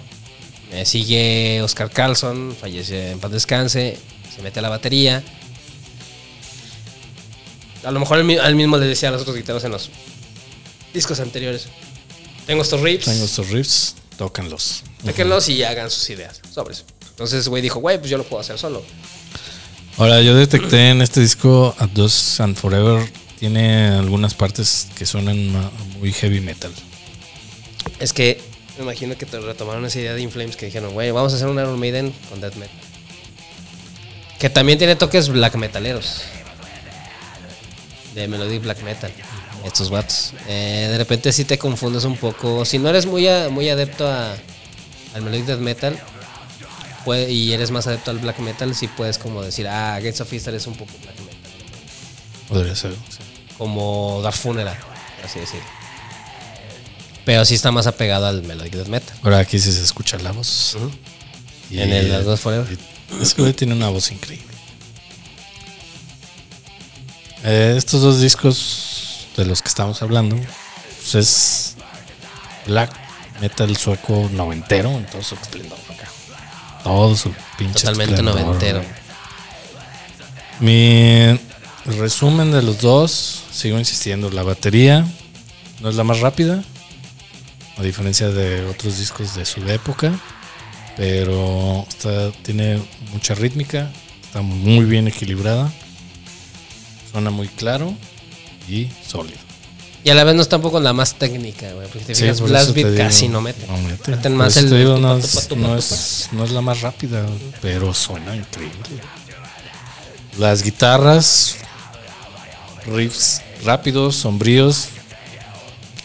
me 0.71 0.85
sigue 0.85 1.61
Oscar 1.61 1.89
Carlson, 1.91 2.55
fallece 2.59 3.11
en 3.11 3.19
paz 3.19 3.31
descanse, 3.31 3.97
se 4.35 4.41
mete 4.41 4.59
a 4.59 4.61
la 4.61 4.69
batería. 4.69 5.23
A 7.83 7.91
lo 7.91 7.99
mejor 7.99 8.19
él, 8.19 8.23
mi- 8.25 8.35
él 8.35 8.55
mismo 8.55 8.77
le 8.77 8.85
decía 8.85 9.09
a 9.09 9.11
los 9.11 9.21
otros 9.21 9.35
guitarros 9.35 9.63
en 9.63 9.71
los 9.71 9.89
discos 10.93 11.19
anteriores. 11.19 11.67
Tengo 12.45 12.61
estos 12.61 12.81
riffs, 12.81 13.05
Tengo 13.05 13.25
estos 13.25 13.49
riffs, 13.49 13.95
tóquenlos. 14.17 14.83
sáquenlos 15.03 15.49
y 15.49 15.63
hagan 15.63 15.89
sus 15.89 16.09
ideas. 16.09 16.41
Sobres. 16.53 16.85
Entonces, 17.09 17.47
güey 17.47 17.61
dijo, 17.61 17.79
güey, 17.79 17.97
pues 17.97 18.09
yo 18.09 18.17
lo 18.17 18.23
puedo 18.23 18.41
hacer 18.41 18.57
solo. 18.57 18.83
Ahora, 19.97 20.21
yo 20.21 20.35
detecté 20.35 20.89
en 20.89 21.01
este 21.01 21.19
disco 21.19 21.75
At 21.77 21.89
Dusk 21.89 22.39
and 22.41 22.55
Forever 22.55 23.11
tiene 23.39 23.87
algunas 23.89 24.33
partes 24.33 24.87
que 24.95 25.05
suenan 25.05 25.51
muy 25.99 26.13
heavy 26.13 26.39
metal. 26.39 26.71
Es 27.99 28.13
que 28.13 28.41
me 28.77 28.83
imagino 28.83 29.17
que 29.17 29.25
te 29.25 29.39
retomaron 29.39 29.85
esa 29.85 29.99
idea 29.99 30.13
de 30.13 30.21
Inflames 30.21 30.55
que 30.55 30.65
dijeron, 30.67 30.93
güey, 30.93 31.11
vamos 31.11 31.33
a 31.33 31.35
hacer 31.35 31.47
un 31.47 31.57
Iron 31.57 31.79
Maiden 31.79 32.13
con 32.29 32.41
death 32.41 32.55
metal. 32.55 32.75
Que 34.39 34.49
también 34.49 34.77
tiene 34.77 34.95
toques 34.95 35.29
black 35.29 35.55
metaleros. 35.55 36.21
De 38.15 38.27
melody 38.27 38.57
black 38.59 38.81
metal. 38.83 39.11
Estos 39.63 39.89
vatos. 39.89 40.33
Eh, 40.47 40.87
de 40.89 40.97
repente 40.97 41.31
sí 41.31 41.45
te 41.45 41.57
confundes 41.59 42.03
un 42.03 42.17
poco. 42.17 42.65
Si 42.65 42.79
no 42.79 42.89
eres 42.89 43.05
muy, 43.05 43.27
a- 43.27 43.49
muy 43.49 43.69
adepto 43.69 44.07
a, 44.07 44.33
al 45.13 45.21
melodic 45.21 45.45
death 45.45 45.59
metal 45.59 45.99
puede- 47.05 47.31
y 47.31 47.53
eres 47.53 47.69
más 47.71 47.85
adepto 47.87 48.09
al 48.11 48.17
black 48.19 48.39
metal, 48.39 48.73
sí 48.75 48.87
puedes 48.87 49.17
como 49.19 49.41
decir, 49.43 49.67
ah, 49.67 49.95
Gates 49.99 50.21
of 50.21 50.33
Easter 50.33 50.53
es 50.55 50.65
un 50.67 50.73
poco 50.75 50.91
black 51.03 51.19
metal. 51.19 51.37
Podría 52.49 52.75
ser. 52.75 52.93
sí. 53.09 53.19
Como 53.57 54.19
Dark 54.23 54.35
Funeral, 54.35 54.75
por 55.17 55.25
así 55.25 55.39
decirlo. 55.39 55.65
Pero 57.25 57.45
sí 57.45 57.55
está 57.55 57.71
más 57.71 57.87
apegado 57.87 58.25
al 58.27 58.41
melodic 58.43 58.73
death 58.73 58.87
metal. 58.87 59.15
Ahora 59.23 59.39
aquí 59.39 59.59
sí 59.59 59.71
se 59.71 59.81
escucha 59.83 60.17
la 60.19 60.31
voz. 60.31 60.75
Y- 61.69 61.79
En 61.79 61.91
el 61.93 62.13
At 62.13 62.23
Dusk 62.23 62.41
Forever. 62.43 62.77
Ese 63.21 63.35
güey 63.41 63.53
tiene 63.53 63.73
una 63.73 63.89
voz 63.89 64.11
increíble. 64.11 64.45
Eh, 67.43 67.75
estos 67.77 68.01
dos 68.01 68.21
discos 68.21 69.27
de 69.35 69.45
los 69.45 69.61
que 69.61 69.69
estamos 69.69 70.01
hablando, 70.01 70.35
pues 70.35 71.15
es 71.15 71.75
black 72.67 72.91
metal 73.39 73.75
sueco 73.75 74.29
noventero 74.33 74.91
en 74.91 75.05
todo 75.07 75.23
su 75.23 75.35
esplendor. 75.35 75.77
acá. 75.89 76.07
Todo 76.83 77.15
su 77.15 77.33
pinche 77.57 77.79
Totalmente 77.79 78.15
esplendor, 78.15 78.41
noventero. 78.41 78.83
Mi 80.59 81.39
resumen 81.85 82.51
de 82.51 82.61
los 82.61 82.79
dos, 82.81 83.43
sigo 83.51 83.79
insistiendo, 83.79 84.29
la 84.29 84.43
batería 84.43 85.05
no 85.79 85.89
es 85.89 85.95
la 85.95 86.03
más 86.03 86.19
rápida, 86.19 86.63
a 87.77 87.83
diferencia 87.83 88.29
de 88.29 88.65
otros 88.65 88.97
discos 88.99 89.35
de 89.35 89.45
su 89.45 89.61
época, 89.67 90.11
pero 90.97 91.85
está, 91.89 92.31
tiene 92.43 92.79
mucha 93.13 93.33
rítmica, 93.35 93.89
está 94.23 94.41
muy 94.41 94.85
bien 94.85 95.07
equilibrada, 95.07 95.71
suena 97.11 97.29
muy 97.31 97.47
claro 97.47 97.93
y 98.67 98.89
sólido. 99.07 99.39
Y 100.03 100.09
a 100.09 100.15
la 100.15 100.23
vez 100.23 100.33
no 100.33 100.41
es 100.41 100.49
tampoco 100.49 100.79
la 100.79 100.93
más 100.93 101.13
técnica, 101.13 101.71
güey. 101.73 101.87
Porque 101.87 102.05
te 102.05 102.15
Sí, 102.15 102.23
fijas, 102.23 102.39
por 102.39 102.49
Blast 102.49 102.71
Beat 102.73 102.87
digo, 102.87 102.97
casi 102.97 103.27
no 103.27 103.39
mete. 103.39 103.67
no 103.67 103.77
mete. 103.77 104.09
Meten 104.11 104.35
más 104.35 104.57
el 104.57 104.69
digo, 104.71 104.97
no, 104.97 105.15
es, 105.17 105.49
no 105.55 105.77
es- 105.77 106.29
no 106.31 106.43
es 106.43 106.49
la 106.51 106.61
más 106.61 106.81
rápida, 106.81 107.23
pero 107.61 107.93
suena 107.93 108.35
increíble. 108.35 108.79
Las 110.39 110.63
guitarras, 110.63 111.57
riffs 112.87 113.41
rápidos, 113.63 114.15
sombríos, 114.15 114.87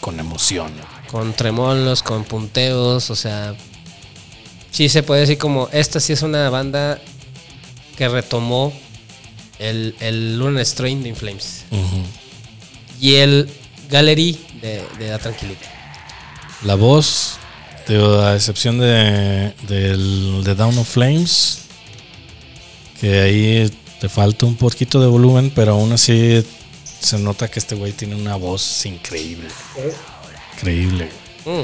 con 0.01 0.21
emoción. 0.21 0.73
Con 1.17 1.33
tremolos, 1.33 2.03
con 2.03 2.25
punteos, 2.25 3.09
o 3.09 3.17
sea. 3.17 3.55
Sí 4.71 4.91
se 4.91 5.03
puede 5.03 5.23
decir 5.23 5.39
como. 5.39 5.71
Esta 5.73 5.99
sí 5.99 6.13
es 6.13 6.21
una 6.21 6.51
banda 6.51 7.01
que 7.97 8.07
retomó 8.07 8.71
el, 9.59 9.97
el 10.01 10.39
Lunar 10.39 10.67
Strain 10.67 11.03
de 11.03 11.09
Inflames. 11.09 11.65
Ujú. 11.71 12.03
Y 13.01 13.15
el 13.15 13.49
Gallery 13.89 14.39
de, 14.61 14.85
de 14.99 15.09
La 15.09 15.19
Tranquilita. 15.19 15.67
La 16.65 16.75
voz, 16.75 17.39
digo, 17.89 18.21
a 18.21 18.35
excepción 18.35 18.79
de, 18.79 19.55
del 19.67 20.45
de 20.45 20.55
Down 20.55 20.77
of 20.77 20.87
Flames, 20.87 21.61
que 23.01 23.21
ahí 23.21 23.75
te 24.03 24.11
falta 24.11 24.45
un 24.45 24.57
poquito 24.57 25.01
de 25.01 25.07
volumen, 25.07 25.51
pero 25.55 25.73
aún 25.73 25.93
así 25.93 26.45
se 27.01 27.19
nota 27.19 27.49
que 27.49 27.59
este 27.59 27.75
güey 27.75 27.93
tiene 27.93 28.17
una 28.17 28.37
voz 28.37 28.85
increíble. 28.85 29.49
Increíble. 30.57 31.09
Mm. 31.45 31.61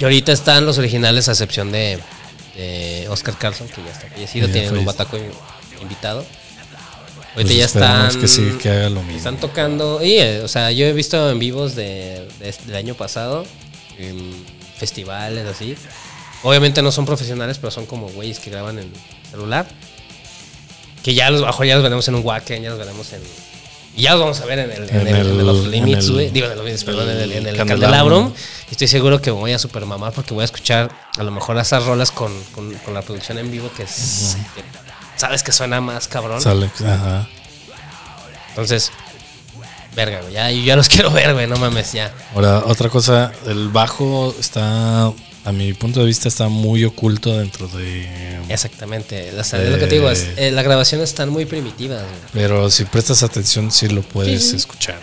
Y 0.00 0.04
ahorita 0.04 0.32
están 0.32 0.66
los 0.66 0.78
originales 0.78 1.28
a 1.28 1.32
excepción 1.32 1.72
de, 1.72 1.98
de 2.54 3.06
Oscar 3.08 3.38
Carlson, 3.38 3.68
que 3.68 3.82
ya 3.82 3.90
está 3.90 4.08
fallecido, 4.08 4.48
tienen 4.48 4.76
un 4.76 4.84
bataco 4.84 5.18
invitado. 5.80 6.18
Ahorita 7.34 7.34
Pues 7.34 7.56
ya 7.56 7.64
están... 7.64 8.20
que 8.20 8.28
sí, 8.28 8.56
que 8.62 8.70
haga 8.70 8.88
lo 8.90 9.02
mismo. 9.02 9.16
Están 9.18 9.36
tocando, 9.38 10.02
y, 10.04 10.12
eh, 10.18 10.40
o 10.42 10.48
sea, 10.48 10.70
yo 10.70 10.86
he 10.86 10.92
visto 10.92 11.30
en 11.30 11.38
vivos 11.38 11.74
de, 11.74 12.26
de 12.38 12.48
este- 12.48 12.66
del 12.66 12.76
año 12.76 12.94
pasado, 12.94 13.46
en 13.98 14.32
festivales 14.78 15.46
así. 15.46 15.76
Obviamente 16.42 16.82
no 16.82 16.92
son 16.92 17.06
profesionales, 17.06 17.58
pero 17.58 17.70
son 17.70 17.86
como 17.86 18.08
güeyes 18.08 18.38
que 18.38 18.50
graban 18.50 18.78
en 18.78 18.90
celular. 19.30 19.66
Que 21.02 21.14
ya 21.14 21.30
los 21.30 21.40
bajo, 21.42 21.64
ya 21.64 21.74
los 21.74 21.82
veremos 21.82 22.06
en 22.08 22.14
un 22.16 22.24
Wacken, 22.24 22.62
ya 22.62 22.70
los 22.70 22.78
veremos 22.78 23.12
en. 23.12 23.20
Y 23.96 24.02
ya 24.02 24.12
los 24.12 24.20
vamos 24.20 24.40
a 24.40 24.44
ver 24.46 24.58
en, 24.58 24.70
el, 24.70 24.88
en, 24.90 24.94
En 25.00 25.06
el, 25.08 25.08
en 25.08 25.40
el- 25.40 25.46
los 25.46 25.64
en 25.64 25.70
Limits, 25.70 26.06
el- 26.06 26.12
güey. 26.12 26.30
Digo, 26.30 26.46
en 26.48 26.56
los 26.56 26.64
Limits, 26.64 26.84
perdón, 26.84 27.08
en 27.10 27.18
el, 27.18 27.32
en 27.32 27.46
el 27.46 27.56
Candelabrum. 27.56 28.32
Y 28.68 28.72
Estoy 28.72 28.88
seguro 28.88 29.20
que 29.22 29.30
me 29.32 29.38
voy 29.38 29.52
a 29.52 29.58
super 29.58 29.84
mamar 29.86 30.12
porque 30.12 30.34
voy 30.34 30.42
a 30.42 30.44
escuchar 30.44 30.90
a 31.16 31.22
lo 31.22 31.30
mejor 31.30 31.56
esas 31.58 31.84
rolas 31.84 32.10
con, 32.10 32.32
con, 32.54 32.72
con 32.74 32.92
la 32.94 33.02
producción 33.02 33.38
en 33.38 33.50
vivo 33.50 33.70
que, 33.76 33.84
es, 33.84 34.36
que 34.54 34.62
sabes 35.16 35.42
que 35.42 35.50
suena 35.52 35.80
más 35.80 36.08
cabrón. 36.08 36.40
Sale, 36.42 36.70
ajá. 36.84 37.26
Entonces, 38.50 38.90
verga, 39.94 40.20
güey. 40.22 40.32
Ya, 40.34 40.50
yo 40.50 40.62
ya 40.62 40.76
los 40.76 40.88
quiero 40.90 41.10
ver, 41.10 41.32
güey. 41.34 41.46
No 41.46 41.56
mames, 41.56 41.92
ya. 41.92 42.12
Ahora, 42.34 42.58
otra 42.66 42.88
cosa, 42.88 43.32
el 43.46 43.68
bajo 43.68 44.34
está, 44.38 45.12
a 45.46 45.52
mi 45.52 45.72
punto 45.74 46.00
de 46.00 46.06
vista, 46.06 46.28
está 46.28 46.48
muy 46.48 46.84
oculto 46.84 47.38
dentro 47.38 47.68
de... 47.68 48.06
Exactamente. 48.48 49.32
O 49.38 49.44
sea, 49.44 49.62
es 49.62 49.70
lo 49.70 49.78
que 49.78 49.86
te 49.86 49.94
digo. 49.94 50.10
es- 50.10 50.28
eh, 50.36 50.50
las 50.50 50.64
grabaciones 50.64 51.08
están 51.08 51.28
muy 51.30 51.44
primitivas. 51.46 52.02
Pero 52.32 52.68
si 52.70 52.84
prestas 52.84 53.22
atención, 53.22 53.70
sí 53.70 53.88
lo 53.88 54.02
puedes 54.02 54.50
Sí, 54.50 54.56
escuchar. 54.56 54.98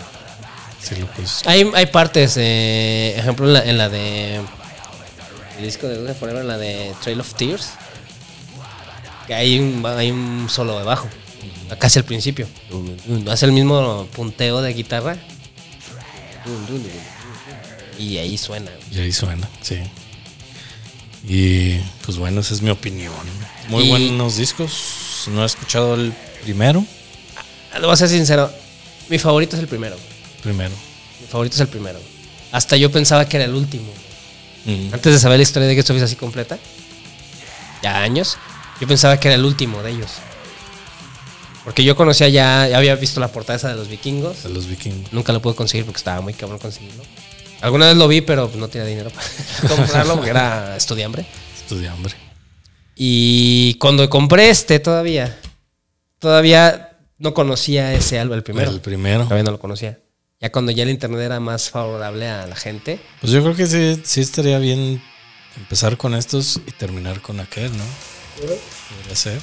Sí 0.82 0.94
lo 0.96 1.06
puedes 1.06 1.30
escuchar. 1.32 1.52
Hay, 1.52 1.70
hay 1.74 1.86
partes, 1.86 2.34
eh, 2.36 3.14
ejemplo, 3.16 3.46
en 3.46 3.52
la, 3.54 3.64
en 3.64 3.78
la 3.78 3.88
de. 3.88 4.36
El 5.58 5.64
disco 5.64 5.88
de 5.88 5.96
Dulce 5.96 6.14
Forever, 6.14 6.42
en 6.42 6.48
la 6.48 6.58
de 6.58 6.92
Trail 7.02 7.20
of 7.20 7.32
Tears. 7.34 7.70
Que 9.26 9.34
hay 9.34 9.58
un, 9.58 9.84
hay 9.86 10.10
un 10.10 10.48
solo 10.50 10.78
de 10.78 10.84
bajo. 10.84 11.08
Casi 11.78 11.98
al 11.98 12.04
principio. 12.04 12.46
Hace 13.30 13.46
el 13.46 13.52
mismo 13.52 14.06
punteo 14.14 14.60
de 14.60 14.74
guitarra. 14.74 15.16
Y 17.98 18.18
ahí 18.18 18.36
suena. 18.36 18.70
Y 18.90 18.98
ahí 19.00 19.12
suena, 19.12 19.48
sí. 19.62 19.76
Y 21.26 21.78
pues 22.04 22.18
bueno, 22.18 22.40
esa 22.40 22.54
es 22.54 22.62
mi 22.62 22.70
opinión. 22.70 23.12
Muy 23.68 23.84
Y- 23.84 23.88
buenos 23.90 24.36
discos. 24.36 25.24
No 25.28 25.42
he 25.42 25.46
escuchado 25.46 25.94
el 25.94 26.12
primero. 26.42 26.84
Lo 27.78 27.86
voy 27.86 27.92
a 27.94 27.96
ser 27.96 28.08
sincero. 28.08 28.50
Mi 29.08 29.18
favorito 29.18 29.56
es 29.56 29.62
el 29.62 29.68
primero. 29.68 29.96
Primero. 30.42 30.74
Mi 31.20 31.26
favorito 31.26 31.54
es 31.54 31.60
el 31.60 31.68
primero. 31.68 31.98
Hasta 32.52 32.76
yo 32.76 32.90
pensaba 32.92 33.26
que 33.28 33.36
era 33.38 33.46
el 33.46 33.54
último. 33.54 33.90
Mm. 34.66 34.92
Antes 34.94 35.12
de 35.14 35.18
saber 35.18 35.38
la 35.38 35.42
historia 35.42 35.68
de 35.68 35.74
que 35.74 35.80
esto 35.80 35.94
así 35.94 36.16
completa, 36.16 36.58
ya 37.82 38.02
años, 38.02 38.36
yo 38.80 38.86
pensaba 38.86 39.18
que 39.18 39.28
era 39.28 39.34
el 39.34 39.44
último 39.44 39.82
de 39.82 39.92
ellos. 39.92 40.10
Porque 41.64 41.82
yo 41.82 41.96
conocía 41.96 42.28
ya, 42.28 42.68
ya 42.68 42.76
había 42.76 42.94
visto 42.94 43.20
la 43.20 43.28
portada 43.28 43.56
esa 43.56 43.68
de 43.68 43.76
los 43.76 43.88
vikingos. 43.88 44.42
De 44.42 44.50
los 44.50 44.66
vikingos. 44.66 45.12
Nunca 45.12 45.32
lo 45.32 45.40
pude 45.40 45.54
conseguir 45.54 45.86
porque 45.86 45.98
estaba 45.98 46.20
muy 46.20 46.34
cabrón 46.34 46.58
conseguirlo. 46.58 47.02
Alguna 47.64 47.86
vez 47.86 47.96
lo 47.96 48.06
vi, 48.06 48.20
pero 48.20 48.50
no 48.56 48.68
tenía 48.68 48.86
dinero 48.86 49.08
para 49.08 49.26
comprarlo 49.74 50.16
porque 50.16 50.28
era 50.28 50.76
estudiambre. 50.76 51.24
Estudia 51.56 51.92
hambre. 51.92 52.12
Y 52.94 53.74
cuando 53.78 54.08
compré 54.10 54.50
este 54.50 54.78
todavía, 54.80 55.38
todavía 56.18 56.98
no 57.16 57.32
conocía 57.32 57.94
ese 57.94 58.18
álbum, 58.18 58.36
el 58.36 58.42
primero. 58.42 58.70
El 58.70 58.82
primero. 58.82 59.24
Todavía 59.24 59.44
no 59.44 59.52
lo 59.52 59.58
conocía. 59.58 59.98
Ya 60.42 60.52
cuando 60.52 60.72
ya 60.72 60.82
el 60.82 60.90
internet 60.90 61.22
era 61.22 61.40
más 61.40 61.70
favorable 61.70 62.28
a 62.28 62.46
la 62.46 62.54
gente, 62.54 63.00
Pues 63.22 63.32
yo 63.32 63.42
creo 63.42 63.56
que 63.56 63.66
sí, 63.66 63.98
sí 64.04 64.20
estaría 64.20 64.58
bien 64.58 65.02
empezar 65.56 65.96
con 65.96 66.14
estos 66.14 66.60
y 66.66 66.70
terminar 66.72 67.22
con 67.22 67.40
aquel, 67.40 67.74
¿no? 67.74 67.84
Podría 68.36 69.16
ser. 69.16 69.40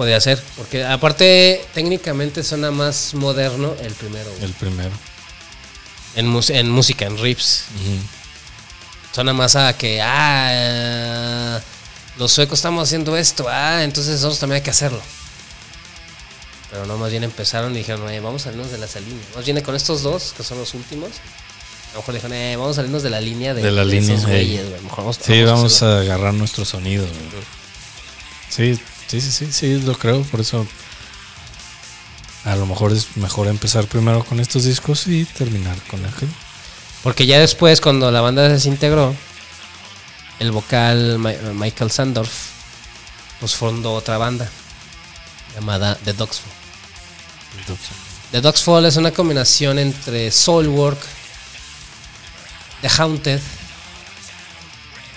Podría 0.00 0.18
ser, 0.18 0.42
porque 0.56 0.82
aparte 0.82 1.62
técnicamente 1.74 2.42
suena 2.42 2.70
más 2.70 3.12
moderno 3.12 3.74
el 3.82 3.92
primero. 3.92 4.30
güey. 4.30 4.44
El 4.44 4.52
primero. 4.54 4.90
En, 6.14 6.26
mus- 6.26 6.48
en 6.48 6.70
música, 6.70 7.04
en 7.04 7.18
riffs. 7.18 7.64
Ujú. 7.74 7.98
Suena 9.14 9.34
más 9.34 9.56
a 9.56 9.76
que, 9.76 10.00
ah, 10.02 11.60
los 12.16 12.32
suecos 12.32 12.60
estamos 12.60 12.88
haciendo 12.88 13.14
esto, 13.14 13.44
ah, 13.50 13.84
entonces 13.84 14.14
nosotros 14.14 14.38
también 14.38 14.56
hay 14.56 14.62
que 14.62 14.70
hacerlo. 14.70 15.02
Pero 16.70 16.86
no, 16.86 16.96
más 16.96 17.10
bien 17.10 17.22
empezaron 17.24 17.74
y 17.74 17.78
dijeron, 17.80 18.08
"Eh, 18.10 18.20
vamos 18.20 18.40
a 18.40 18.44
salirnos 18.46 18.70
de 18.70 18.78
la 18.78 18.86
línea. 18.86 19.22
Más 19.36 19.44
bien 19.44 19.60
con 19.60 19.74
estos 19.74 20.00
dos, 20.02 20.32
que 20.34 20.42
son 20.42 20.56
los 20.56 20.72
últimos, 20.72 21.10
a 21.90 21.94
lo 21.96 22.00
mejor 22.00 22.14
dijeron, 22.14 22.36
eh, 22.38 22.56
vamos 22.56 22.72
a 22.72 22.76
salirnos 22.76 23.02
de 23.02 23.10
la 23.10 23.20
línea 23.20 23.52
de, 23.52 23.60
De 23.62 23.70
la 23.70 23.84
línea, 23.84 24.14
esos 24.14 24.26
güeyes, 24.26 24.66
güey. 24.66 24.80
Mejor 24.80 24.98
vamos, 25.00 25.18
Sí, 25.22 25.42
vamos 25.42 25.74
hacerlo". 25.74 25.94
a 25.96 26.00
agarrar 26.00 26.32
nuestro 26.32 26.64
sonido. 26.64 27.04
güey. 27.04 27.44
Sí, 28.48 28.80
sí, 29.10 29.20
sí, 29.20 29.30
sí, 29.32 29.52
sí, 29.52 29.82
lo 29.82 29.98
creo. 29.98 30.22
Por 30.22 30.40
eso 30.40 30.66
a 32.44 32.54
lo 32.54 32.66
mejor 32.66 32.92
es 32.92 33.16
mejor 33.16 33.48
empezar 33.48 33.86
primero 33.86 34.24
con 34.24 34.38
estos 34.38 34.64
discos 34.64 35.06
y 35.08 35.24
terminar 35.24 35.76
con 35.88 36.04
aquel. 36.04 36.28
Porque 37.02 37.26
ya 37.26 37.40
después, 37.40 37.80
cuando 37.80 38.10
la 38.10 38.20
banda 38.20 38.46
se 38.46 38.52
desintegró, 38.52 39.14
el 40.38 40.52
vocal 40.52 41.18
Michael 41.54 41.90
Sandorf 41.90 42.30
pues 43.40 43.54
fundó 43.54 43.94
otra 43.94 44.18
banda 44.18 44.48
llamada 45.54 45.96
The 46.04 46.12
Dogs 46.12 46.40
Fall. 46.40 47.78
The 48.30 48.40
Dogs 48.40 48.62
Fall 48.62 48.84
es 48.84 48.96
una 48.96 49.10
combinación 49.10 49.78
entre 49.78 50.30
Soulwork, 50.30 51.00
The 52.82 52.88
Haunted 52.96 53.40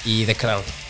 y 0.06 0.26
The 0.26 0.36
Crown. 0.36 0.83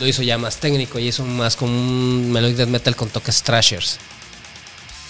Lo 0.00 0.06
hizo 0.06 0.22
ya 0.22 0.38
más 0.38 0.56
técnico 0.56 0.98
y 0.98 1.08
hizo 1.08 1.24
más 1.24 1.56
como 1.56 1.72
un 1.72 2.32
melodic 2.32 2.56
death 2.56 2.68
metal 2.68 2.96
con 2.96 3.10
toques 3.10 3.42
thrashers. 3.42 3.98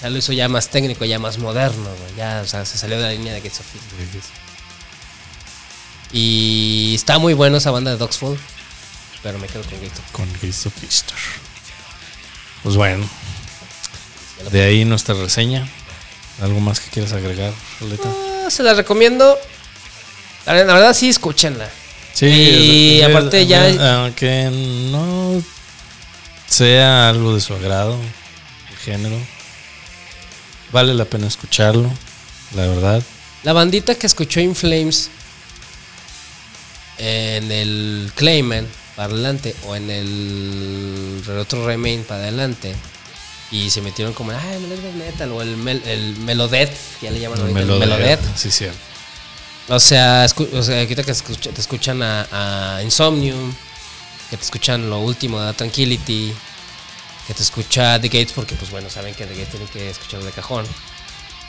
Ya 0.02 0.10
lo 0.10 0.18
hizo 0.18 0.32
ya 0.32 0.48
más 0.48 0.68
técnico, 0.68 1.04
ya 1.04 1.18
más 1.18 1.38
moderno, 1.38 1.84
güey. 1.84 2.16
Ya, 2.16 2.40
o 2.42 2.46
sea, 2.46 2.64
se 2.64 2.76
salió 2.76 2.96
de 2.96 3.02
la 3.02 3.12
línea 3.12 3.32
de 3.32 3.40
Gates 3.40 3.60
of. 3.60 3.66
Y 6.12 6.92
está 6.94 7.18
muy 7.18 7.34
bueno 7.34 7.58
esa 7.58 7.70
banda 7.70 7.92
de 7.92 7.98
Dogs 7.98 8.18
Fall. 8.18 8.36
Pero 9.22 9.38
me 9.38 9.46
quedo 9.46 9.62
con 9.62 9.80
Gates 9.80 9.98
of 9.98 10.10
Con 10.12 10.32
Gates 10.34 10.66
of 10.66 10.82
Easter. 10.82 11.16
Pues 12.62 12.76
bueno, 12.76 13.08
de 14.50 14.62
ahí 14.62 14.84
nuestra 14.84 15.14
reseña. 15.14 15.68
¿Algo 16.42 16.58
más 16.60 16.80
que 16.80 16.90
quieras 16.90 17.12
agregar, 17.12 17.52
Roleta? 17.80 18.08
Ah, 18.44 18.50
se 18.50 18.62
la 18.62 18.74
recomiendo. 18.74 19.38
La 20.46 20.54
verdad 20.54 20.94
sí, 20.94 21.10
escúchenla. 21.10 21.70
Sí, 22.20 22.98
Y 22.98 23.02
aparte 23.02 23.46
ya- 23.46 24.02
Aunque 24.02 24.50
no 24.90 25.42
sea 26.46 27.08
algo 27.08 27.34
de 27.34 27.40
su 27.40 27.54
agrado, 27.54 27.96
el 28.70 28.76
género, 28.76 29.16
vale 30.70 30.92
la 30.92 31.06
pena 31.06 31.26
escucharlo, 31.26 31.90
la 32.54 32.66
verdad. 32.66 33.02
La 33.42 33.54
bandita 33.54 33.94
que 33.94 34.06
escuchó 34.06 34.38
In 34.40 34.54
Flames 34.54 35.08
en 36.98 37.50
el 37.50 38.12
Clayman 38.14 38.66
para 38.96 39.14
adelante 39.14 39.56
o 39.66 39.74
en 39.74 39.88
el 39.90 41.22
otro 41.38 41.66
Remain 41.66 42.04
para 42.04 42.20
adelante 42.24 42.74
y 43.50 43.70
se 43.70 43.80
metieron 43.80 44.12
como, 44.12 44.32
ah, 44.32 44.54
el 44.54 44.92
Metal 44.94 45.32
o 45.32 45.40
el, 45.40 45.56
mel, 45.56 45.82
el 45.86 46.16
Melodet, 46.18 46.70
ya 47.00 47.10
le 47.10 47.18
llaman 47.18 47.38
El 47.38 47.42
ahorita, 47.44 47.60
el 47.60 47.66
Melodet, 47.66 47.88
Melodet. 47.88 48.20
Sí, 48.36 48.50
cierto. 48.50 48.89
O 49.70 49.78
sea, 49.78 50.26
o 50.52 50.62
sea, 50.64 50.80
ahorita 50.80 51.04
que 51.04 51.14
te 51.14 51.60
escuchan 51.60 52.02
a, 52.02 52.80
Insomnium, 52.82 53.54
que 54.28 54.36
te 54.36 54.42
escuchan 54.42 54.90
lo 54.90 54.98
último 54.98 55.40
de 55.40 55.52
Tranquility, 55.52 56.34
que 57.28 57.34
te 57.34 57.42
escucha 57.42 58.00
The 58.00 58.08
Gates, 58.08 58.32
porque 58.32 58.56
pues 58.56 58.72
bueno, 58.72 58.90
saben 58.90 59.14
que 59.14 59.26
The 59.26 59.34
Gates 59.34 59.50
tienen 59.50 59.68
que 59.68 59.88
escucharlo 59.88 60.26
de 60.26 60.32
cajón, 60.32 60.66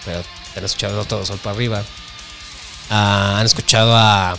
pero 0.05 0.21
te 0.53 0.59
han 0.59 0.65
escuchado 0.65 1.03
todo 1.05 1.25
sol 1.25 1.39
para 1.39 1.55
arriba. 1.55 1.83
Ah, 2.91 3.39
han 3.39 3.45
escuchado 3.47 3.95
a, 3.95 4.37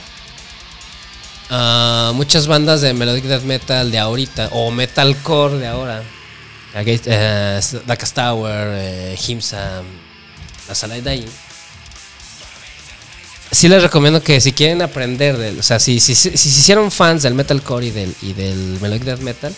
a 1.50 2.12
muchas 2.14 2.46
bandas 2.46 2.82
de 2.82 2.94
Melodic 2.94 3.24
Death 3.24 3.42
Metal 3.42 3.90
de 3.90 3.98
ahorita, 3.98 4.50
o 4.52 4.70
Metalcore 4.70 5.58
de 5.58 5.66
ahora. 5.66 6.04
A 6.72 6.82
eh, 6.84 7.60
Tower, 8.14 8.68
eh, 8.74 9.18
Himsa, 9.26 9.82
la 10.68 10.74
sala 10.76 11.00
de 11.00 11.10
ahí 11.10 11.26
sí 13.52 13.68
les 13.68 13.82
recomiendo 13.82 14.22
que 14.22 14.40
si 14.40 14.52
quieren 14.52 14.82
aprender 14.82 15.36
del, 15.36 15.58
o 15.60 15.62
sea, 15.62 15.78
si 15.78 16.00
si, 16.00 16.14
si, 16.14 16.36
si, 16.36 16.48
hicieron 16.48 16.90
fans 16.90 17.22
del 17.22 17.34
metalcore 17.34 17.86
y 17.86 17.90
del, 17.90 18.14
y 18.22 18.32
del 18.32 18.78
melodic 18.80 19.04
death 19.04 19.20
metal, 19.20 19.54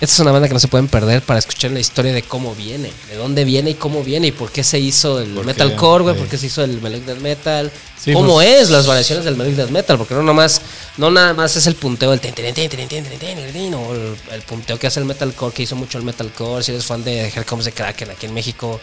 esta 0.00 0.14
es 0.14 0.20
una 0.20 0.32
banda 0.32 0.48
que 0.48 0.54
no 0.54 0.58
se 0.58 0.66
pueden 0.66 0.88
perder 0.88 1.22
para 1.22 1.38
escuchar 1.38 1.70
la 1.70 1.78
historia 1.78 2.12
de 2.12 2.22
cómo 2.22 2.56
viene, 2.56 2.90
de 3.08 3.16
dónde 3.16 3.44
viene 3.44 3.70
y 3.70 3.74
cómo 3.74 4.02
viene 4.02 4.28
y 4.28 4.32
por 4.32 4.50
qué 4.50 4.64
se 4.64 4.80
hizo 4.80 5.20
el 5.20 5.28
metalcore, 5.44 6.02
güey, 6.02 6.16
por 6.16 6.26
qué 6.26 6.38
se 6.38 6.46
hizo 6.46 6.64
el 6.64 6.80
melodic 6.80 7.04
death 7.04 7.20
metal, 7.20 7.70
cómo 8.12 8.34
pues, 8.34 8.48
es 8.48 8.70
las 8.70 8.86
variaciones 8.86 9.24
del 9.24 9.36
melodic 9.36 9.56
death 9.58 9.70
metal, 9.70 9.98
porque 9.98 10.14
no 10.14 10.22
nomás 10.22 10.60
no 10.96 11.10
nada 11.10 11.34
más 11.34 11.54
es 11.54 11.66
el 11.66 11.76
punteo 11.76 12.10
del 12.10 12.20
ten, 12.20 12.34
ten, 12.34 12.52
ten, 12.52 13.74
o 13.74 13.94
el, 13.94 14.16
el, 14.32 14.42
punteo 14.42 14.78
que 14.78 14.86
hace 14.86 14.98
el 14.98 15.06
metalcore, 15.06 15.54
que 15.54 15.62
hizo 15.62 15.76
mucho 15.76 15.98
el 15.98 16.04
metalcore, 16.04 16.64
si 16.64 16.72
eres 16.72 16.84
fan 16.84 17.04
de 17.04 17.28
Here 17.28 17.44
Comes 17.44 17.66
the 17.66 17.72
Kraken 17.72 18.10
aquí 18.10 18.26
en 18.26 18.34
México, 18.34 18.80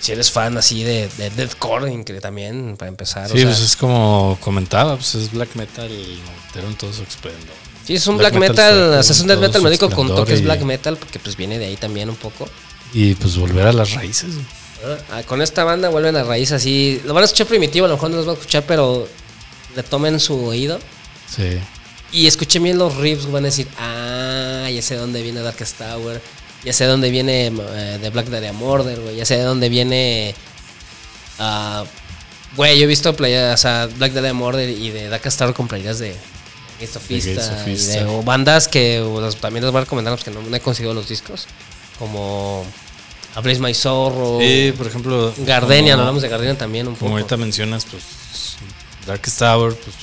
si 0.00 0.12
eres 0.12 0.30
fan 0.30 0.56
así 0.56 0.82
de, 0.82 1.08
de 1.18 1.30
deathcore, 1.30 2.04
que 2.04 2.20
también, 2.20 2.76
para 2.78 2.88
empezar. 2.88 3.30
Sí, 3.30 3.44
pues 3.44 3.60
es 3.60 3.76
como 3.76 4.38
comentaba, 4.40 4.96
pues 4.96 5.14
es 5.14 5.30
black 5.30 5.54
metal 5.54 5.88
noventero 5.88 6.68
en 6.68 6.74
todo 6.76 6.92
su 6.92 7.02
esplendor. 7.02 7.54
Sí, 7.84 7.94
es 7.94 8.06
un 8.06 8.18
black, 8.18 8.34
metal, 8.34 8.94
o 8.94 9.02
sea, 9.02 9.12
es 9.12 9.20
un 9.20 9.26
death 9.26 9.40
metal 9.40 9.62
médico 9.62 9.90
con 9.90 10.08
toques 10.08 10.42
black 10.42 10.62
metal, 10.62 10.96
porque 10.96 11.18
pues 11.18 11.36
viene 11.36 11.58
de 11.58 11.66
ahí 11.66 11.76
también 11.76 12.08
un 12.08 12.16
poco. 12.16 12.48
Y 12.92 13.14
pues 13.14 13.36
volver 13.36 13.66
a 13.66 13.72
las 13.72 13.92
raíces. 13.92 14.34
Ah, 15.10 15.22
con 15.24 15.42
esta 15.42 15.64
banda 15.64 15.88
vuelven 15.88 16.16
a 16.16 16.24
raíces 16.24 16.52
así. 16.52 17.00
Lo 17.04 17.14
van 17.14 17.22
a 17.22 17.26
escuchar 17.26 17.46
primitivo, 17.46 17.86
a 17.86 17.88
lo 17.88 17.94
mejor 17.94 18.10
no 18.10 18.16
los 18.16 18.26
van 18.26 18.36
a 18.36 18.38
escuchar, 18.38 18.64
pero 18.66 19.08
retomen 19.76 20.18
su 20.20 20.44
oído. 20.44 20.78
Sí. 21.34 21.58
Y 22.12 22.26
escuchen 22.26 22.62
bien 22.62 22.78
los 22.78 22.96
riffs, 22.96 23.30
van 23.30 23.44
a 23.44 23.46
decir, 23.46 23.68
ah, 23.78 24.68
ya 24.72 24.82
sé 24.82 24.96
dónde 24.96 25.22
viene 25.22 25.40
Darkest 25.40 25.78
Tower, 25.78 26.20
ya 26.64 26.72
sé 26.72 26.84
dónde 26.84 27.10
viene 27.10 27.46
eh, 27.46 27.98
The 28.00 28.10
Black 28.10 28.26
Dahlia 28.26 28.52
Murder, 28.52 29.00
güey, 29.00 29.16
ya 29.16 29.24
sé 29.24 29.36
de 29.36 29.42
dónde 29.44 29.68
viene... 29.68 30.34
Uh, 31.38 31.86
güey, 32.56 32.78
yo 32.78 32.84
he 32.84 32.86
visto 32.86 33.14
playas, 33.16 33.64
o 33.64 33.88
Black 33.96 34.12
Dahlia 34.12 34.34
Murder 34.34 34.68
y 34.68 34.90
de 34.90 35.08
Darkest 35.08 35.38
Tower 35.38 35.54
con 35.54 35.68
playas 35.68 35.98
de 35.98 36.14
Gastofista 36.80 37.64
y 37.66 37.74
de 37.74 38.04
o 38.04 38.22
bandas 38.22 38.68
que 38.68 39.02
también 39.40 39.64
les 39.64 39.72
voy 39.72 39.80
a 39.80 39.84
recomendar 39.84 40.14
porque 40.16 40.30
no, 40.30 40.54
he 40.54 40.60
conseguido 40.60 40.94
los 40.94 41.08
discos, 41.08 41.46
como... 41.98 42.64
A 43.32 43.40
Blaze 43.40 43.60
My 43.60 43.72
Sorrow. 43.72 44.40
Sí, 44.40 44.74
por 44.76 44.88
ejemplo. 44.88 45.32
Gardenia, 45.38 45.94
no 45.94 46.00
hablamos 46.00 46.20
de 46.20 46.28
Gardenia 46.28 46.58
también 46.58 46.88
un 46.88 46.94
poco. 46.94 47.04
Como 47.04 47.16
ahorita 47.16 47.36
mencionas, 47.36 47.86
pues 47.88 48.02
Darkest 49.06 49.38
Tower, 49.38 49.72
pues 49.72 49.94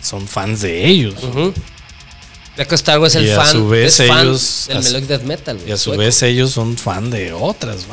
son 0.00 0.28
fans 0.28 0.60
de 0.60 0.86
ellos. 0.86 1.24
Uh 1.24 1.52
Star 2.56 2.98
Wars 2.98 3.14
es 3.14 3.22
el 3.22 3.36
fan, 3.36 3.52
su 3.52 3.68
vez 3.68 4.00
ellos, 4.00 4.64
del 4.68 4.82
Melodic 4.82 5.06
Death 5.06 5.22
Metal. 5.22 5.58
y 5.66 5.72
a 5.72 5.76
su 5.76 5.90
vez 5.92 6.22
ellos 6.22 6.52
son 6.52 6.76
fan 6.76 7.10
de 7.10 7.32
otras, 7.32 7.86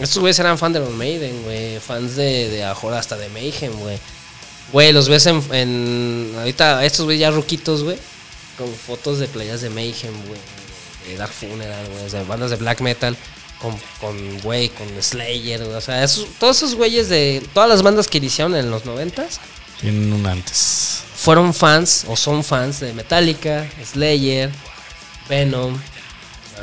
Estos 0.00 0.18
güeyes 0.18 0.38
eran 0.38 0.58
fan 0.58 0.72
de 0.72 0.80
los 0.80 0.90
Maiden, 0.90 1.42
güey. 1.42 1.80
Fans 1.80 2.14
de, 2.14 2.48
de 2.48 2.64
hasta 2.64 3.16
de 3.16 3.28
Mayhem, 3.30 3.72
güey. 3.72 3.98
Güey, 4.72 4.92
los 4.92 5.08
ves 5.08 5.26
en, 5.26 5.42
en 5.52 6.34
ahorita 6.38 6.84
estos 6.84 7.04
güeyes 7.04 7.20
ya 7.20 7.30
ruquitos, 7.30 7.82
güey. 7.82 7.98
Con 8.56 8.72
fotos 8.72 9.18
de 9.18 9.26
playas 9.26 9.60
de 9.60 9.70
Mayhem, 9.70 10.14
güey. 10.26 10.40
De 11.08 11.16
Dark 11.16 11.32
Funeral, 11.32 11.86
güey. 11.88 12.10
De 12.10 12.24
bandas 12.24 12.50
de 12.50 12.56
black 12.56 12.80
metal. 12.80 13.16
Con, 13.60 14.40
güey, 14.42 14.68
con 14.68 14.86
Slayer, 15.02 15.62
O 15.62 15.80
sea, 15.80 16.06
todos 16.38 16.58
esos 16.58 16.74
güeyes 16.74 17.08
de 17.08 17.42
todas 17.54 17.68
las 17.68 17.82
bandas 17.82 18.06
que 18.06 18.18
iniciaron 18.18 18.54
en 18.54 18.70
los 18.70 18.84
noventas. 18.84 19.40
Tienen 19.80 20.12
un 20.12 20.26
antes 20.26 21.05
fueron 21.26 21.52
fans 21.52 22.04
o 22.06 22.14
son 22.14 22.44
fans 22.44 22.78
de 22.78 22.92
Metallica, 22.92 23.68
Slayer, 23.84 24.48
Venom, 25.28 25.76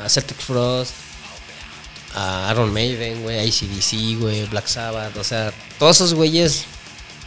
Celtic 0.08 0.38
Frost, 0.38 0.94
a 2.14 2.48
Iron 2.50 2.72
Maiden, 2.72 3.22
güey, 3.22 3.40
ACDC, 3.40 4.18
güey, 4.18 4.46
Black 4.46 4.66
Sabbath, 4.66 5.14
o 5.18 5.22
sea, 5.22 5.52
todos 5.78 5.96
esos 5.96 6.14
güeyes 6.14 6.64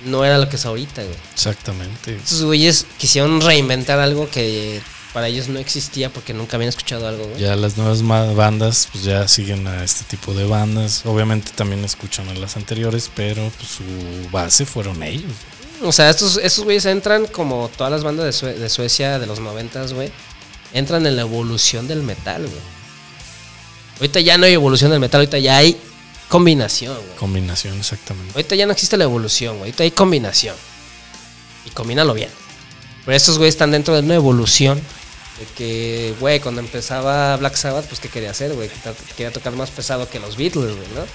no 0.03 0.25
era 0.25 0.39
lo 0.39 0.49
que 0.49 0.55
es 0.55 0.65
ahorita, 0.65 1.03
güey. 1.03 1.15
Exactamente. 1.31 2.15
Esos 2.15 2.43
güeyes 2.43 2.87
quisieron 2.97 3.39
reinventar 3.39 3.99
algo 3.99 4.27
que 4.27 4.81
para 5.13 5.27
ellos 5.27 5.47
no 5.47 5.59
existía 5.59 6.11
porque 6.11 6.33
nunca 6.33 6.57
habían 6.57 6.69
escuchado 6.69 7.07
algo, 7.07 7.27
güey. 7.27 7.39
Ya 7.39 7.55
las 7.55 7.77
nuevas 7.77 8.01
bandas, 8.01 8.89
pues 8.91 9.03
ya 9.03 9.27
siguen 9.27 9.67
a 9.67 9.83
este 9.83 10.05
tipo 10.05 10.33
de 10.33 10.45
bandas. 10.45 11.05
Obviamente 11.05 11.51
también 11.53 11.85
escuchan 11.85 12.27
a 12.29 12.33
las 12.33 12.57
anteriores, 12.57 13.11
pero 13.13 13.51
pues, 13.57 13.69
su 13.69 14.29
base 14.31 14.65
fueron 14.65 15.03
ellos. 15.03 15.33
O 15.83 15.91
sea, 15.91 16.09
estos, 16.09 16.37
estos 16.37 16.63
güeyes 16.63 16.85
entran 16.85 17.27
como 17.27 17.69
todas 17.75 17.91
las 17.91 18.03
bandas 18.03 18.41
de, 18.41 18.69
Suecia 18.69 19.19
de 19.19 19.27
los 19.27 19.39
noventas, 19.39 19.93
güey. 19.93 20.11
Entran 20.73 21.05
en 21.05 21.15
la 21.15 21.21
evolución 21.21 21.87
del 21.87 22.01
metal, 22.01 22.41
güey. 22.41 22.77
Ahorita 23.99 24.19
ya 24.19 24.37
no 24.37 24.45
hay 24.45 24.53
evolución 24.53 24.91
del 24.91 24.99
metal, 24.99 25.21
ahorita 25.21 25.39
ya 25.39 25.57
hay 25.57 25.79
combinación, 26.27 26.95
güey. 26.95 27.15
Combinación, 27.17 27.77
exactamente. 27.77 28.33
Ahorita 28.33 28.55
ya 28.55 28.65
no 28.65 28.73
existe 28.73 28.97
la 28.97 29.03
evolución, 29.05 29.57
güey. 29.57 29.69
Ahorita 29.69 29.83
hay 29.83 29.91
combinación. 29.91 30.55
Y 31.65 31.69
combínalo 31.71 32.13
bien. 32.13 32.29
Pero 33.05 33.15
estos 33.15 33.37
güeyes 33.37 33.55
están 33.55 33.71
dentro 33.71 33.93
de 33.93 34.01
una 34.01 34.15
evolución. 34.15 34.81
De 35.39 35.45
que, 35.55 36.15
güey, 36.19 36.39
cuando 36.39 36.61
empezaba 36.61 37.37
Black 37.37 37.55
Sabbath, 37.55 37.85
pues, 37.85 37.99
¿qué 37.99 38.09
quería 38.09 38.31
hacer, 38.31 38.53
güey? 38.53 38.69
Quería 39.15 39.31
tocar 39.31 39.53
más 39.53 39.69
pesado 39.69 40.09
que 40.09 40.19
los 40.19 40.35
Beatles, 40.35 40.75
güey, 40.75 40.87
¿no? 40.95 41.05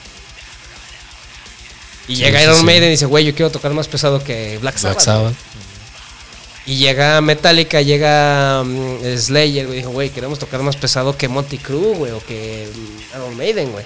Y 2.08 2.16
llega 2.16 2.42
Iron 2.42 2.64
Maiden 2.64 2.88
y 2.88 2.92
dice, 2.92 3.06
güey, 3.06 3.24
yo 3.24 3.34
quiero 3.34 3.50
tocar 3.50 3.72
más 3.72 3.88
pesado 3.88 4.22
que 4.22 4.58
Black 4.58 4.76
Sabbath. 4.78 5.34
Y 6.64 6.76
llega 6.76 7.20
Metallica, 7.20 7.80
llega 7.82 8.62
mm, 8.64 9.16
Slayer, 9.16 9.66
güey, 9.66 9.78
dijo, 9.78 9.90
güey, 9.90 10.10
queremos 10.10 10.38
tocar 10.38 10.62
más 10.62 10.76
pesado 10.76 11.16
que 11.16 11.28
Monty 11.28 11.58
Crew, 11.58 11.94
güey, 11.94 12.12
o 12.12 12.24
que 12.24 12.68
mm, 12.72 13.16
Iron 13.16 13.36
Maiden, 13.36 13.72
güey. 13.72 13.84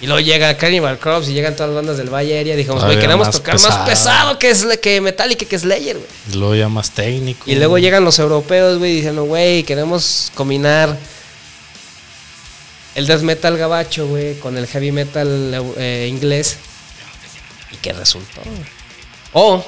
Y 0.00 0.06
luego 0.06 0.20
llega 0.20 0.56
Cannibal 0.56 0.98
Crops 0.98 1.28
y 1.28 1.34
llegan 1.34 1.54
todas 1.54 1.68
las 1.68 1.76
bandas 1.76 1.98
del 1.98 2.08
Valle 2.08 2.32
Aérea. 2.34 2.56
Dijimos, 2.56 2.82
güey, 2.82 2.98
queremos 2.98 3.30
tocar 3.30 3.60
más 3.60 3.86
pesado 3.86 4.38
que, 4.38 4.54
que 4.80 5.00
Metallica, 5.02 5.44
que 5.44 5.58
Slayer, 5.58 5.98
güey. 5.98 6.08
Y 6.32 6.36
luego 6.36 6.54
ya 6.54 6.68
más 6.70 6.90
técnico. 6.92 7.50
Y 7.50 7.54
luego 7.56 7.76
llegan 7.76 8.02
los 8.02 8.18
europeos, 8.18 8.78
güey, 8.78 8.94
diciendo, 8.94 9.24
güey, 9.24 9.62
queremos 9.62 10.32
combinar 10.34 10.96
el 12.94 13.06
death 13.06 13.20
metal 13.20 13.58
gabacho, 13.58 14.06
güey, 14.06 14.38
con 14.38 14.56
el 14.56 14.66
heavy 14.66 14.90
metal 14.90 15.74
eh, 15.76 16.06
inglés. 16.08 16.56
¿Y 17.72 17.76
qué 17.76 17.92
resultó? 17.92 18.42
O, 19.32 19.64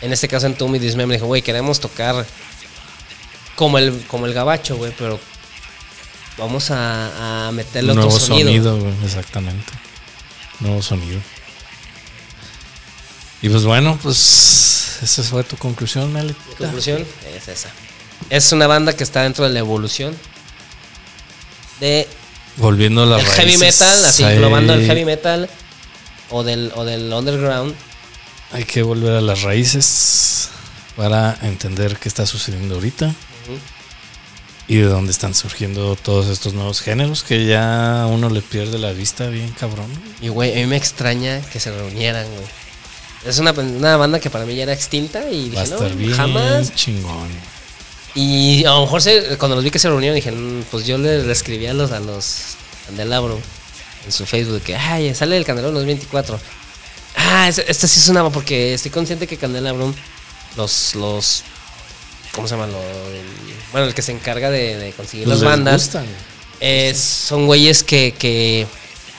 en 0.00 0.12
este 0.12 0.28
caso 0.28 0.46
en 0.46 0.54
Tommy 0.54 0.78
Dismay 0.78 1.06
me 1.06 1.14
dijo, 1.14 1.26
güey, 1.26 1.42
queremos 1.42 1.80
tocar 1.80 2.26
como 3.56 3.78
el, 3.78 4.04
como 4.06 4.26
el 4.26 4.34
gabacho, 4.34 4.76
güey, 4.76 4.92
pero 4.96 5.18
vamos 6.36 6.70
a, 6.70 7.48
a 7.48 7.52
meterle 7.52 7.92
otro 7.92 8.10
sonido. 8.10 8.78
güey, 8.78 8.94
exactamente. 9.04 9.72
Nuevo 10.60 10.82
sonido. 10.82 11.20
Y 13.40 13.48
pues 13.48 13.64
bueno, 13.64 13.98
pues 14.02 14.98
esa 15.02 15.22
fue 15.22 15.44
tu 15.44 15.56
conclusión, 15.56 16.12
Meli. 16.12 16.34
conclusión 16.58 17.06
es 17.34 17.48
esa. 17.48 17.70
Es 18.30 18.52
una 18.52 18.66
banda 18.66 18.94
que 18.94 19.04
está 19.04 19.22
dentro 19.22 19.44
de 19.44 19.50
la 19.52 19.60
evolución 19.60 20.16
de 21.80 22.08
volviendo 22.56 23.04
a 23.04 23.06
la 23.06 23.24
heavy 23.24 23.56
metal, 23.58 24.04
así 24.04 24.24
englobando 24.24 24.74
el 24.74 24.84
heavy 24.84 25.04
metal 25.04 25.48
o 26.30 26.42
del, 26.42 26.72
o 26.74 26.84
del 26.84 27.12
underground. 27.12 27.74
Hay 28.52 28.64
que 28.64 28.82
volver 28.82 29.14
a 29.14 29.20
las 29.20 29.42
raíces 29.42 30.48
para 30.96 31.38
entender 31.42 31.96
qué 31.98 32.08
está 32.08 32.26
sucediendo 32.26 32.76
ahorita 32.76 33.14
y 34.68 34.76
de 34.76 34.84
dónde 34.84 35.12
están 35.12 35.34
surgiendo 35.34 35.96
todos 35.96 36.26
estos 36.28 36.52
nuevos 36.52 36.82
géneros 36.82 37.22
que 37.22 37.46
ya 37.46 38.06
uno 38.10 38.28
le 38.28 38.42
pierde 38.42 38.78
la 38.78 38.92
vista 38.92 39.28
bien 39.28 39.50
cabrón. 39.52 39.90
Y 40.20 40.28
güey, 40.28 40.52
a 40.52 40.56
mí 40.56 40.66
me 40.66 40.76
extraña 40.76 41.40
que 41.40 41.58
se 41.58 41.70
reunieran, 41.70 42.26
güey. 42.26 42.46
Es 43.26 43.38
una, 43.38 43.52
banda 43.52 44.20
que 44.20 44.30
para 44.30 44.44
mí 44.44 44.54
ya 44.54 44.64
era 44.64 44.72
extinta 44.72 45.28
y 45.30 45.48
dije, 45.48 45.94
bien 45.96 46.12
jamás. 46.12 46.74
chingón. 46.74 47.28
Y 48.14 48.64
a 48.64 48.70
lo 48.70 48.82
mejor 48.82 49.02
cuando 49.38 49.56
los 49.56 49.64
vi 49.64 49.70
que 49.70 49.78
se 49.78 49.88
reunieron 49.88 50.14
dije, 50.14 50.32
mm, 50.32 50.64
pues 50.70 50.86
yo 50.86 50.98
le, 50.98 51.30
escribí 51.30 51.66
a 51.66 51.74
los, 51.74 51.90
a 51.92 52.00
los 52.00 52.56
Candelabro 52.86 53.40
en 54.08 54.12
su 54.12 54.24
Facebook 54.24 54.62
que, 54.62 54.74
ay, 54.74 55.14
sale 55.14 55.36
el 55.36 55.44
Candelabro 55.44 55.78
2024. 55.80 56.40
Ah, 57.14 57.48
este, 57.48 57.74
sí 57.86 58.00
es 58.00 58.08
una 58.08 58.28
porque 58.30 58.72
estoy 58.74 58.90
consciente 58.90 59.26
que 59.26 59.36
Candelabro, 59.36 59.94
los, 60.56 60.94
los, 60.94 61.44
¿cómo 62.32 62.48
se 62.48 62.56
llama? 62.56 62.72
bueno, 63.72 63.86
el 63.86 63.94
que 63.94 64.00
se 64.00 64.12
encarga 64.12 64.50
de, 64.50 64.94
conseguir 64.96 65.28
las 65.28 65.42
bandas, 65.42 65.90
son 66.94 67.46
güeyes 67.46 67.84
que, 67.84 68.14
que, 68.18 68.66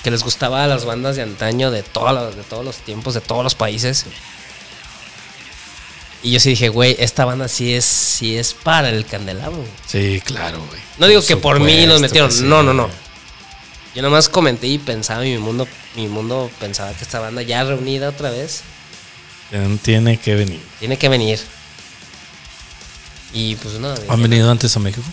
les 0.10 0.24
gustaba 0.24 0.64
a 0.64 0.68
las 0.68 0.86
bandas 0.86 1.18
de 1.18 1.22
antaño 1.22 1.70
de, 1.70 1.84
todos 1.84 2.36
de 2.36 2.42
todos 2.42 2.66
los 2.66 2.78
tiempos, 2.78 3.14
de 3.14 3.22
todos 3.22 3.44
los 3.44 3.54
países. 3.54 4.06
Y 6.24 6.32
yo 6.32 6.40
sí 6.40 6.50
dije, 6.50 6.70
güey, 6.70 6.96
esta 7.00 7.26
banda 7.26 7.48
sí 7.48 7.76
es, 7.76 7.86
sí 7.86 8.36
es 8.36 8.56
para 8.56 8.90
el 8.90 9.06
candelabro. 9.06 9.64
Sí, 9.86 10.20
claro, 10.26 10.58
güey. 10.68 10.82
No 10.98 11.08
digo 11.08 11.22
que 11.22 11.38
por 11.38 11.60
mí 11.60 11.86
los 11.86 12.02
metieron, 12.02 12.32
no, 12.50 12.64
no, 12.64 12.74
no. 12.74 12.90
Yo 13.96 14.02
nomás 14.02 14.30
comenté 14.30 14.68
y 14.68 14.78
pensaba, 14.78 15.26
y 15.26 15.32
mi 15.32 15.40
mundo, 15.40 15.68
mi 15.96 16.08
mundo 16.08 16.52
pensaba 16.60 16.94
que 16.94 17.04
esta 17.04 17.20
banda 17.20 17.42
ya 17.42 17.64
reunida 17.64 18.10
otra 18.10 18.30
vez. 18.30 18.62
Tiene 19.82 20.20
que 20.20 20.36
venir. 20.36 20.62
Tiene 20.80 20.98
que 20.98 21.10
venir. 21.10 21.40
Y 23.34 23.56
pues 23.56 23.76
no. 23.76 23.94
¿Han 24.08 24.22
venido 24.22 24.50
antes 24.50 24.76
a 24.76 24.80
México? 24.80 25.06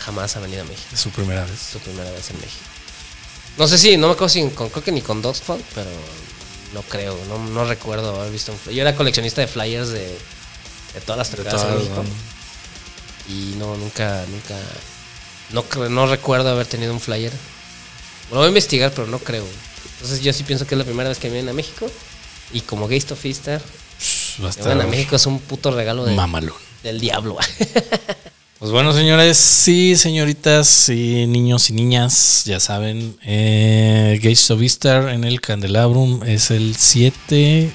Jamás 0.00 0.34
ha 0.36 0.40
venido 0.40 0.62
a 0.62 0.64
México. 0.64 0.88
Es 0.92 1.00
su 1.00 1.10
primera 1.10 1.44
vez. 1.44 1.58
Su 1.72 1.78
primera 1.78 2.10
vez 2.10 2.30
en 2.30 2.36
México. 2.36 2.64
No 3.58 3.68
sé 3.68 3.76
si, 3.76 3.96
no 3.98 4.06
me 4.08 4.14
acuerdo 4.14 4.30
si 4.30 4.48
con, 4.50 4.70
creo 4.70 4.82
que 4.82 4.92
ni 4.92 5.02
con 5.02 5.20
Dogfall, 5.20 5.62
pero 5.74 5.90
no 6.72 6.80
creo, 6.82 7.18
no, 7.28 7.38
no 7.38 7.66
recuerdo 7.66 8.18
haber 8.18 8.32
visto 8.32 8.52
un 8.52 8.74
Yo 8.74 8.80
era 8.80 8.96
coleccionista 8.96 9.42
de 9.42 9.46
flyers 9.46 9.90
de, 9.90 10.06
de 10.94 11.00
todas 11.04 11.18
las 11.18 11.30
tocadas 11.30 11.64
en 11.64 11.74
México. 11.76 12.04
Y 13.28 13.54
no, 13.58 13.76
nunca, 13.76 14.24
nunca, 14.28 14.58
no, 15.50 15.88
no 15.90 16.06
recuerdo 16.06 16.48
haber 16.48 16.66
tenido 16.66 16.94
un 16.94 17.00
flyer 17.00 17.32
lo 18.30 18.38
voy 18.38 18.46
a 18.46 18.48
investigar, 18.48 18.92
pero 18.94 19.06
no 19.06 19.18
creo. 19.18 19.44
Entonces 19.94 20.22
yo 20.22 20.32
sí 20.32 20.42
pienso 20.42 20.66
que 20.66 20.74
es 20.74 20.78
la 20.78 20.84
primera 20.84 21.08
vez 21.08 21.18
que 21.18 21.28
vienen 21.28 21.48
a 21.48 21.52
México. 21.52 21.90
Y 22.52 22.60
como 22.60 22.88
Gay 22.88 23.00
Fister, 23.00 23.62
a 24.64 24.86
México 24.86 25.16
es 25.16 25.26
un 25.26 25.38
puto 25.38 25.70
regalo 25.70 26.04
de, 26.04 26.14
Mamalón. 26.14 26.54
del 26.82 27.00
diablo. 27.00 27.36
Pues 28.62 28.70
bueno, 28.70 28.92
señores, 28.92 29.38
sí, 29.38 29.96
señoritas 29.96 30.88
y 30.88 31.26
niños 31.26 31.68
y 31.68 31.72
niñas, 31.72 32.44
ya 32.44 32.60
saben, 32.60 33.16
eh, 33.24 34.20
Gates 34.22 34.52
of 34.52 34.62
Easter 34.62 35.08
en 35.08 35.24
el 35.24 35.40
Candelabrum 35.40 36.22
es 36.22 36.52
el 36.52 36.76
7 36.76 37.72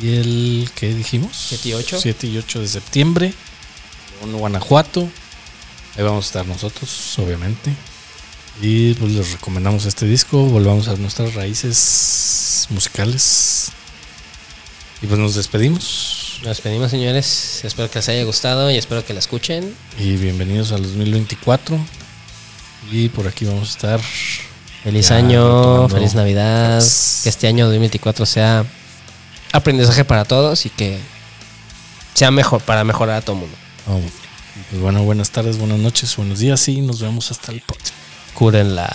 y 0.00 0.08
el, 0.08 0.70
¿qué 0.74 0.94
dijimos? 0.94 1.36
7 1.50 1.68
y 1.68 1.72
8. 1.74 1.98
7 2.00 2.26
y 2.26 2.38
8 2.38 2.60
de 2.60 2.68
septiembre, 2.68 3.34
en 4.24 4.32
Guanajuato. 4.32 5.06
Ahí 5.98 6.04
vamos 6.04 6.24
a 6.24 6.28
estar 6.28 6.46
nosotros, 6.46 7.18
obviamente. 7.18 7.74
Y 8.62 8.92
pues 8.94 9.12
les 9.12 9.32
recomendamos 9.32 9.86
este 9.86 10.04
disco, 10.04 10.44
volvamos 10.44 10.88
a 10.88 10.96
nuestras 10.96 11.34
raíces 11.34 12.66
musicales. 12.70 13.72
Y 15.00 15.06
pues 15.06 15.18
nos 15.18 15.34
despedimos. 15.34 16.40
Nos 16.40 16.48
despedimos, 16.48 16.90
señores. 16.90 17.64
Espero 17.64 17.90
que 17.90 18.00
les 18.00 18.08
haya 18.10 18.22
gustado 18.24 18.70
y 18.70 18.76
espero 18.76 19.04
que 19.04 19.14
la 19.14 19.20
escuchen. 19.20 19.74
Y 19.98 20.16
bienvenidos 20.16 20.72
al 20.72 20.82
2024. 20.82 21.78
Y 22.92 23.08
por 23.08 23.26
aquí 23.26 23.46
vamos 23.46 23.68
a 23.68 23.72
estar. 23.72 24.00
Feliz 24.84 25.08
Ya, 25.08 25.16
año, 25.16 25.88
feliz 25.88 26.14
Navidad. 26.14 26.82
Que 27.22 27.28
este 27.30 27.46
año 27.46 27.64
2024 27.64 28.26
sea 28.26 28.66
aprendizaje 29.52 30.04
para 30.04 30.26
todos 30.26 30.66
y 30.66 30.70
que 30.70 30.98
sea 32.12 32.30
mejor 32.30 32.60
para 32.60 32.84
mejorar 32.84 33.16
a 33.16 33.20
todo 33.22 33.36
el 33.36 33.40
mundo. 33.40 33.56
Oh, 33.88 34.00
pues 34.68 34.82
bueno, 34.82 35.02
buenas 35.02 35.30
tardes, 35.30 35.56
buenas 35.56 35.78
noches, 35.78 36.14
buenos 36.16 36.40
días 36.40 36.68
y 36.68 36.82
nos 36.82 37.00
vemos 37.00 37.30
hasta 37.30 37.52
el 37.52 37.62
próximo. 37.62 37.99
Cúrenla. 38.34 38.88